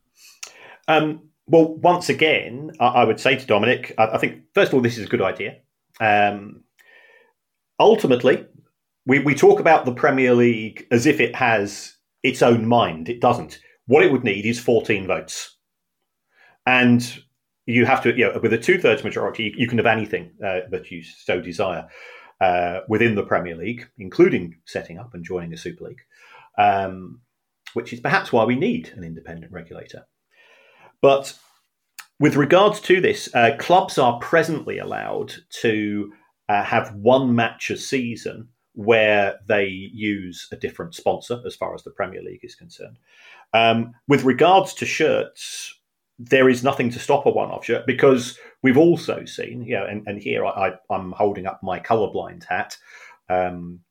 Um, 0.87 1.29
well, 1.47 1.75
once 1.75 2.09
again, 2.09 2.71
I, 2.79 2.87
I, 2.87 3.03
would 3.03 3.19
say 3.19 3.35
to 3.35 3.45
Dominic, 3.45 3.93
I, 3.97 4.07
I, 4.07 4.17
think, 4.17 4.43
first 4.53 4.69
of 4.69 4.75
all, 4.75 4.81
this 4.81 4.97
is 4.97 5.05
a 5.05 5.09
good 5.09 5.21
idea. 5.21 5.57
Um, 5.99 6.63
ultimately, 7.79 8.45
we, 9.05 9.19
we 9.19 9.35
talk 9.35 9.59
about 9.59 9.85
the 9.85 9.93
Premier 9.93 10.33
League 10.33 10.87
as 10.91 11.05
if 11.05 11.19
it 11.19 11.35
has 11.35 11.97
its 12.23 12.41
own 12.41 12.67
mind. 12.67 13.09
It 13.09 13.19
doesn't. 13.19 13.59
What 13.89 14.03
it 14.03 14.11
would 14.11 14.23
need 14.23 14.45
is 14.45 14.59
14 14.59 15.07
votes. 15.07 15.57
And 16.67 17.23
you 17.65 17.87
have 17.87 18.03
to, 18.03 18.15
you 18.15 18.25
know, 18.25 18.39
with 18.39 18.53
a 18.53 18.57
two 18.59 18.77
thirds 18.77 19.03
majority, 19.03 19.45
you, 19.45 19.53
you, 19.57 19.67
can 19.67 19.79
have 19.79 19.87
anything 19.87 20.29
uh, 20.45 20.59
that 20.69 20.91
you 20.91 21.01
so 21.01 21.41
desire 21.41 21.87
uh, 22.39 22.81
within 22.87 23.15
the 23.15 23.23
Premier 23.23 23.55
League, 23.55 23.89
including 23.97 24.57
setting 24.65 24.99
up 24.99 25.15
and 25.15 25.25
joining 25.25 25.53
a 25.53 25.57
Super 25.57 25.85
League, 25.85 26.01
um, 26.59 27.21
which 27.73 27.91
is 27.91 27.99
perhaps 27.99 28.31
why 28.31 28.43
we 28.45 28.55
need 28.55 28.91
an 28.95 29.03
independent 29.03 29.51
regulator. 29.51 30.05
But 31.01 31.35
with 32.19 32.35
regards 32.35 32.79
to 32.81 33.01
this, 33.01 33.27
uh, 33.33 33.55
clubs 33.57 33.97
are 33.97 34.19
presently 34.19 34.77
allowed 34.77 35.33
to 35.61 36.13
uh, 36.47 36.63
have 36.63 36.93
one 36.93 37.33
match 37.33 37.71
a 37.71 37.77
season 37.77 38.49
where 38.79 39.37
they 39.45 39.65
use 39.65 40.47
a 40.53 40.55
different 40.55 40.95
sponsor 40.95 41.41
as 41.45 41.53
far 41.53 41.75
as 41.75 41.83
the 41.83 41.91
Premier 41.91 42.21
League 42.21 42.39
is 42.43 42.55
concerned. 42.55 42.97
Um, 43.53 43.93
with 44.07 44.23
regards 44.23 44.73
to 44.75 44.85
shirts, 44.85 45.77
there 46.17 46.47
is 46.47 46.63
nothing 46.63 46.89
to 46.91 46.99
stop 46.99 47.25
a 47.25 47.29
one-off 47.29 47.65
shirt 47.65 47.85
because 47.85 48.39
we've 48.63 48.77
also 48.77 49.25
seen, 49.25 49.65
you 49.65 49.75
know, 49.75 49.85
and, 49.85 50.07
and 50.07 50.21
here 50.21 50.45
I, 50.45 50.75
am 50.89 51.11
holding 51.11 51.45
up 51.45 51.61
my 51.61 51.77
colorblind 51.77 52.45
hat, 52.45 52.77
um, 53.27 53.81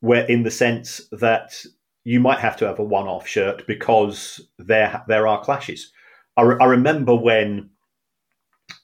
where 0.00 0.26
in 0.26 0.42
the 0.42 0.50
sense 0.50 1.02
that 1.12 1.64
you 2.02 2.18
might 2.18 2.40
have 2.40 2.56
to 2.56 2.66
have 2.66 2.80
a 2.80 2.84
one-off 2.84 3.28
shirt 3.28 3.64
because 3.68 4.40
there 4.58 5.00
there 5.06 5.28
are 5.28 5.44
clashes. 5.44 5.92
I, 6.36 6.42
re- 6.42 6.56
I 6.60 6.64
remember 6.64 7.14
when 7.14 7.70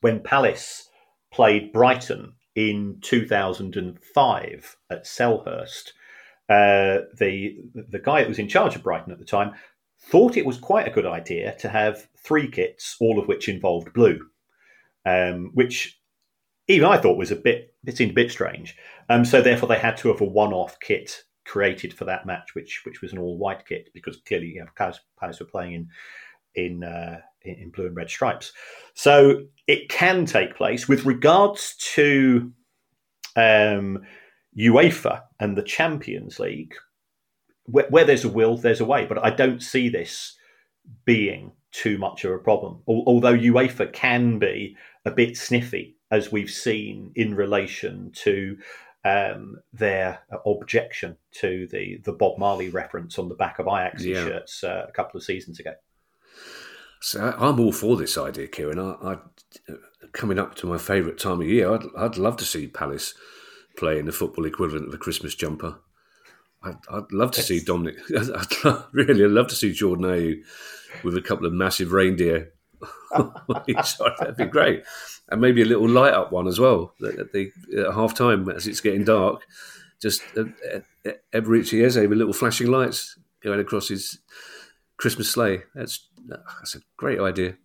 when 0.00 0.20
Palace 0.20 0.88
played 1.32 1.72
Brighton 1.72 2.34
in 2.54 2.98
2005 3.02 4.76
at 4.90 5.04
Selhurst. 5.04 5.92
Uh, 6.48 7.04
the 7.18 7.58
the 7.74 7.98
guy 7.98 8.20
that 8.20 8.28
was 8.28 8.38
in 8.38 8.48
charge 8.48 8.74
of 8.74 8.82
Brighton 8.82 9.12
at 9.12 9.18
the 9.18 9.24
time 9.24 9.52
thought 10.00 10.36
it 10.36 10.46
was 10.46 10.58
quite 10.58 10.88
a 10.88 10.92
good 10.92 11.06
idea 11.06 11.54
to 11.58 11.68
have 11.68 12.08
three 12.16 12.50
kits, 12.50 12.96
all 13.00 13.18
of 13.18 13.28
which 13.28 13.48
involved 13.48 13.92
blue, 13.92 14.20
um, 15.04 15.50
which 15.52 16.00
even 16.68 16.88
I 16.88 16.98
thought 16.98 17.18
was 17.18 17.30
a 17.30 17.36
bit 17.36 17.74
it 17.86 17.96
seemed 17.96 18.12
a 18.12 18.14
bit 18.14 18.30
strange. 18.30 18.76
Um, 19.08 19.24
so 19.24 19.40
therefore, 19.40 19.68
they 19.68 19.78
had 19.78 19.96
to 19.98 20.08
have 20.08 20.20
a 20.20 20.24
one-off 20.24 20.78
kit 20.80 21.22
created 21.46 21.94
for 21.94 22.04
that 22.04 22.26
match, 22.26 22.54
which 22.54 22.82
which 22.84 23.00
was 23.00 23.12
an 23.12 23.18
all-white 23.18 23.66
kit 23.66 23.90
because 23.94 24.18
clearly, 24.26 24.48
you 24.48 24.60
know, 24.60 24.66
Palace, 24.76 25.00
Palace 25.18 25.40
were 25.40 25.46
playing 25.46 25.72
in 25.74 25.88
in, 26.54 26.84
uh, 26.84 27.20
in 27.42 27.70
blue 27.70 27.86
and 27.86 27.96
red 27.96 28.10
stripes. 28.10 28.52
So 28.94 29.44
it 29.66 29.88
can 29.88 30.26
take 30.26 30.56
place 30.56 30.88
with 30.88 31.04
regards 31.04 31.76
to 31.94 32.52
um, 33.36 34.02
UEFA 34.58 35.22
and 35.38 35.56
the 35.56 35.62
Champions 35.62 36.40
League 36.40 36.74
where, 37.64 37.86
where, 37.90 38.04
there's 38.04 38.24
a 38.24 38.28
will, 38.28 38.56
there's 38.56 38.80
a 38.80 38.84
way. 38.84 39.04
But 39.04 39.24
I 39.24 39.30
don't 39.30 39.62
see 39.62 39.88
this 39.88 40.36
being 41.04 41.52
too 41.70 41.98
much 41.98 42.24
of 42.24 42.32
a 42.32 42.38
problem. 42.38 42.82
Although 42.86 43.36
UEFA 43.36 43.92
can 43.92 44.38
be 44.38 44.76
a 45.04 45.10
bit 45.10 45.36
sniffy, 45.36 45.96
as 46.10 46.32
we've 46.32 46.50
seen 46.50 47.12
in 47.14 47.34
relation 47.34 48.10
to 48.14 48.56
um, 49.04 49.56
their 49.72 50.20
objection 50.46 51.16
to 51.32 51.68
the 51.70 52.00
the 52.04 52.12
Bob 52.12 52.38
Marley 52.38 52.70
reference 52.70 53.18
on 53.18 53.28
the 53.28 53.34
back 53.34 53.58
of 53.58 53.66
Ajax 53.66 54.04
yeah. 54.04 54.24
shirts 54.24 54.64
uh, 54.64 54.86
a 54.88 54.92
couple 54.92 55.18
of 55.18 55.24
seasons 55.24 55.60
ago. 55.60 55.72
So 57.00 57.34
I'm 57.38 57.60
all 57.60 57.72
for 57.72 57.96
this 57.96 58.18
idea, 58.18 58.48
Kieran. 58.48 58.78
I, 58.78 58.96
I 59.02 59.16
coming 60.12 60.38
up 60.38 60.54
to 60.56 60.66
my 60.66 60.78
favourite 60.78 61.18
time 61.18 61.40
of 61.40 61.46
year, 61.46 61.72
I'd, 61.72 61.84
I'd 61.96 62.16
love 62.16 62.36
to 62.38 62.44
see 62.44 62.66
Palace 62.66 63.14
play 63.76 63.98
in 63.98 64.06
the 64.06 64.12
football 64.12 64.44
equivalent 64.46 64.88
of 64.88 64.94
a 64.94 64.98
Christmas 64.98 65.34
jumper. 65.34 65.78
I'd, 66.62 66.78
I'd 66.90 67.12
love 67.12 67.30
to 67.32 67.42
see 67.42 67.60
Dominic. 67.60 67.98
I'd 68.16 68.64
love, 68.64 68.88
really, 68.92 69.24
I'd 69.24 69.30
love 69.30 69.48
to 69.48 69.54
see 69.54 69.72
Jordan 69.72 70.06
Ayew 70.06 70.42
with 71.04 71.16
a 71.16 71.22
couple 71.22 71.46
of 71.46 71.52
massive 71.52 71.92
reindeer 71.92 72.52
That'd 73.16 74.36
be 74.36 74.44
great, 74.44 74.84
and 75.30 75.40
maybe 75.40 75.62
a 75.62 75.66
little 75.66 75.88
light 75.88 76.12
up 76.12 76.32
one 76.32 76.46
as 76.46 76.60
well 76.60 76.92
at 77.02 77.32
the 77.32 77.50
at 77.76 77.94
half 77.94 78.14
time 78.14 78.48
as 78.50 78.66
it's 78.66 78.80
getting 78.80 79.04
dark. 79.04 79.42
Just 80.00 80.22
uh, 80.36 80.44
uh, 80.72 81.10
Eberechi 81.32 81.84
Eze 81.84 81.96
with 81.96 82.18
little 82.18 82.32
flashing 82.32 82.70
lights 82.70 83.18
going 83.42 83.58
across 83.58 83.88
his 83.88 84.18
Christmas 84.96 85.30
sleigh. 85.30 85.62
That's 85.74 86.06
that's 86.28 86.74
a 86.74 86.80
great 86.96 87.20
idea. 87.20 87.56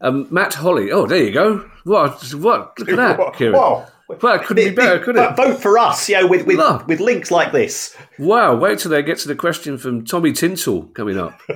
Um, 0.00 0.26
Matt 0.30 0.54
Holly. 0.54 0.90
Oh, 0.90 1.06
there 1.06 1.22
you 1.22 1.32
go. 1.32 1.70
What? 1.84 2.22
What? 2.34 2.78
Look 2.78 2.88
at 2.88 2.96
that, 2.96 3.34
Kieran. 3.34 3.54
Wow. 3.54 3.86
Well, 4.20 4.34
it 4.34 4.44
couldn't 4.44 4.70
be 4.70 4.74
better, 4.74 4.98
could 4.98 5.16
it? 5.16 5.36
Vote 5.36 5.60
for 5.60 5.78
us, 5.78 6.08
you 6.08 6.20
know, 6.20 6.26
with 6.26 6.44
with, 6.44 6.58
no. 6.58 6.84
with 6.88 6.98
links 6.98 7.30
like 7.30 7.52
this. 7.52 7.96
Wow! 8.18 8.56
Wait 8.56 8.80
till 8.80 8.90
they 8.90 9.02
get 9.02 9.18
to 9.18 9.28
the 9.28 9.36
question 9.36 9.78
from 9.78 10.04
Tommy 10.04 10.32
Tinsel 10.32 10.84
coming 10.86 11.16
up. 11.16 11.40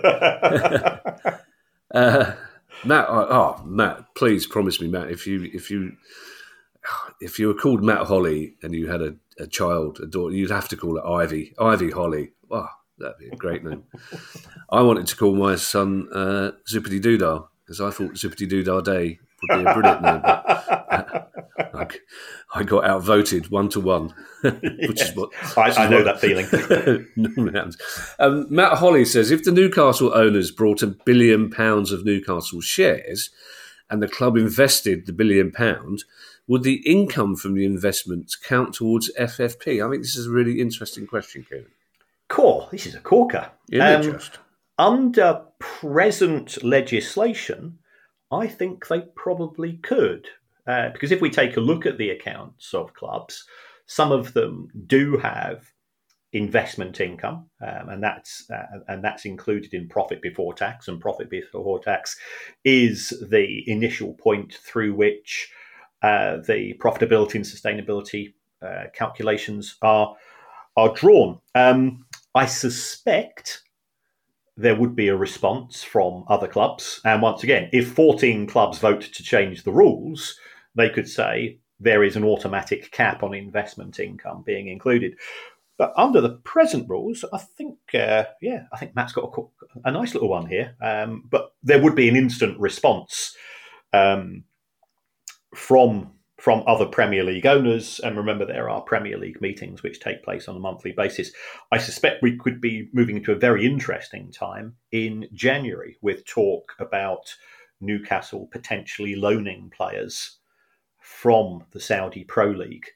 uh, 1.92 2.34
Matt, 2.84 3.06
oh, 3.08 3.26
oh, 3.30 3.62
Matt, 3.64 4.14
please 4.14 4.46
promise 4.46 4.80
me, 4.80 4.86
Matt, 4.88 5.10
if 5.10 5.26
you 5.26 5.50
if 5.52 5.70
you 5.70 5.96
if 7.20 7.38
you 7.38 7.48
were 7.48 7.54
called 7.54 7.82
Matt 7.82 8.06
Holly 8.06 8.54
and 8.62 8.74
you 8.74 8.88
had 8.88 9.00
a, 9.00 9.16
a 9.38 9.46
child, 9.46 9.98
a 10.00 10.06
daughter, 10.06 10.34
you'd 10.34 10.50
have 10.50 10.68
to 10.68 10.76
call 10.76 10.98
it 10.98 11.04
Ivy, 11.04 11.54
Ivy 11.58 11.90
Holly. 11.90 12.32
Wow, 12.48 12.68
that'd 12.98 13.18
be 13.18 13.28
a 13.28 13.36
great 13.36 13.64
name. 13.64 13.84
I 14.70 14.82
wanted 14.82 15.06
to 15.08 15.16
call 15.16 15.34
my 15.34 15.56
son 15.56 16.08
uh, 16.12 16.52
Zippity 16.70 17.00
Doodah 17.00 17.48
because 17.64 17.80
I 17.80 17.90
thought 17.90 18.14
Zippity 18.14 18.48
Doodah 18.50 18.84
Day 18.84 19.18
would 19.42 19.64
be 19.64 19.70
a 19.70 19.74
brilliant 19.74 20.02
name. 20.02 20.22
I, 21.74 21.88
I 22.54 22.62
got 22.62 22.84
outvoted 22.84 23.50
one 23.50 23.68
to 23.70 23.80
one, 23.80 24.14
which 24.42 25.02
is 25.02 25.14
what 25.14 25.30
I, 25.56 25.70
I 25.70 25.88
know 25.88 26.02
what, 26.02 26.04
that 26.04 26.20
feeling. 26.20 26.46
um, 28.18 28.46
Matt 28.48 28.78
Holly 28.78 29.04
says 29.04 29.30
if 29.30 29.44
the 29.44 29.52
Newcastle 29.52 30.12
owners 30.14 30.50
brought 30.50 30.82
a 30.82 30.86
billion 30.86 31.50
pounds 31.50 31.92
of 31.92 32.04
Newcastle 32.04 32.60
shares 32.60 33.30
and 33.90 34.02
the 34.02 34.08
club 34.08 34.36
invested 34.36 35.06
the 35.06 35.12
billion 35.12 35.50
pound, 35.50 36.04
would 36.46 36.62
the 36.62 36.82
income 36.88 37.36
from 37.36 37.54
the 37.54 37.64
investments 37.64 38.36
count 38.36 38.74
towards 38.74 39.12
FFP? 39.18 39.84
I 39.84 39.90
think 39.90 40.02
this 40.02 40.16
is 40.16 40.26
a 40.26 40.30
really 40.30 40.60
interesting 40.60 41.06
question, 41.06 41.44
Kevin. 41.48 41.66
Cool. 42.28 42.68
This 42.70 42.86
is 42.86 42.94
a 42.94 43.00
corker. 43.00 43.50
Um. 43.80 44.20
Under 44.76 45.42
present 45.60 46.64
legislation, 46.64 47.78
I 48.32 48.48
think 48.48 48.88
they 48.88 49.02
probably 49.14 49.74
could. 49.74 50.26
Uh, 50.66 50.88
because 50.88 51.12
if 51.12 51.20
we 51.20 51.30
take 51.30 51.56
a 51.56 51.60
look 51.60 51.86
at 51.86 51.98
the 51.98 52.10
accounts 52.10 52.74
of 52.74 52.92
clubs, 52.94 53.44
some 53.86 54.10
of 54.10 54.32
them 54.32 54.68
do 54.86 55.16
have 55.18 55.72
investment 56.32 57.00
income, 57.00 57.48
um, 57.62 57.88
and 57.90 58.02
that's 58.02 58.50
uh, 58.50 58.80
and 58.88 59.04
that's 59.04 59.24
included 59.24 59.72
in 59.72 59.88
profit 59.88 60.20
before 60.20 60.54
tax. 60.54 60.88
And 60.88 61.00
profit 61.00 61.30
before 61.30 61.78
tax 61.80 62.18
is 62.64 63.10
the 63.30 63.62
initial 63.70 64.14
point 64.14 64.54
through 64.54 64.94
which 64.94 65.50
uh, 66.02 66.38
the 66.46 66.74
profitability 66.80 67.36
and 67.36 67.44
sustainability 67.44 68.34
uh, 68.60 68.84
calculations 68.92 69.76
are 69.82 70.16
are 70.76 70.92
drawn. 70.94 71.38
Um, 71.54 72.06
I 72.34 72.46
suspect 72.46 73.62
there 74.56 74.76
would 74.76 74.94
be 74.94 75.08
a 75.08 75.16
response 75.16 75.82
from 75.82 76.24
other 76.28 76.48
clubs, 76.48 77.00
and 77.04 77.22
once 77.22 77.42
again, 77.42 77.68
if 77.72 77.92
14 77.92 78.46
clubs 78.46 78.78
vote 78.78 79.02
to 79.02 79.22
change 79.22 79.62
the 79.62 79.72
rules, 79.72 80.38
they 80.74 80.90
could 80.90 81.08
say 81.08 81.58
there 81.80 82.04
is 82.04 82.16
an 82.16 82.24
automatic 82.24 82.90
cap 82.92 83.22
on 83.22 83.34
investment 83.34 83.98
income 83.98 84.42
being 84.46 84.68
included. 84.68 85.16
But 85.76 85.92
under 85.96 86.20
the 86.20 86.36
present 86.44 86.88
rules, 86.88 87.24
I 87.32 87.38
think, 87.38 87.78
uh, 87.94 88.24
yeah, 88.40 88.64
I 88.72 88.78
think 88.78 88.94
Matt's 88.94 89.12
got 89.12 89.32
a, 89.36 89.88
a 89.88 89.90
nice 89.90 90.14
little 90.14 90.28
one 90.28 90.46
here. 90.46 90.76
Um, 90.80 91.24
but 91.28 91.52
there 91.64 91.82
would 91.82 91.96
be 91.96 92.08
an 92.08 92.14
instant 92.14 92.58
response 92.60 93.34
um, 93.92 94.44
from 95.52 96.12
from 96.44 96.62
other 96.66 96.84
Premier 96.84 97.24
League 97.24 97.46
owners. 97.46 98.00
And 98.00 98.18
remember, 98.18 98.44
there 98.44 98.68
are 98.68 98.82
Premier 98.82 99.16
League 99.16 99.40
meetings 99.40 99.82
which 99.82 99.98
take 99.98 100.22
place 100.22 100.46
on 100.46 100.54
a 100.54 100.60
monthly 100.60 100.92
basis. 100.92 101.32
I 101.72 101.78
suspect 101.78 102.22
we 102.22 102.36
could 102.36 102.60
be 102.60 102.90
moving 102.92 103.16
into 103.16 103.32
a 103.32 103.46
very 103.46 103.64
interesting 103.64 104.30
time 104.30 104.74
in 104.92 105.26
January 105.32 105.96
with 106.02 106.26
talk 106.26 106.74
about 106.78 107.34
Newcastle 107.80 108.46
potentially 108.52 109.14
loaning 109.14 109.72
players 109.74 110.36
from 111.00 111.64
the 111.70 111.80
Saudi 111.80 112.24
Pro 112.24 112.50
League 112.50 112.88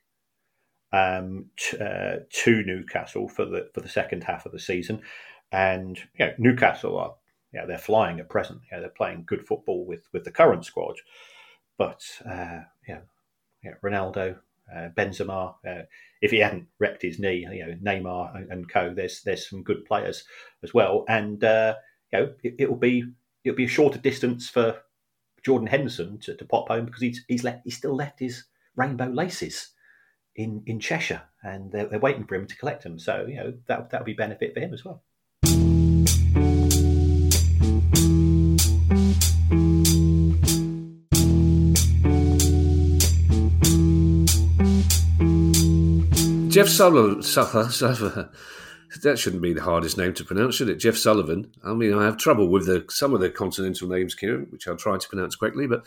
um, 0.93 1.47
t- 1.57 1.79
uh, 1.79 2.17
to 2.31 2.63
Newcastle 2.65 3.31
for 3.31 3.47
the 3.47 3.71
for 3.73 3.81
the 3.81 3.89
second 3.89 4.25
half 4.25 4.45
of 4.45 4.53
the 4.53 4.61
season, 4.61 5.01
and 5.53 5.97
you 6.19 6.27
know, 6.27 6.35
Newcastle 6.37 6.99
are 6.99 7.15
yeah 7.55 7.65
they're 7.65 7.79
flying 7.79 8.21
at 8.21 8.29
present. 8.29 8.61
Yeah, 8.71 8.81
they're 8.81 8.91
playing 8.91 9.25
good 9.27 9.47
football 9.47 9.87
with 9.87 10.03
with 10.13 10.25
the 10.25 10.33
current 10.33 10.67
squad, 10.67 10.97
but 11.79 12.03
uh, 12.27 12.61
yeah, 12.87 13.01
Ronaldo, 13.83 14.37
uh, 14.75 14.89
Benzema. 14.97 15.55
Uh, 15.67 15.83
if 16.21 16.31
he 16.31 16.39
hadn't 16.39 16.67
wrecked 16.79 17.03
his 17.03 17.19
knee, 17.19 17.47
you 17.51 17.67
know 17.67 17.75
Neymar 17.83 18.37
and, 18.37 18.53
and 18.53 18.71
co. 18.71 18.93
There's 18.95 19.23
there's 19.23 19.49
some 19.49 19.63
good 19.63 19.85
players 19.85 20.25
as 20.63 20.75
well, 20.75 21.05
and 21.09 21.43
uh, 21.43 21.75
you 22.13 22.19
know 22.19 22.33
it, 22.43 22.69
will 22.69 22.77
be 22.77 23.05
it'll 23.45 23.57
be 23.57 23.65
a 23.65 23.69
shorter 23.69 23.99
distance 23.99 24.49
for 24.49 24.81
Jordan 25.45 25.69
Henderson 25.69 26.19
to, 26.21 26.37
to 26.37 26.45
pop 26.45 26.69
home 26.69 26.87
because 26.87 27.03
he's 27.03 27.25
he's 27.29 27.45
left 27.45 27.61
he's 27.65 27.77
still 27.77 27.95
left 27.95 28.21
his 28.21 28.45
rainbow 28.77 29.07
laces 29.09 29.71
in 30.37 30.63
in 30.67 30.81
Cheshire, 30.81 31.23
and 31.43 31.71
they're, 31.71 31.87
they're 31.87 31.99
waiting 31.99 32.25
for 32.25 32.35
him 32.35 32.47
to 32.47 32.57
collect 32.57 32.83
them. 32.83 32.99
So 32.99 33.27
you 33.29 33.37
know 33.37 33.55
that 33.67 33.91
that 33.91 34.01
would 34.01 34.07
be 34.07 34.15
benefit 34.15 34.55
for 34.55 34.61
him 34.61 34.75
as 34.75 34.85
well. 34.85 35.03
Jeff 46.59 46.69
Sullivan, 46.69 48.29
that 49.03 49.19
shouldn't 49.19 49.43
be 49.43 49.53
the 49.53 49.63
hardest 49.63 49.99
name 49.99 50.15
to 50.15 50.25
pronounce, 50.25 50.57
should 50.57 50.69
it? 50.69 50.77
Jeff 50.77 50.97
Sullivan. 50.97 51.53
I 51.65 51.75
mean, 51.75 51.95
I 51.95 52.05
have 52.05 52.17
trouble 52.17 52.49
with 52.49 52.67
the, 52.67 52.85
some 52.89 53.15
of 53.15 53.21
the 53.21 53.31
continental 53.31 53.89
names, 53.89 54.15
Kieran, 54.15 54.47
which 54.51 54.67
I'll 54.67 54.77
try 54.77 54.97
to 54.99 55.09
pronounce 55.09 55.37
correctly, 55.37 55.67
but 55.67 55.87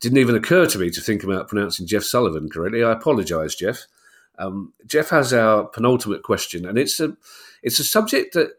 didn't 0.00 0.18
even 0.18 0.34
occur 0.34 0.66
to 0.66 0.78
me 0.78 0.90
to 0.90 1.00
think 1.00 1.22
about 1.22 1.48
pronouncing 1.48 1.86
Jeff 1.86 2.02
Sullivan 2.02 2.48
correctly. 2.48 2.82
I 2.82 2.92
apologise, 2.92 3.54
Jeff. 3.54 3.86
Um, 4.38 4.72
Jeff 4.86 5.10
has 5.10 5.32
our 5.32 5.64
penultimate 5.64 6.22
question, 6.22 6.66
and 6.66 6.78
it's 6.78 6.98
a 6.98 7.16
it's 7.62 7.78
a 7.78 7.84
subject 7.84 8.34
that 8.34 8.58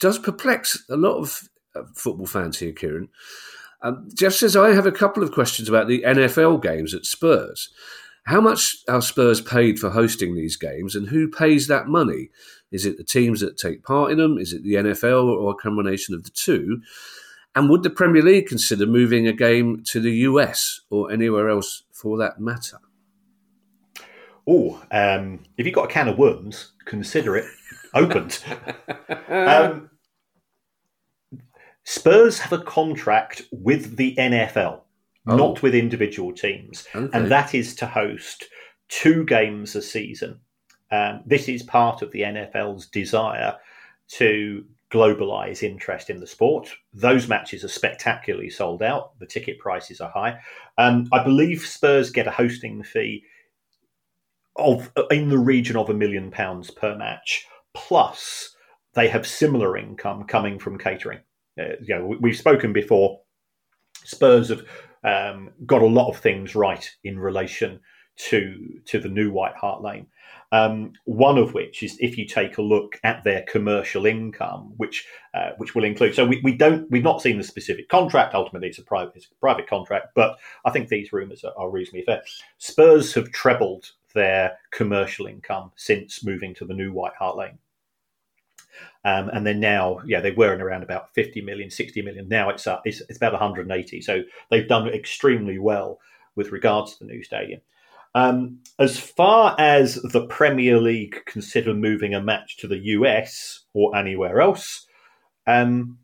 does 0.00 0.18
perplex 0.18 0.84
a 0.90 0.96
lot 0.96 1.18
of 1.18 1.48
uh, 1.76 1.82
football 1.94 2.26
fans 2.26 2.58
here, 2.58 2.72
Kieran. 2.72 3.08
Um, 3.82 4.08
Jeff 4.14 4.32
says, 4.32 4.56
I 4.56 4.74
have 4.74 4.86
a 4.86 4.92
couple 4.92 5.22
of 5.22 5.32
questions 5.32 5.68
about 5.68 5.88
the 5.88 6.02
NFL 6.02 6.62
games 6.62 6.94
at 6.94 7.04
Spurs. 7.04 7.70
How 8.24 8.40
much 8.40 8.76
are 8.88 9.02
Spurs 9.02 9.40
paid 9.40 9.78
for 9.78 9.90
hosting 9.90 10.34
these 10.34 10.56
games, 10.56 10.94
and 10.94 11.08
who 11.08 11.28
pays 11.28 11.66
that 11.66 11.88
money? 11.88 12.30
Is 12.70 12.86
it 12.86 12.96
the 12.96 13.04
teams 13.04 13.40
that 13.40 13.58
take 13.58 13.82
part 13.82 14.12
in 14.12 14.18
them? 14.18 14.38
Is 14.38 14.52
it 14.52 14.62
the 14.62 14.74
NFL, 14.74 15.24
or 15.24 15.50
a 15.50 15.54
combination 15.54 16.14
of 16.14 16.24
the 16.24 16.30
two? 16.30 16.82
And 17.54 17.68
would 17.68 17.82
the 17.82 17.90
Premier 17.90 18.22
League 18.22 18.46
consider 18.46 18.86
moving 18.86 19.26
a 19.26 19.32
game 19.32 19.82
to 19.84 20.00
the 20.00 20.12
US 20.12 20.80
or 20.88 21.10
anywhere 21.12 21.50
else 21.50 21.82
for 21.92 22.16
that 22.18 22.40
matter? 22.40 22.78
Oh, 24.46 24.82
um, 24.90 25.40
if 25.56 25.66
you've 25.66 25.74
got 25.74 25.90
a 25.90 25.92
can 25.92 26.08
of 26.08 26.18
worms, 26.18 26.72
consider 26.86 27.36
it 27.36 27.44
opened. 27.94 28.42
um, 29.28 29.90
Spurs 31.84 32.38
have 32.40 32.52
a 32.52 32.64
contract 32.64 33.42
with 33.52 33.96
the 33.96 34.16
NFL, 34.16 34.80
oh. 35.26 35.36
not 35.36 35.62
with 35.62 35.74
individual 35.74 36.32
teams, 36.32 36.86
okay. 36.94 37.16
and 37.16 37.30
that 37.30 37.54
is 37.54 37.74
to 37.76 37.86
host 37.86 38.44
two 38.88 39.24
games 39.24 39.74
a 39.76 39.82
season. 39.82 40.40
Um, 40.90 41.22
this 41.24 41.48
is 41.48 41.62
part 41.62 42.02
of 42.02 42.12
the 42.12 42.20
NFL's 42.20 42.86
desire 42.86 43.56
to 44.08 44.64
globalize 44.90 45.62
interest 45.62 46.10
in 46.10 46.20
the 46.20 46.26
sport. 46.26 46.68
Those 46.92 47.26
matches 47.26 47.64
are 47.64 47.68
spectacularly 47.68 48.50
sold 48.50 48.82
out. 48.82 49.18
The 49.18 49.26
ticket 49.26 49.58
prices 49.58 50.02
are 50.02 50.10
high. 50.10 50.38
Um, 50.76 51.08
I 51.12 51.24
believe 51.24 51.62
Spurs 51.62 52.10
get 52.10 52.26
a 52.26 52.30
hosting 52.30 52.82
fee 52.82 53.24
of 54.56 54.92
in 55.10 55.30
the 55.30 55.38
region 55.38 55.76
of 55.76 55.88
a 55.88 55.94
million 55.94 56.30
pounds 56.30 56.70
per 56.70 56.94
match. 56.96 57.46
Plus, 57.72 58.54
they 58.92 59.08
have 59.08 59.26
similar 59.26 59.78
income 59.78 60.24
coming 60.24 60.58
from 60.58 60.76
catering. 60.76 61.20
Uh, 61.58 61.76
you 61.80 61.96
know, 61.96 62.16
we've 62.20 62.36
spoken 62.36 62.74
before. 62.74 63.20
Spurs 64.04 64.50
have 64.50 64.62
um, 65.04 65.50
got 65.66 65.82
a 65.82 65.86
lot 65.86 66.08
of 66.08 66.18
things 66.18 66.54
right 66.54 66.88
in 67.04 67.18
relation 67.18 67.80
to 68.16 68.80
to 68.84 69.00
the 69.00 69.08
new 69.08 69.32
White 69.32 69.54
Hart 69.56 69.82
Lane. 69.82 70.06
Um, 70.52 70.92
one 71.04 71.38
of 71.38 71.54
which 71.54 71.82
is 71.82 71.96
if 71.98 72.18
you 72.18 72.26
take 72.26 72.58
a 72.58 72.62
look 72.62 73.00
at 73.04 73.24
their 73.24 73.42
commercial 73.48 74.04
income, 74.04 74.74
which 74.76 75.06
uh, 75.32 75.52
which 75.56 75.74
will 75.74 75.84
include. 75.84 76.14
So 76.14 76.26
we, 76.26 76.40
we 76.44 76.54
don't 76.54 76.90
we've 76.90 77.02
not 77.02 77.22
seen 77.22 77.38
the 77.38 77.44
specific 77.44 77.88
contract. 77.88 78.34
Ultimately, 78.34 78.68
it's 78.68 78.78
a 78.78 78.82
private 78.82 79.16
it's 79.16 79.26
a 79.26 79.40
private 79.40 79.66
contract, 79.66 80.08
but 80.14 80.38
I 80.64 80.70
think 80.70 80.88
these 80.88 81.12
rumours 81.12 81.42
are, 81.42 81.54
are 81.56 81.70
reasonably 81.70 82.02
fair. 82.02 82.22
Spurs 82.58 83.14
have 83.14 83.30
trebled 83.32 83.92
their 84.14 84.58
commercial 84.70 85.26
income 85.26 85.72
since 85.76 86.22
moving 86.22 86.54
to 86.56 86.66
the 86.66 86.74
new 86.74 86.92
White 86.92 87.14
Hart 87.18 87.36
Lane. 87.36 87.58
Um, 89.04 89.28
and 89.30 89.46
then 89.46 89.58
now, 89.58 89.98
yeah, 90.06 90.20
they 90.20 90.30
were 90.30 90.54
in 90.54 90.60
around 90.60 90.84
about 90.84 91.12
50 91.14 91.40
million, 91.40 91.70
60 91.70 92.02
million. 92.02 92.28
Now 92.28 92.50
it's, 92.50 92.66
uh, 92.66 92.78
it's, 92.84 93.00
it's 93.08 93.16
about 93.16 93.32
180. 93.32 94.00
So 94.00 94.22
they've 94.50 94.68
done 94.68 94.88
extremely 94.88 95.58
well 95.58 95.98
with 96.36 96.52
regards 96.52 96.96
to 96.96 97.04
the 97.04 97.12
new 97.12 97.22
stadium. 97.22 97.60
Um, 98.14 98.60
as 98.78 98.98
far 98.98 99.56
as 99.58 99.94
the 99.94 100.26
Premier 100.26 100.78
League 100.78 101.22
consider 101.26 101.74
moving 101.74 102.14
a 102.14 102.22
match 102.22 102.58
to 102.58 102.68
the 102.68 102.78
US 102.78 103.64
or 103.72 103.96
anywhere 103.96 104.40
else, 104.40 104.86
um, 105.46 105.98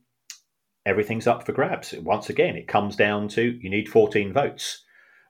everything's 0.87 1.27
up 1.27 1.45
for 1.45 1.53
grabs. 1.53 1.93
Once 2.01 2.31
again, 2.31 2.57
it 2.57 2.67
comes 2.67 2.97
down 2.97 3.29
to 3.29 3.59
you 3.61 3.69
need 3.69 3.89
14 3.89 4.33
votes, 4.33 4.85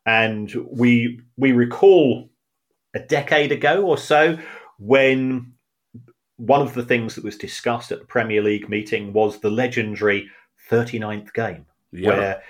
and 0.06 0.54
we 0.70 1.20
we 1.36 1.52
recall 1.52 2.30
a 2.94 3.00
decade 3.00 3.52
ago 3.52 3.84
or 3.84 3.98
so 3.98 4.38
when 4.78 5.52
one 6.38 6.62
of 6.62 6.74
the 6.74 6.84
things 6.84 7.14
that 7.14 7.24
was 7.24 7.36
discussed 7.36 7.92
at 7.92 7.98
the 7.98 8.06
Premier 8.06 8.40
League 8.40 8.68
meeting 8.68 9.12
was 9.12 9.40
the 9.40 9.50
legendary 9.50 10.30
39th 10.70 11.32
game, 11.34 11.66
yeah. 11.92 12.08
where 12.08 12.42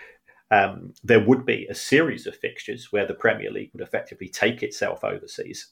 um, 0.51 0.95
there 1.03 1.25
would 1.25 1.45
be 1.45 1.67
a 1.69 1.75
series 1.75 2.27
of 2.27 2.37
fixtures 2.37 2.93
where 2.93 3.07
the 3.07 3.15
Premier 3.15 3.51
League 3.51 3.71
would 3.73 3.83
effectively 3.83 4.29
take 4.29 4.63
itself 4.63 5.05
overseas 5.05 5.69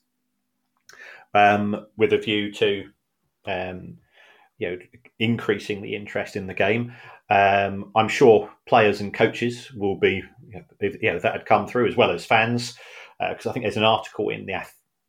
um, 1.34 1.86
with 1.96 2.12
a 2.12 2.18
view 2.18 2.50
to 2.52 2.84
um, 3.46 3.98
you 4.58 4.70
know 4.70 4.78
increasing 5.18 5.82
the 5.82 5.94
interest 5.94 6.36
in 6.36 6.46
the 6.46 6.54
game. 6.54 6.92
Um, 7.28 7.92
I'm 7.94 8.08
sure 8.08 8.50
players 8.66 9.00
and 9.00 9.12
coaches 9.12 9.70
will 9.72 9.98
be 9.98 10.22
you 10.48 10.54
know, 10.54 10.64
if, 10.80 11.02
you 11.02 11.12
know, 11.12 11.18
that 11.18 11.32
had 11.32 11.46
come 11.46 11.66
through 11.66 11.88
as 11.88 11.96
well 11.96 12.10
as 12.10 12.24
fans 12.24 12.78
because 13.18 13.46
uh, 13.46 13.50
I 13.50 13.52
think 13.52 13.64
there's 13.64 13.76
an 13.76 13.84
article 13.84 14.28
in 14.28 14.46
the 14.46 14.54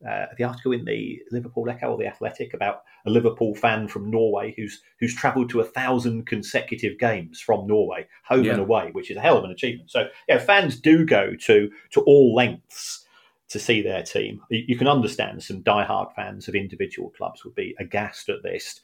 uh, 0.06 0.26
the 0.36 0.44
article 0.44 0.72
in 0.72 0.84
the 0.84 1.20
Liverpool 1.32 1.68
Echo 1.68 1.90
or 1.90 1.98
the 1.98 2.06
Athletic 2.06 2.54
about 2.54 2.82
a 3.04 3.10
Liverpool 3.10 3.54
fan 3.54 3.88
from 3.88 4.10
Norway 4.10 4.54
who's 4.56 4.80
who's 5.00 5.14
travelled 5.14 5.50
to 5.50 5.60
a 5.60 5.64
thousand 5.64 6.26
consecutive 6.26 6.98
games 6.98 7.40
from 7.40 7.66
Norway, 7.66 8.06
home 8.24 8.44
yeah. 8.44 8.52
and 8.52 8.60
away, 8.60 8.90
which 8.92 9.10
is 9.10 9.16
a 9.16 9.20
hell 9.20 9.38
of 9.38 9.44
an 9.44 9.50
achievement. 9.50 9.90
So, 9.90 10.08
yeah, 10.28 10.38
fans 10.38 10.80
do 10.80 11.04
go 11.04 11.34
to 11.34 11.70
to 11.90 12.00
all 12.02 12.34
lengths 12.34 13.04
to 13.48 13.58
see 13.58 13.82
their 13.82 14.02
team. 14.02 14.40
You 14.50 14.76
can 14.76 14.86
understand 14.86 15.42
some 15.42 15.62
die-hard 15.62 16.12
fans 16.14 16.48
of 16.48 16.54
individual 16.54 17.10
clubs 17.10 17.44
would 17.44 17.54
be 17.54 17.74
aghast 17.80 18.28
at 18.28 18.42
this, 18.42 18.80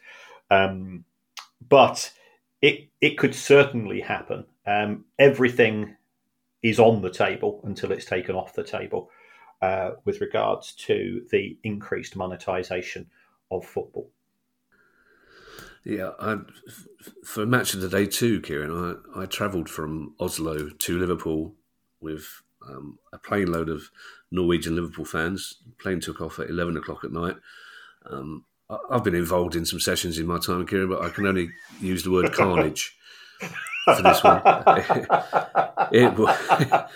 um, 0.50 1.04
but 1.68 2.10
it 2.60 2.88
it 3.00 3.18
could 3.18 3.36
certainly 3.36 4.00
happen. 4.00 4.46
Um, 4.66 5.04
everything 5.18 5.94
is 6.62 6.80
on 6.80 7.02
the 7.02 7.10
table 7.10 7.60
until 7.64 7.92
it's 7.92 8.06
taken 8.06 8.34
off 8.34 8.54
the 8.54 8.64
table 8.64 9.10
uh, 9.62 9.92
with 10.04 10.20
regards 10.20 10.72
to 10.72 11.26
the 11.30 11.56
increased 11.64 12.16
monetization 12.16 13.06
of 13.50 13.64
football? 13.64 14.10
Yeah, 15.84 16.12
I, 16.18 16.38
for 17.24 17.44
Match 17.44 17.74
of 17.74 17.80
the 17.80 17.88
Day 17.90 18.06
2, 18.06 18.40
Kieran, 18.40 18.98
I, 19.14 19.22
I 19.22 19.26
travelled 19.26 19.68
from 19.68 20.14
Oslo 20.18 20.70
to 20.70 20.98
Liverpool 20.98 21.54
with 22.00 22.42
um, 22.66 22.98
a 23.12 23.18
plane 23.18 23.52
load 23.52 23.68
of 23.68 23.90
Norwegian 24.30 24.76
Liverpool 24.76 25.04
fans. 25.04 25.58
The 25.66 25.72
plane 25.72 26.00
took 26.00 26.22
off 26.22 26.38
at 26.38 26.48
11 26.48 26.78
o'clock 26.78 27.04
at 27.04 27.12
night. 27.12 27.36
Um, 28.10 28.44
I, 28.70 28.78
I've 28.90 29.04
been 29.04 29.14
involved 29.14 29.56
in 29.56 29.66
some 29.66 29.80
sessions 29.80 30.18
in 30.18 30.26
my 30.26 30.38
time, 30.38 30.66
Kieran, 30.66 30.88
but 30.88 31.02
I 31.02 31.10
can 31.10 31.26
only 31.26 31.50
use 31.80 32.02
the 32.02 32.10
word 32.10 32.32
carnage 32.32 32.96
for 33.84 34.02
this 34.02 34.24
one. 34.24 34.40
it, 35.92 36.18
it, 36.18 36.86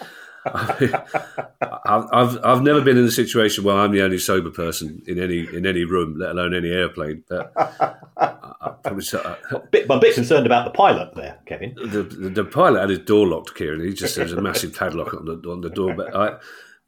I've 0.44 2.38
I've 2.44 2.62
never 2.62 2.80
been 2.80 2.96
in 2.96 3.04
a 3.04 3.10
situation 3.10 3.64
where 3.64 3.76
I'm 3.76 3.92
the 3.92 4.02
only 4.02 4.18
sober 4.18 4.50
person 4.50 5.02
in 5.06 5.18
any 5.18 5.40
in 5.52 5.66
any 5.66 5.84
room, 5.84 6.18
let 6.18 6.30
alone 6.30 6.54
any 6.54 6.70
airplane. 6.70 7.24
But 7.28 7.52
I, 7.56 8.74
probably 8.82 9.04
I'm 9.14 9.90
a 9.90 9.98
bit 9.98 10.14
concerned 10.14 10.46
about 10.46 10.64
the 10.64 10.70
pilot 10.70 11.14
there, 11.14 11.38
Kevin. 11.46 11.74
The, 11.76 12.02
the, 12.02 12.28
the 12.30 12.44
pilot 12.44 12.80
had 12.80 12.90
his 12.90 13.00
door 13.00 13.26
locked, 13.26 13.54
Kieran. 13.54 13.80
He 13.80 13.92
just 13.92 14.16
has 14.16 14.32
a 14.32 14.40
massive 14.40 14.74
padlock 14.74 15.14
on 15.14 15.24
the 15.26 15.50
on 15.50 15.60
the 15.60 15.70
door. 15.70 15.94
But 15.94 16.14
I, 16.14 16.38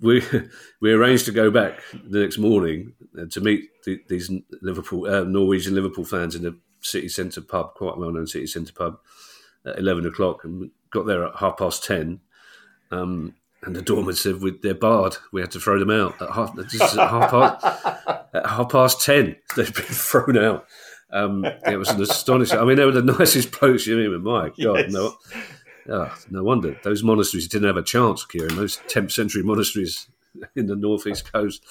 we 0.00 0.22
we 0.80 0.92
arranged 0.92 1.26
to 1.26 1.32
go 1.32 1.50
back 1.50 1.80
the 1.92 2.20
next 2.20 2.38
morning 2.38 2.94
to 3.30 3.40
meet 3.40 3.68
the, 3.84 4.00
these 4.08 4.30
Liverpool 4.62 5.06
uh, 5.06 5.24
Norwegian 5.24 5.74
Liverpool 5.74 6.04
fans 6.04 6.34
in 6.34 6.42
the 6.42 6.56
city 6.80 7.08
centre 7.08 7.42
pub, 7.42 7.74
quite 7.74 7.98
well 7.98 8.12
known 8.12 8.26
city 8.26 8.46
centre 8.46 8.72
pub, 8.72 8.98
at 9.66 9.78
eleven 9.78 10.06
o'clock, 10.06 10.44
and 10.44 10.70
got 10.90 11.06
there 11.06 11.26
at 11.26 11.36
half 11.36 11.58
past 11.58 11.84
ten. 11.84 12.20
Um, 12.90 13.34
and 13.62 13.76
the 13.76 13.82
doorman 13.82 14.14
said 14.14 14.40
they're 14.62 14.74
barred. 14.74 15.16
We 15.32 15.40
had 15.40 15.50
to 15.52 15.60
throw 15.60 15.78
them 15.78 15.90
out 15.90 16.20
at 16.20 16.30
half, 16.30 16.58
at 16.58 17.10
half 17.10 17.30
past 17.30 17.64
at 18.34 18.46
half 18.46 18.70
past 18.70 19.04
ten. 19.04 19.36
They've 19.56 19.74
been 19.74 19.84
thrown 19.84 20.38
out. 20.38 20.66
Um, 21.12 21.44
it 21.44 21.76
was 21.76 21.90
an 21.90 22.00
astonishing. 22.00 22.58
I 22.58 22.64
mean, 22.64 22.76
they 22.76 22.84
were 22.84 22.92
the 22.92 23.02
nicest 23.18 23.58
blokes 23.58 23.86
you 23.86 23.96
mean. 23.96 24.22
My 24.22 24.48
God, 24.48 24.56
yes. 24.56 24.92
no, 24.92 25.16
oh, 25.88 26.16
no 26.30 26.44
wonder 26.44 26.78
those 26.82 27.02
monasteries 27.02 27.48
didn't 27.48 27.66
have 27.66 27.76
a 27.76 27.82
chance, 27.82 28.24
Kieran. 28.24 28.56
Those 28.56 28.78
10th 28.88 29.12
century 29.12 29.42
monasteries 29.42 30.08
in 30.54 30.66
the 30.66 30.76
northeast 30.76 31.30
coast. 31.32 31.64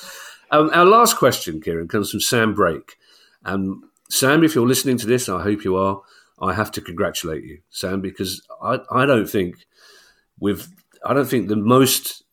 Um, 0.51 0.69
our 0.73 0.85
last 0.85 1.17
question, 1.17 1.61
Kieran, 1.61 1.87
comes 1.87 2.11
from 2.11 2.19
Sam 2.19 2.53
Brake. 2.53 2.97
Um, 3.45 3.89
Sam, 4.09 4.43
if 4.43 4.55
you're 4.55 4.67
listening 4.67 4.97
to 4.97 5.07
this, 5.07 5.29
I 5.29 5.41
hope 5.41 5.63
you 5.63 5.77
are. 5.77 6.01
I 6.41 6.53
have 6.53 6.71
to 6.71 6.81
congratulate 6.81 7.43
you, 7.43 7.59
Sam, 7.69 8.01
because 8.01 8.41
I, 8.61 8.79
I 8.91 9.05
don't 9.05 9.29
think 9.29 9.65
with 10.39 10.73
I 11.05 11.13
don't 11.13 11.27
think 11.27 11.47
the 11.47 11.55
most 11.55 12.23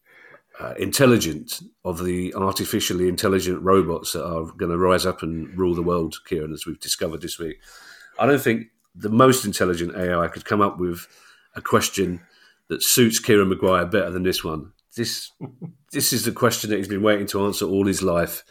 uh, 0.59 0.75
intelligent 0.79 1.61
of 1.85 2.05
the 2.05 2.35
artificially 2.35 3.09
intelligent 3.09 3.63
robots 3.63 4.13
that 4.13 4.27
are 4.27 4.45
going 4.57 4.71
to 4.71 4.79
rise 4.79 5.05
up 5.05 5.23
and 5.23 5.57
rule 5.57 5.75
the 5.75 5.83
world, 5.83 6.17
Kieran, 6.27 6.53
as 6.53 6.67
we've 6.67 6.81
discovered 6.81 7.21
this 7.21 7.39
week. 7.39 7.59
I 8.19 8.27
don't 8.27 8.41
think 8.41 8.69
the 8.95 9.11
most 9.11 9.45
intelligent 9.45 9.95
AI 9.95 10.29
could 10.29 10.45
come 10.45 10.63
up 10.63 10.79
with 10.79 11.07
a 11.55 11.61
question 11.61 12.21
that 12.69 12.83
suits 12.83 13.19
Kieran 13.19 13.49
Maguire 13.49 13.87
better 13.87 14.11
than 14.11 14.23
this 14.23 14.43
one. 14.43 14.73
This 14.97 15.31
this 15.93 16.13
is 16.13 16.25
the 16.25 16.33
question 16.33 16.71
that 16.71 16.77
he's 16.77 16.89
been 16.89 17.03
waiting 17.03 17.27
to 17.29 17.45
answer 17.45 17.67
all 17.67 17.87
his 17.87 18.03
life. 18.03 18.45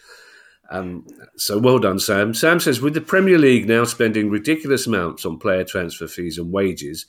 Um, 0.71 1.05
so 1.37 1.59
well 1.59 1.77
done, 1.77 1.99
Sam. 1.99 2.33
Sam 2.33 2.59
says, 2.59 2.81
with 2.81 2.95
the 2.95 3.01
Premier 3.01 3.37
League 3.37 3.67
now 3.67 3.83
spending 3.83 4.31
ridiculous 4.31 4.87
amounts 4.87 5.25
on 5.25 5.37
player 5.37 5.63
transfer 5.63 6.07
fees 6.07 6.39
and 6.39 6.51
wages, 6.51 7.05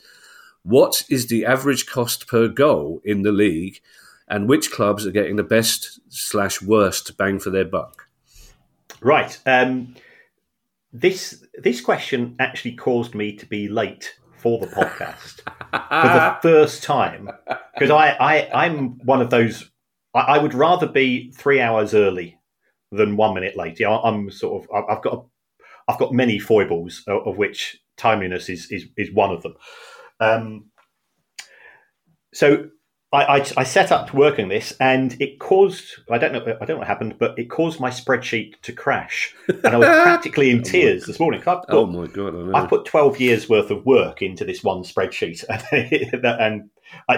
what 0.67 1.05
is 1.09 1.29
the 1.29 1.47
average 1.47 1.87
cost 1.87 2.27
per 2.27 2.49
goal 2.49 3.01
in 3.05 3.23
the 3.23 3.31
league, 3.31 3.81
and 4.27 4.49
which 4.49 4.73
clubs 4.73 5.07
are 5.07 5.13
getting 5.13 5.37
the 5.37 5.45
best 5.45 6.01
slash 6.09 6.61
worst 6.61 7.17
bang 7.17 7.39
for 7.39 7.51
their 7.51 7.65
buck? 7.65 8.09
Right. 9.01 9.39
Um, 9.47 9.95
this 10.93 11.45
this 11.55 11.81
question 11.81 12.35
actually 12.41 12.75
caused 12.75 13.15
me 13.15 13.37
to 13.37 13.47
be 13.47 13.69
late 13.69 14.17
for 14.39 14.59
the 14.59 14.67
podcast 14.67 15.37
for 15.71 16.09
the 16.09 16.39
first 16.43 16.83
time 16.83 17.31
because 17.75 17.91
I, 17.91 18.11
I 18.11 18.65
I'm 18.65 18.99
one 19.05 19.23
of 19.23 19.31
those. 19.31 19.71
I, 20.15 20.21
I, 20.21 20.39
would 20.39 20.55
rather 20.55 20.87
be 20.87 21.31
three 21.31 21.61
hours 21.61 21.95
early 21.95 22.39
than 22.91 23.17
one 23.17 23.35
minute 23.35 23.57
late. 23.57 23.79
Yeah, 23.79 23.97
I'm 23.97 24.31
sort 24.33 24.65
of. 24.65 24.85
I've 24.89 25.03
got. 25.03 25.15
A, 25.15 25.21
I've 25.89 25.99
got 26.01 26.13
many 26.13 26.41
foibles, 26.41 27.05
of 27.07 27.37
which 27.37 27.79
timeliness 27.97 28.49
is 28.49 28.69
is, 28.73 28.87
is 28.97 29.13
one 29.13 29.31
of 29.31 29.43
them. 29.43 29.55
Um, 30.21 30.67
so 32.33 32.71
I, 33.13 33.39
I, 33.39 33.47
I, 33.57 33.63
set 33.65 33.93
up 33.93 34.11
to 34.11 34.17
work 34.17 34.39
on 34.39 34.49
this, 34.49 34.73
and 34.81 35.17
it 35.21 35.39
caused 35.39 36.01
I 36.11 36.19
don't 36.19 36.33
know 36.33 36.41
I 36.41 36.65
don't 36.65 36.71
know 36.71 36.79
what 36.79 36.87
happened, 36.87 37.17
but 37.19 37.39
it 37.39 37.49
caused 37.49 37.79
my 37.79 37.89
spreadsheet 37.89 38.61
to 38.63 38.73
crash, 38.73 39.35
and 39.49 39.67
I 39.67 39.77
was 39.77 39.89
practically 40.03 40.51
in 40.51 40.61
oh 40.61 40.63
tears 40.63 41.07
this 41.07 41.21
morning. 41.21 41.41
Put, 41.41 41.61
oh 41.69 41.87
my 41.87 42.09
god! 42.09 42.55
I, 42.55 42.65
I, 42.65 42.67
put 42.67 42.85
twelve 42.85 43.21
years 43.21 43.49
worth 43.49 43.71
of 43.71 43.87
work 43.87 44.23
into 44.23 44.45
this 44.45 44.65
one 44.65 44.83
spreadsheet, 44.83 45.45
and, 45.73 46.71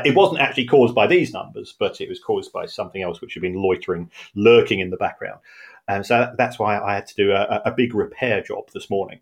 it 0.04 0.14
wasn't 0.14 0.40
actually 0.40 0.66
caused 0.66 0.94
by 0.94 1.06
these 1.06 1.32
numbers, 1.32 1.74
but 1.78 2.00
it 2.00 2.08
was 2.08 2.20
caused 2.20 2.52
by 2.52 2.66
something 2.66 3.02
else 3.02 3.20
which 3.20 3.34
had 3.34 3.42
been 3.42 3.60
loitering, 3.60 4.10
lurking 4.34 4.80
in 4.80 4.90
the 4.90 4.96
background, 4.98 5.40
and 5.88 6.04
so 6.04 6.32
that's 6.36 6.58
why 6.58 6.78
I 6.78 6.94
had 6.94 7.06
to 7.06 7.14
do 7.14 7.32
a, 7.32 7.62
a 7.64 7.70
big 7.70 7.94
repair 7.94 8.42
job 8.42 8.70
this 8.74 8.90
morning. 8.90 9.20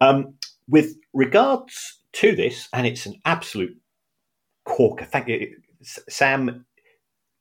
Um, 0.00 0.34
with 0.68 0.96
regards 1.12 1.98
to 2.14 2.34
this, 2.34 2.68
and 2.72 2.86
it's 2.86 3.06
an 3.06 3.20
absolute 3.24 3.76
corker. 4.64 5.04
Thank 5.04 5.28
you, 5.28 5.56
Sam. 5.82 6.64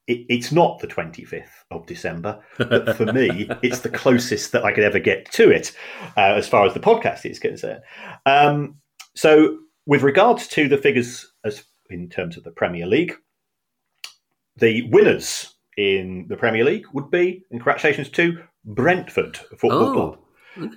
It, 0.06 0.26
it's 0.28 0.52
not 0.52 0.80
the 0.80 0.88
25th 0.88 1.48
of 1.72 1.86
December, 1.86 2.40
but 2.58 2.98
for 2.98 3.12
me, 3.14 3.48
it's 3.64 3.80
the 3.80 3.90
closest 3.90 4.52
that 4.52 4.66
I 4.66 4.74
could 4.74 4.84
ever 4.84 5.00
get 5.00 5.32
to 5.32 5.50
it 5.50 5.72
uh, 6.18 6.34
as 6.36 6.48
far 6.48 6.66
as 6.66 6.74
the 6.74 6.80
podcast 6.82 7.26
is 7.30 7.40
concerned. 7.40 7.82
Um, 8.26 8.76
so, 9.16 9.60
with 9.86 10.04
regards 10.04 10.48
to 10.50 10.68
the 10.68 10.78
figures 10.78 11.32
as 11.46 11.64
in 11.90 12.10
terms 12.10 12.36
of 12.36 12.44
the 12.44 12.52
Premier 12.52 12.86
League, 12.86 13.16
the 14.58 14.90
winners 14.90 15.54
in 15.78 16.26
the 16.28 16.38
Premier 16.38 16.64
League 16.64 16.86
would 16.94 17.10
be, 17.10 17.44
and 17.50 17.60
congratulations 17.60 18.10
to 18.10 18.38
Brentford 18.66 19.38
Football 19.38 19.84
oh. 19.84 19.94
Club. 19.94 20.20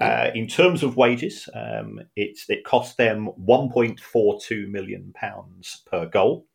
Uh, 0.01 0.31
in 0.35 0.47
terms 0.47 0.83
of 0.83 0.97
wages, 0.97 1.49
um, 1.55 2.01
it's, 2.17 2.49
it 2.49 2.65
cost 2.65 2.97
them 2.97 3.29
1.42 3.41 4.69
million 4.69 5.13
pounds 5.15 5.83
per 5.91 6.07
goal. 6.07 6.47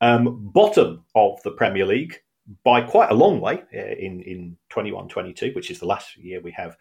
Um, 0.00 0.50
bottom 0.52 1.04
of 1.14 1.42
the 1.42 1.52
Premier 1.52 1.86
League 1.86 2.16
by 2.64 2.80
quite 2.80 3.10
a 3.10 3.14
long 3.14 3.40
way 3.40 3.62
uh, 3.74 3.94
in 3.98 4.20
in 4.20 4.56
21-22, 4.70 5.54
which 5.54 5.70
is 5.70 5.78
the 5.80 5.86
last 5.86 6.16
year 6.16 6.40
we 6.40 6.52
have 6.52 6.76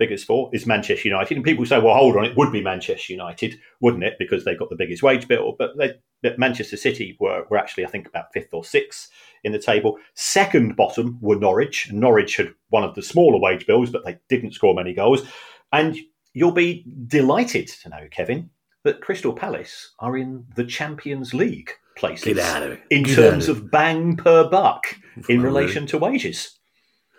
figures 0.00 0.24
for, 0.24 0.48
is 0.54 0.66
Manchester 0.66 1.06
United. 1.06 1.36
And 1.36 1.44
people 1.44 1.66
say, 1.66 1.78
well, 1.78 1.94
hold 1.94 2.16
on, 2.16 2.24
it 2.24 2.36
would 2.36 2.50
be 2.50 2.62
Manchester 2.62 3.12
United, 3.12 3.60
wouldn't 3.80 4.02
it? 4.02 4.14
Because 4.18 4.44
they've 4.44 4.58
got 4.58 4.70
the 4.70 4.76
biggest 4.76 5.02
wage 5.02 5.28
bill. 5.28 5.54
But, 5.58 5.76
they, 5.76 5.92
but 6.22 6.38
Manchester 6.38 6.78
City 6.78 7.18
were, 7.20 7.44
were 7.50 7.58
actually, 7.58 7.84
I 7.84 7.90
think, 7.90 8.08
about 8.08 8.32
fifth 8.32 8.54
or 8.54 8.64
sixth 8.64 9.10
in 9.44 9.52
the 9.52 9.58
table. 9.58 9.98
Second 10.14 10.74
bottom 10.74 11.18
were 11.20 11.36
Norwich. 11.36 11.92
Norwich 11.92 12.38
had 12.38 12.54
one 12.70 12.82
of 12.82 12.94
the 12.94 13.02
smaller 13.02 13.38
wage 13.38 13.66
bills, 13.66 13.90
but 13.90 14.02
they 14.04 14.18
didn't 14.30 14.54
score 14.54 14.74
many 14.74 14.94
goals. 14.94 15.22
And 15.70 15.98
you'll 16.32 16.50
be 16.52 16.86
delighted 17.06 17.68
to 17.68 17.90
know, 17.90 18.08
Kevin, 18.10 18.48
that 18.84 19.02
Crystal 19.02 19.34
Palace 19.34 19.92
are 19.98 20.16
in 20.16 20.46
the 20.56 20.64
Champions 20.64 21.34
League 21.34 21.72
places. 21.94 22.24
Get 22.24 22.38
out 22.38 22.62
of. 22.62 22.78
In 22.88 23.02
Get 23.02 23.16
terms 23.16 23.48
of, 23.50 23.58
of 23.58 23.70
bang 23.70 24.16
per 24.16 24.48
buck 24.48 24.96
in 25.28 25.42
relation 25.42 25.86
to 25.88 25.98
wages. 25.98 26.58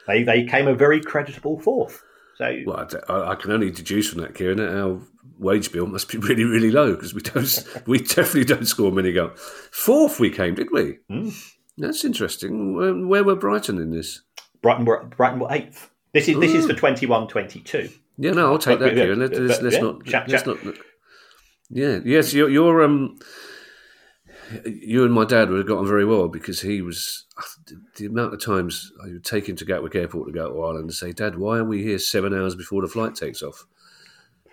They, 0.07 0.23
they 0.23 0.45
came 0.45 0.67
a 0.67 0.73
very 0.73 0.99
creditable 0.99 1.59
fourth. 1.59 2.01
So, 2.37 2.63
well, 2.65 2.87
I, 3.09 3.31
I 3.31 3.35
can 3.35 3.51
only 3.51 3.71
deduce 3.71 4.09
from 4.09 4.21
that, 4.21 4.35
Kieran, 4.35 4.57
that 4.57 4.75
our 4.75 4.99
wage 5.37 5.71
bill 5.71 5.87
must 5.87 6.09
be 6.09 6.17
really, 6.19 6.43
really 6.43 6.71
low 6.71 6.95
because 6.95 7.13
we 7.13 7.21
don't, 7.21 7.65
we 7.87 7.99
definitely 7.99 8.45
don't 8.45 8.67
score 8.67 8.91
many 8.91 9.11
goals. 9.11 9.39
Fourth 9.71 10.19
we 10.19 10.29
came, 10.29 10.55
did 10.55 10.69
we? 10.71 10.97
Mm. 11.09 11.33
That's 11.77 12.05
interesting. 12.05 13.07
Where, 13.07 13.23
were 13.23 13.35
Brighton 13.35 13.77
in 13.77 13.91
this? 13.91 14.21
Brighton 14.61 14.85
were 14.85 15.03
Brighton 15.05 15.39
were 15.39 15.51
eighth. 15.51 15.89
This 16.13 16.27
is 16.27 16.39
this 16.39 16.53
is 16.53 16.65
for 16.67 16.73
21-22. 16.73 17.91
Yeah, 18.17 18.31
no, 18.31 18.51
I'll 18.51 18.59
take 18.59 18.79
but, 18.79 18.85
that, 18.85 18.93
Kieran. 18.95 19.19
Let's, 19.19 19.39
let's, 19.39 19.61
let's 19.61 19.75
yeah, 19.75 19.81
not. 19.81 20.05
Chap, 20.05 20.27
let's 20.27 20.43
chap. 20.43 20.63
not. 20.63 20.75
Yeah. 21.69 21.99
Yes, 22.03 22.33
you're, 22.33 22.49
you're 22.49 22.83
um 22.83 23.17
you 24.65 25.03
and 25.03 25.13
my 25.13 25.25
dad 25.25 25.49
would 25.49 25.57
have 25.57 25.67
got 25.67 25.79
on 25.79 25.87
very 25.87 26.05
well 26.05 26.27
because 26.27 26.61
he 26.61 26.81
was 26.81 27.25
the 27.95 28.05
amount 28.05 28.33
of 28.33 28.43
times 28.43 28.91
I 29.03 29.07
would 29.07 29.25
take 29.25 29.47
him 29.47 29.55
to 29.57 29.65
Gatwick 29.65 29.95
Airport 29.95 30.27
to 30.27 30.33
go 30.33 30.49
to 30.49 30.61
Ireland 30.61 30.85
and 30.85 30.93
say, 30.93 31.11
"Dad, 31.11 31.37
why 31.37 31.57
are 31.57 31.63
we 31.63 31.83
here 31.83 31.99
seven 31.99 32.33
hours 32.33 32.55
before 32.55 32.81
the 32.81 32.87
flight 32.87 33.15
takes 33.15 33.41
off?" 33.41 33.65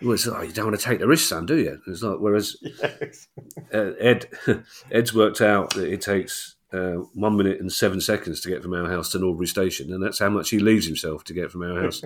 Well, 0.01 0.13
it's 0.13 0.27
like, 0.27 0.39
oh, 0.39 0.43
you 0.43 0.53
don't 0.53 0.67
want 0.67 0.79
to 0.79 0.85
take 0.85 1.01
the 1.01 1.09
risk, 1.09 1.29
son, 1.29 1.47
do 1.47 1.57
you? 1.57 1.71
And 1.71 1.83
it's 1.87 2.03
like 2.03 2.19
whereas 2.21 2.57
yes. 2.63 3.27
uh, 3.75 3.93
Ed 3.99 4.29
Ed's 4.91 5.13
worked 5.13 5.41
out 5.41 5.75
that 5.75 5.93
it 5.93 6.01
takes 6.01 6.57
uh, 6.73 6.97
one 7.15 7.37
minute 7.37 7.61
and 7.61 7.73
seven 7.73 8.01
seconds 8.01 8.41
to 8.43 8.49
get 8.49 8.63
from 8.63 8.75
our 8.75 8.89
house 8.89 9.11
to 9.11 9.19
Norbury 9.19 9.47
Station, 9.47 9.93
and 9.93 10.03
that's 10.03 10.19
how 10.19 10.29
much 10.29 10.51
he 10.51 10.59
leaves 10.59 10.87
himself 10.87 11.25
to 11.25 11.35
get 11.35 11.51
from 11.51 11.63
our 11.63 11.83
house. 11.83 12.03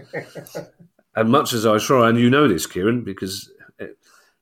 and 1.16 1.30
much 1.30 1.53
as 1.53 1.66
I 1.66 1.78
try, 1.78 2.09
and 2.09 2.18
you 2.18 2.30
know 2.30 2.49
this, 2.49 2.66
Kieran, 2.66 3.03
because 3.05 3.51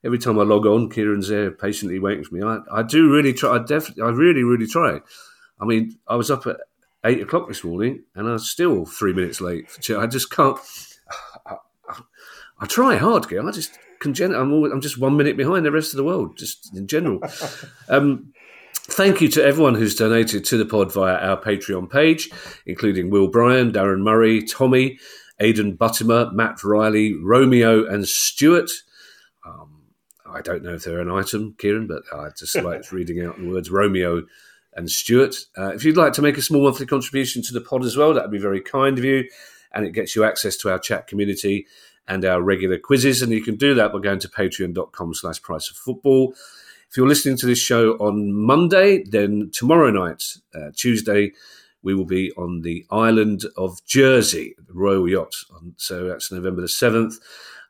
every 0.03 0.17
time 0.17 0.39
I 0.39 0.43
log 0.43 0.65
on, 0.65 0.89
Kieran's 0.89 1.29
there 1.29 1.51
patiently 1.51 1.99
waiting 1.99 2.23
for 2.23 2.35
me. 2.35 2.43
I, 2.43 2.59
I 2.71 2.83
do 2.83 3.11
really 3.11 3.33
try. 3.33 3.55
I 3.55 3.59
definitely, 3.59 4.03
I 4.03 4.09
really, 4.09 4.43
really 4.43 4.67
try. 4.67 4.99
I 5.59 5.65
mean, 5.65 5.97
I 6.07 6.15
was 6.15 6.31
up 6.31 6.47
at 6.47 6.57
eight 7.05 7.21
o'clock 7.21 7.47
this 7.47 7.63
morning, 7.63 8.03
and 8.15 8.27
I'm 8.27 8.39
still 8.39 8.85
three 8.85 9.13
minutes 9.13 9.41
late. 9.41 9.67
I 9.97 10.07
just 10.07 10.31
can't. 10.31 10.57
I, 11.45 11.55
I 12.59 12.65
try 12.67 12.95
hard, 12.97 13.27
Gil. 13.27 13.47
I 13.47 13.51
just 13.51 13.77
congen- 14.01 14.39
I'm, 14.39 14.53
always, 14.53 14.71
I'm 14.71 14.81
just 14.81 14.99
one 14.99 15.17
minute 15.17 15.37
behind 15.37 15.65
the 15.65 15.71
rest 15.71 15.93
of 15.93 15.97
the 15.97 16.03
world, 16.03 16.37
just 16.37 16.75
in 16.75 16.87
general. 16.87 17.21
um, 17.89 18.33
Thank 18.85 19.21
you 19.21 19.29
to 19.29 19.43
everyone 19.43 19.75
who's 19.75 19.95
donated 19.95 20.43
to 20.45 20.57
the 20.57 20.65
pod 20.65 20.91
via 20.91 21.15
our 21.15 21.39
Patreon 21.39 21.89
page, 21.89 22.29
including 22.65 23.09
Will 23.09 23.29
Bryan, 23.29 23.71
Darren 23.71 24.01
Murray, 24.01 24.41
Tommy, 24.41 24.99
Aidan 25.39 25.77
Buttimer, 25.77 26.33
Matt 26.33 26.61
Riley, 26.63 27.13
Romeo, 27.13 27.85
and 27.85 28.05
Stuart. 28.07 28.69
I 30.33 30.41
don't 30.41 30.63
know 30.63 30.75
if 30.75 30.83
they're 30.83 30.99
an 30.99 31.11
item, 31.11 31.55
Kieran, 31.57 31.87
but 31.87 32.03
I 32.13 32.29
just 32.37 32.55
like 32.55 32.91
reading 32.91 33.23
out 33.25 33.37
the 33.37 33.47
words 33.47 33.69
Romeo 33.69 34.23
and 34.73 34.89
Stuart. 34.89 35.35
Uh, 35.57 35.69
if 35.69 35.83
you'd 35.83 35.97
like 35.97 36.13
to 36.13 36.21
make 36.21 36.37
a 36.37 36.41
small 36.41 36.63
monthly 36.63 36.85
contribution 36.85 37.41
to 37.43 37.53
the 37.53 37.61
pod 37.61 37.83
as 37.83 37.97
well, 37.97 38.13
that 38.13 38.23
would 38.23 38.31
be 38.31 38.37
very 38.39 38.61
kind 38.61 38.97
of 38.97 39.05
you. 39.05 39.27
And 39.73 39.85
it 39.85 39.91
gets 39.91 40.15
you 40.15 40.23
access 40.23 40.57
to 40.57 40.71
our 40.71 40.79
chat 40.79 41.07
community 41.07 41.67
and 42.07 42.25
our 42.25 42.41
regular 42.41 42.77
quizzes. 42.77 43.21
And 43.21 43.31
you 43.31 43.41
can 43.41 43.55
do 43.55 43.73
that 43.75 43.93
by 43.93 43.99
going 43.99 44.19
to 44.19 44.29
patreon.com 44.29 45.13
slash 45.13 45.41
price 45.41 45.69
of 45.69 45.77
football. 45.77 46.33
If 46.89 46.97
you're 46.97 47.07
listening 47.07 47.37
to 47.37 47.45
this 47.45 47.59
show 47.59 47.93
on 47.93 48.33
Monday, 48.33 49.03
then 49.03 49.49
tomorrow 49.53 49.91
night, 49.91 50.23
uh, 50.53 50.71
Tuesday, 50.75 51.31
we 51.83 51.95
will 51.95 52.05
be 52.05 52.31
on 52.33 52.61
the 52.61 52.85
island 52.91 53.43
of 53.57 53.83
Jersey, 53.85 54.55
the 54.57 54.73
Royal 54.73 55.07
Yacht. 55.07 55.33
So 55.77 56.07
that's 56.07 56.31
November 56.31 56.61
the 56.61 56.67
7th. 56.67 57.15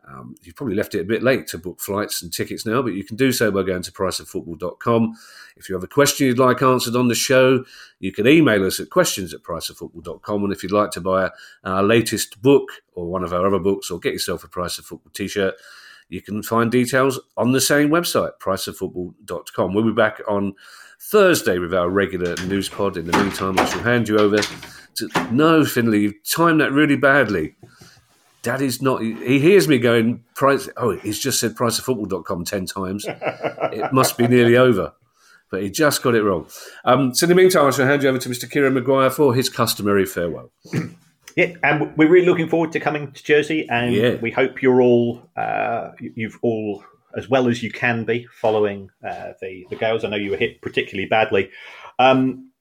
Um, 0.08 0.36
you've 0.41 0.56
probably 0.56 0.76
left 0.76 0.95
it 0.95 1.02
a 1.02 1.06
bit 1.06 1.24
late 1.24 1.47
to 1.47 1.58
book 1.58 1.80
flights 1.80 2.22
and 2.22 2.34
tickets 2.34 2.66
now, 2.66 2.82
but 2.82 2.93
you 2.93 3.04
can 3.04 3.16
do 3.16 3.32
so 3.32 3.52
by 3.52 3.64
going 3.64 3.84
to 3.84 3.91
priceoffootball.com. 3.91 5.14
If 5.56 5.70
you 5.70 5.76
have 5.76 5.84
a 5.84 5.88
question 5.88 6.28
you'd 6.28 6.39
like 6.39 6.62
answered 6.62 6.95
on 6.95 7.08
the 7.08 7.16
show, 7.16 7.64
you 7.99 8.12
can 8.12 8.28
email 8.28 8.66
us 8.66 8.80
at 8.80 8.89
questions 8.89 9.34
at 9.34 9.43
priceoffootball.com. 9.43 10.43
And 10.43 10.54
if 10.54 10.64
you'd 10.64 10.72
like 10.72 10.91
to 10.91 11.02
buy 11.02 11.30
our 11.64 11.84
latest 11.84 12.41
book 12.41 12.70
or 12.93 13.06
one 13.06 13.24
of 13.24 13.32
our 13.32 13.45
other 13.45 13.60
books 13.60 13.91
or 13.91 13.99
get 13.99 14.14
yourself 14.14 14.43
a 14.43 14.47
Price 14.47 14.80
of 14.80 14.86
Football 14.86 15.12
t 15.14 15.28
shirt, 15.28 15.56
you 16.10 16.22
can 16.22 16.43
find 16.43 16.70
details 16.70 17.20
on 17.38 17.54
the 17.54 17.62
same 17.62 17.89
website, 17.89 18.32
priceoffootball.com. 18.41 19.74
We'll 19.74 19.86
be 19.86 19.93
back 19.93 20.20
on 20.28 20.54
Thursday 20.99 21.58
with 21.58 21.74
our 21.74 21.89
regular 21.89 22.36
news 22.47 22.68
pod. 22.68 22.97
In 22.97 23.08
the 23.08 23.18
meantime, 23.18 23.58
I 23.58 23.66
shall 23.66 23.82
hand 23.82 24.10
you 24.10 24.18
over 24.18 24.39
to. 24.95 25.10
No, 25.32 25.64
Finley, 25.64 26.02
you've 26.02 26.24
timed 26.30 26.60
that 26.60 26.74
really 26.74 26.97
badly. 26.97 27.56
Daddy's 28.44 28.82
not. 28.82 29.02
He 29.02 29.39
hears 29.39 29.68
me 29.68 29.78
going, 29.78 30.24
price. 30.36 30.68
Oh, 30.78 30.92
he's 30.98 31.20
just 31.20 31.39
said 31.39 31.56
priceoffootball.com 31.56 32.44
10 32.46 32.66
times. 32.66 33.06
it 33.08 33.94
must 33.94 34.18
be 34.18 34.28
nearly 34.28 34.58
over. 34.58 34.94
But 35.52 35.62
he 35.64 35.70
just 35.70 36.02
got 36.02 36.16
it 36.16 36.24
wrong. 36.24 36.48
Um, 36.86 37.14
so, 37.14 37.26
in 37.26 37.30
the 37.30 37.36
meantime, 37.36 37.68
I 37.68 37.72
shall 37.72 37.86
hand 37.86 38.02
you 38.04 38.10
over 38.10 38.18
to 38.18 38.30
Mr. 38.30 38.50
Kieran 38.50 38.74
Maguire 38.74 39.10
for 39.10 39.34
his 39.36 39.50
customary 39.50 40.06
farewell. 40.06 40.52
Yeah, 41.38 41.54
and 41.64 41.96
we're 41.96 42.10
really 42.10 42.26
looking 42.26 42.50
forward 42.50 42.74
to 42.74 42.82
coming 42.82 43.10
to 43.14 43.24
Jersey, 43.24 43.66
and 43.70 43.96
Yeah. 43.96 44.16
we 44.16 44.32
hope 44.32 44.62
you're 44.62 44.82
all 44.82 45.30
uh, 45.38 45.92
you- 45.98 46.12
you've 46.14 46.38
all 46.42 46.84
as 47.16 47.30
well 47.30 47.48
as 47.48 47.64
you 47.64 47.72
can 47.72 48.04
be 48.04 48.28
following 48.42 48.89
uh, 49.02 49.32
the 49.42 49.66
the 49.70 49.78
Gales. 49.78 50.04
I 50.04 50.10
know 50.10 50.18
you 50.18 50.32
were 50.32 50.36
hit 50.36 50.62
particularly 50.62 51.08
badly. 51.08 51.50
Um, 52.00 52.52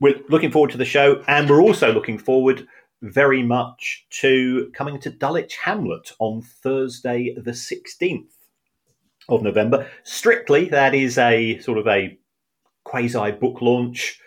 we're 0.00 0.20
looking 0.30 0.50
forward 0.50 0.70
to 0.70 0.78
the 0.78 0.86
show, 0.86 1.22
and 1.28 1.50
we're 1.50 1.60
also 1.60 1.92
looking 1.92 2.16
forward 2.16 2.66
very 3.04 3.42
much 3.42 4.06
to 4.10 4.70
coming 4.74 4.98
to 5.00 5.10
Dulwich 5.10 5.56
Hamlet 5.56 6.12
on 6.18 6.42
Thursday, 6.42 7.34
the 7.36 7.54
sixteenth 7.54 8.32
of 9.28 9.42
November. 9.42 9.88
Strictly, 10.04 10.66
that 10.70 10.94
is 10.94 11.18
a 11.18 11.58
sort 11.60 11.78
of 11.78 11.86
a 11.86 12.18
quasi 12.84 13.30
book 13.32 13.60
launch 13.62 14.20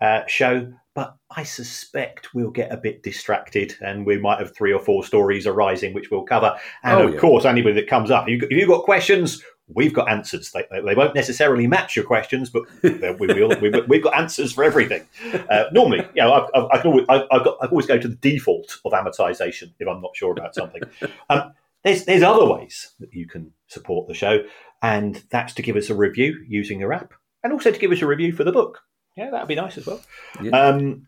uh, 0.00 0.22
show, 0.26 0.72
but 0.94 1.16
I 1.36 1.42
suspect 1.44 2.34
we'll 2.34 2.50
get 2.50 2.72
a 2.72 2.76
bit 2.76 3.02
distracted 3.02 3.74
and 3.80 4.04
we 4.04 4.18
might 4.18 4.40
have 4.40 4.54
three 4.54 4.72
or 4.72 4.80
four 4.80 5.04
stories 5.04 5.46
arising 5.46 5.94
which 5.94 6.10
we'll 6.10 6.24
cover. 6.24 6.56
And 6.82 6.98
Oh, 7.00 7.06
of 7.08 7.14
yeah. 7.14 7.20
course, 7.20 7.44
anybody 7.44 7.74
that 7.76 7.88
comes 7.88 8.10
up, 8.10 8.28
if 8.28 8.50
you've 8.50 8.68
got 8.68 8.84
questions, 8.84 9.42
we've 9.68 9.94
got 9.94 10.10
answers. 10.10 10.50
They, 10.50 10.64
they, 10.70 10.94
won't 10.94 11.14
necessarily 11.14 11.66
match 11.66 11.96
your 11.96 12.04
questions, 12.04 12.50
but 12.50 12.62
we 12.82 13.26
will, 13.26 13.58
we've, 13.60 13.88
we've 13.88 14.02
got 14.02 14.16
answers 14.16 14.52
for 14.52 14.64
everything. 14.64 15.02
Uh, 15.50 15.64
normally, 15.72 16.06
you 16.14 16.22
know, 16.22 16.32
I, 16.32 16.58
I, 16.58 16.68
I, 16.74 16.78
can 16.78 16.90
always, 16.90 17.06
I, 17.08 17.24
I've 17.30 17.44
got, 17.44 17.58
I 17.60 17.66
always 17.66 17.86
go 17.86 17.98
to 17.98 18.08
the 18.08 18.16
default 18.16 18.78
of 18.84 18.92
amortization 18.92 19.72
if 19.78 19.88
I'm 19.88 20.00
not 20.00 20.16
sure 20.16 20.32
about 20.32 20.54
something. 20.54 20.82
Um, 21.30 21.52
there's, 21.84 22.04
there's 22.04 22.22
other 22.22 22.46
ways 22.46 22.92
that 23.00 23.12
you 23.12 23.26
can 23.26 23.52
support 23.66 24.08
the 24.08 24.14
show, 24.14 24.44
and 24.82 25.22
that's 25.30 25.54
to 25.54 25.62
give 25.62 25.76
us 25.76 25.90
a 25.90 25.94
review 25.94 26.44
using 26.48 26.80
your 26.80 26.92
app, 26.92 27.12
and 27.42 27.52
also 27.52 27.70
to 27.70 27.78
give 27.78 27.92
us 27.92 28.02
a 28.02 28.06
review 28.06 28.32
for 28.32 28.44
the 28.44 28.52
book. 28.52 28.80
Yeah, 29.16 29.30
that'd 29.30 29.48
be 29.48 29.54
nice 29.54 29.76
as 29.78 29.86
well. 29.86 30.00
Yeah. 30.40 30.50
Um, 30.50 31.06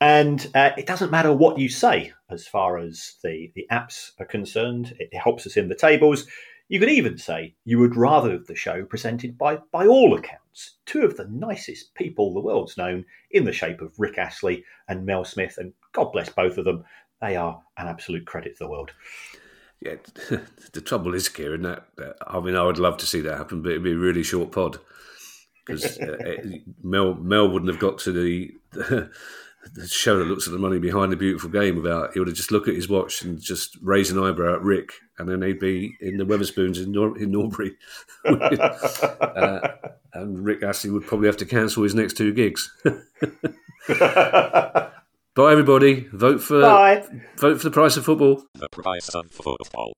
and 0.00 0.50
uh, 0.54 0.70
it 0.76 0.86
doesn't 0.86 1.10
matter 1.10 1.32
what 1.32 1.58
you 1.58 1.68
say 1.68 2.12
as 2.30 2.46
far 2.46 2.78
as 2.78 3.14
the, 3.22 3.50
the 3.54 3.66
apps 3.70 4.10
are 4.18 4.26
concerned. 4.26 4.94
It 4.98 5.14
helps 5.16 5.46
us 5.46 5.56
in 5.56 5.68
the 5.68 5.74
tables. 5.74 6.26
You 6.74 6.80
could 6.80 6.90
even 6.90 7.16
say 7.16 7.54
you 7.64 7.78
would 7.78 7.94
rather 7.94 8.32
have 8.32 8.46
the 8.46 8.56
show 8.56 8.84
presented 8.84 9.38
by, 9.38 9.58
by 9.70 9.86
all 9.86 10.18
accounts, 10.18 10.78
two 10.86 11.02
of 11.02 11.16
the 11.16 11.28
nicest 11.30 11.94
people 11.94 12.34
the 12.34 12.40
world's 12.40 12.76
known 12.76 13.04
in 13.30 13.44
the 13.44 13.52
shape 13.52 13.80
of 13.80 13.94
Rick 13.96 14.18
Astley 14.18 14.64
and 14.88 15.06
Mel 15.06 15.24
Smith. 15.24 15.54
And 15.58 15.72
God 15.92 16.10
bless 16.10 16.30
both 16.30 16.58
of 16.58 16.64
them. 16.64 16.82
They 17.20 17.36
are 17.36 17.62
an 17.78 17.86
absolute 17.86 18.26
credit 18.26 18.56
to 18.56 18.64
the 18.64 18.70
world. 18.70 18.90
Yeah, 19.78 19.94
the 20.72 20.80
trouble 20.80 21.14
is, 21.14 21.28
Kieran, 21.28 21.62
that, 21.62 21.86
that 21.96 22.16
I 22.26 22.40
mean, 22.40 22.56
I 22.56 22.64
would 22.64 22.80
love 22.80 22.96
to 22.96 23.06
see 23.06 23.20
that 23.20 23.38
happen, 23.38 23.62
but 23.62 23.70
it'd 23.70 23.84
be 23.84 23.92
a 23.92 23.96
really 23.96 24.24
short 24.24 24.50
pod 24.50 24.80
because 25.64 25.96
uh, 26.00 26.16
Mel 26.82 27.14
Mel 27.14 27.48
wouldn't 27.50 27.70
have 27.70 27.80
got 27.80 27.98
to 27.98 28.10
the, 28.10 28.50
the 28.72 29.86
show 29.86 30.18
that 30.18 30.24
looks 30.24 30.48
at 30.48 30.52
the 30.52 30.58
money 30.58 30.80
behind 30.80 31.12
the 31.12 31.16
beautiful 31.16 31.50
game 31.50 31.76
without 31.76 32.14
he 32.14 32.18
would 32.18 32.26
have 32.26 32.36
just 32.36 32.50
looked 32.50 32.66
at 32.66 32.74
his 32.74 32.88
watch 32.88 33.22
and 33.22 33.40
just 33.40 33.78
raised 33.80 34.10
an 34.10 34.20
eyebrow 34.20 34.56
at 34.56 34.62
Rick, 34.62 34.94
and 35.18 35.28
then 35.28 35.42
he'd 35.42 35.58
be 35.60 35.96
in 36.00 36.16
the 36.16 36.24
Wetherspoons 36.24 36.82
in, 36.82 36.92
Nor- 36.92 37.18
in 37.18 37.30
Norbury, 37.30 37.76
uh, 38.24 39.68
and 40.12 40.44
Rick 40.44 40.62
Astley 40.62 40.90
would 40.90 41.06
probably 41.06 41.26
have 41.26 41.36
to 41.38 41.46
cancel 41.46 41.82
his 41.82 41.94
next 41.94 42.16
two 42.16 42.32
gigs. 42.32 42.72
Bye, 43.88 45.50
everybody. 45.50 46.06
Vote 46.12 46.40
for 46.40 46.60
Bye. 46.60 47.04
vote 47.36 47.58
for 47.60 47.64
the 47.64 47.72
price 47.72 47.96
of 47.96 48.04
football. 48.04 48.44
The 48.54 48.68
price 48.68 49.08
of 49.08 49.30
football. 49.30 49.94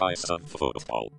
Price 0.00 0.30
of 0.30 0.40
football. 0.48 1.12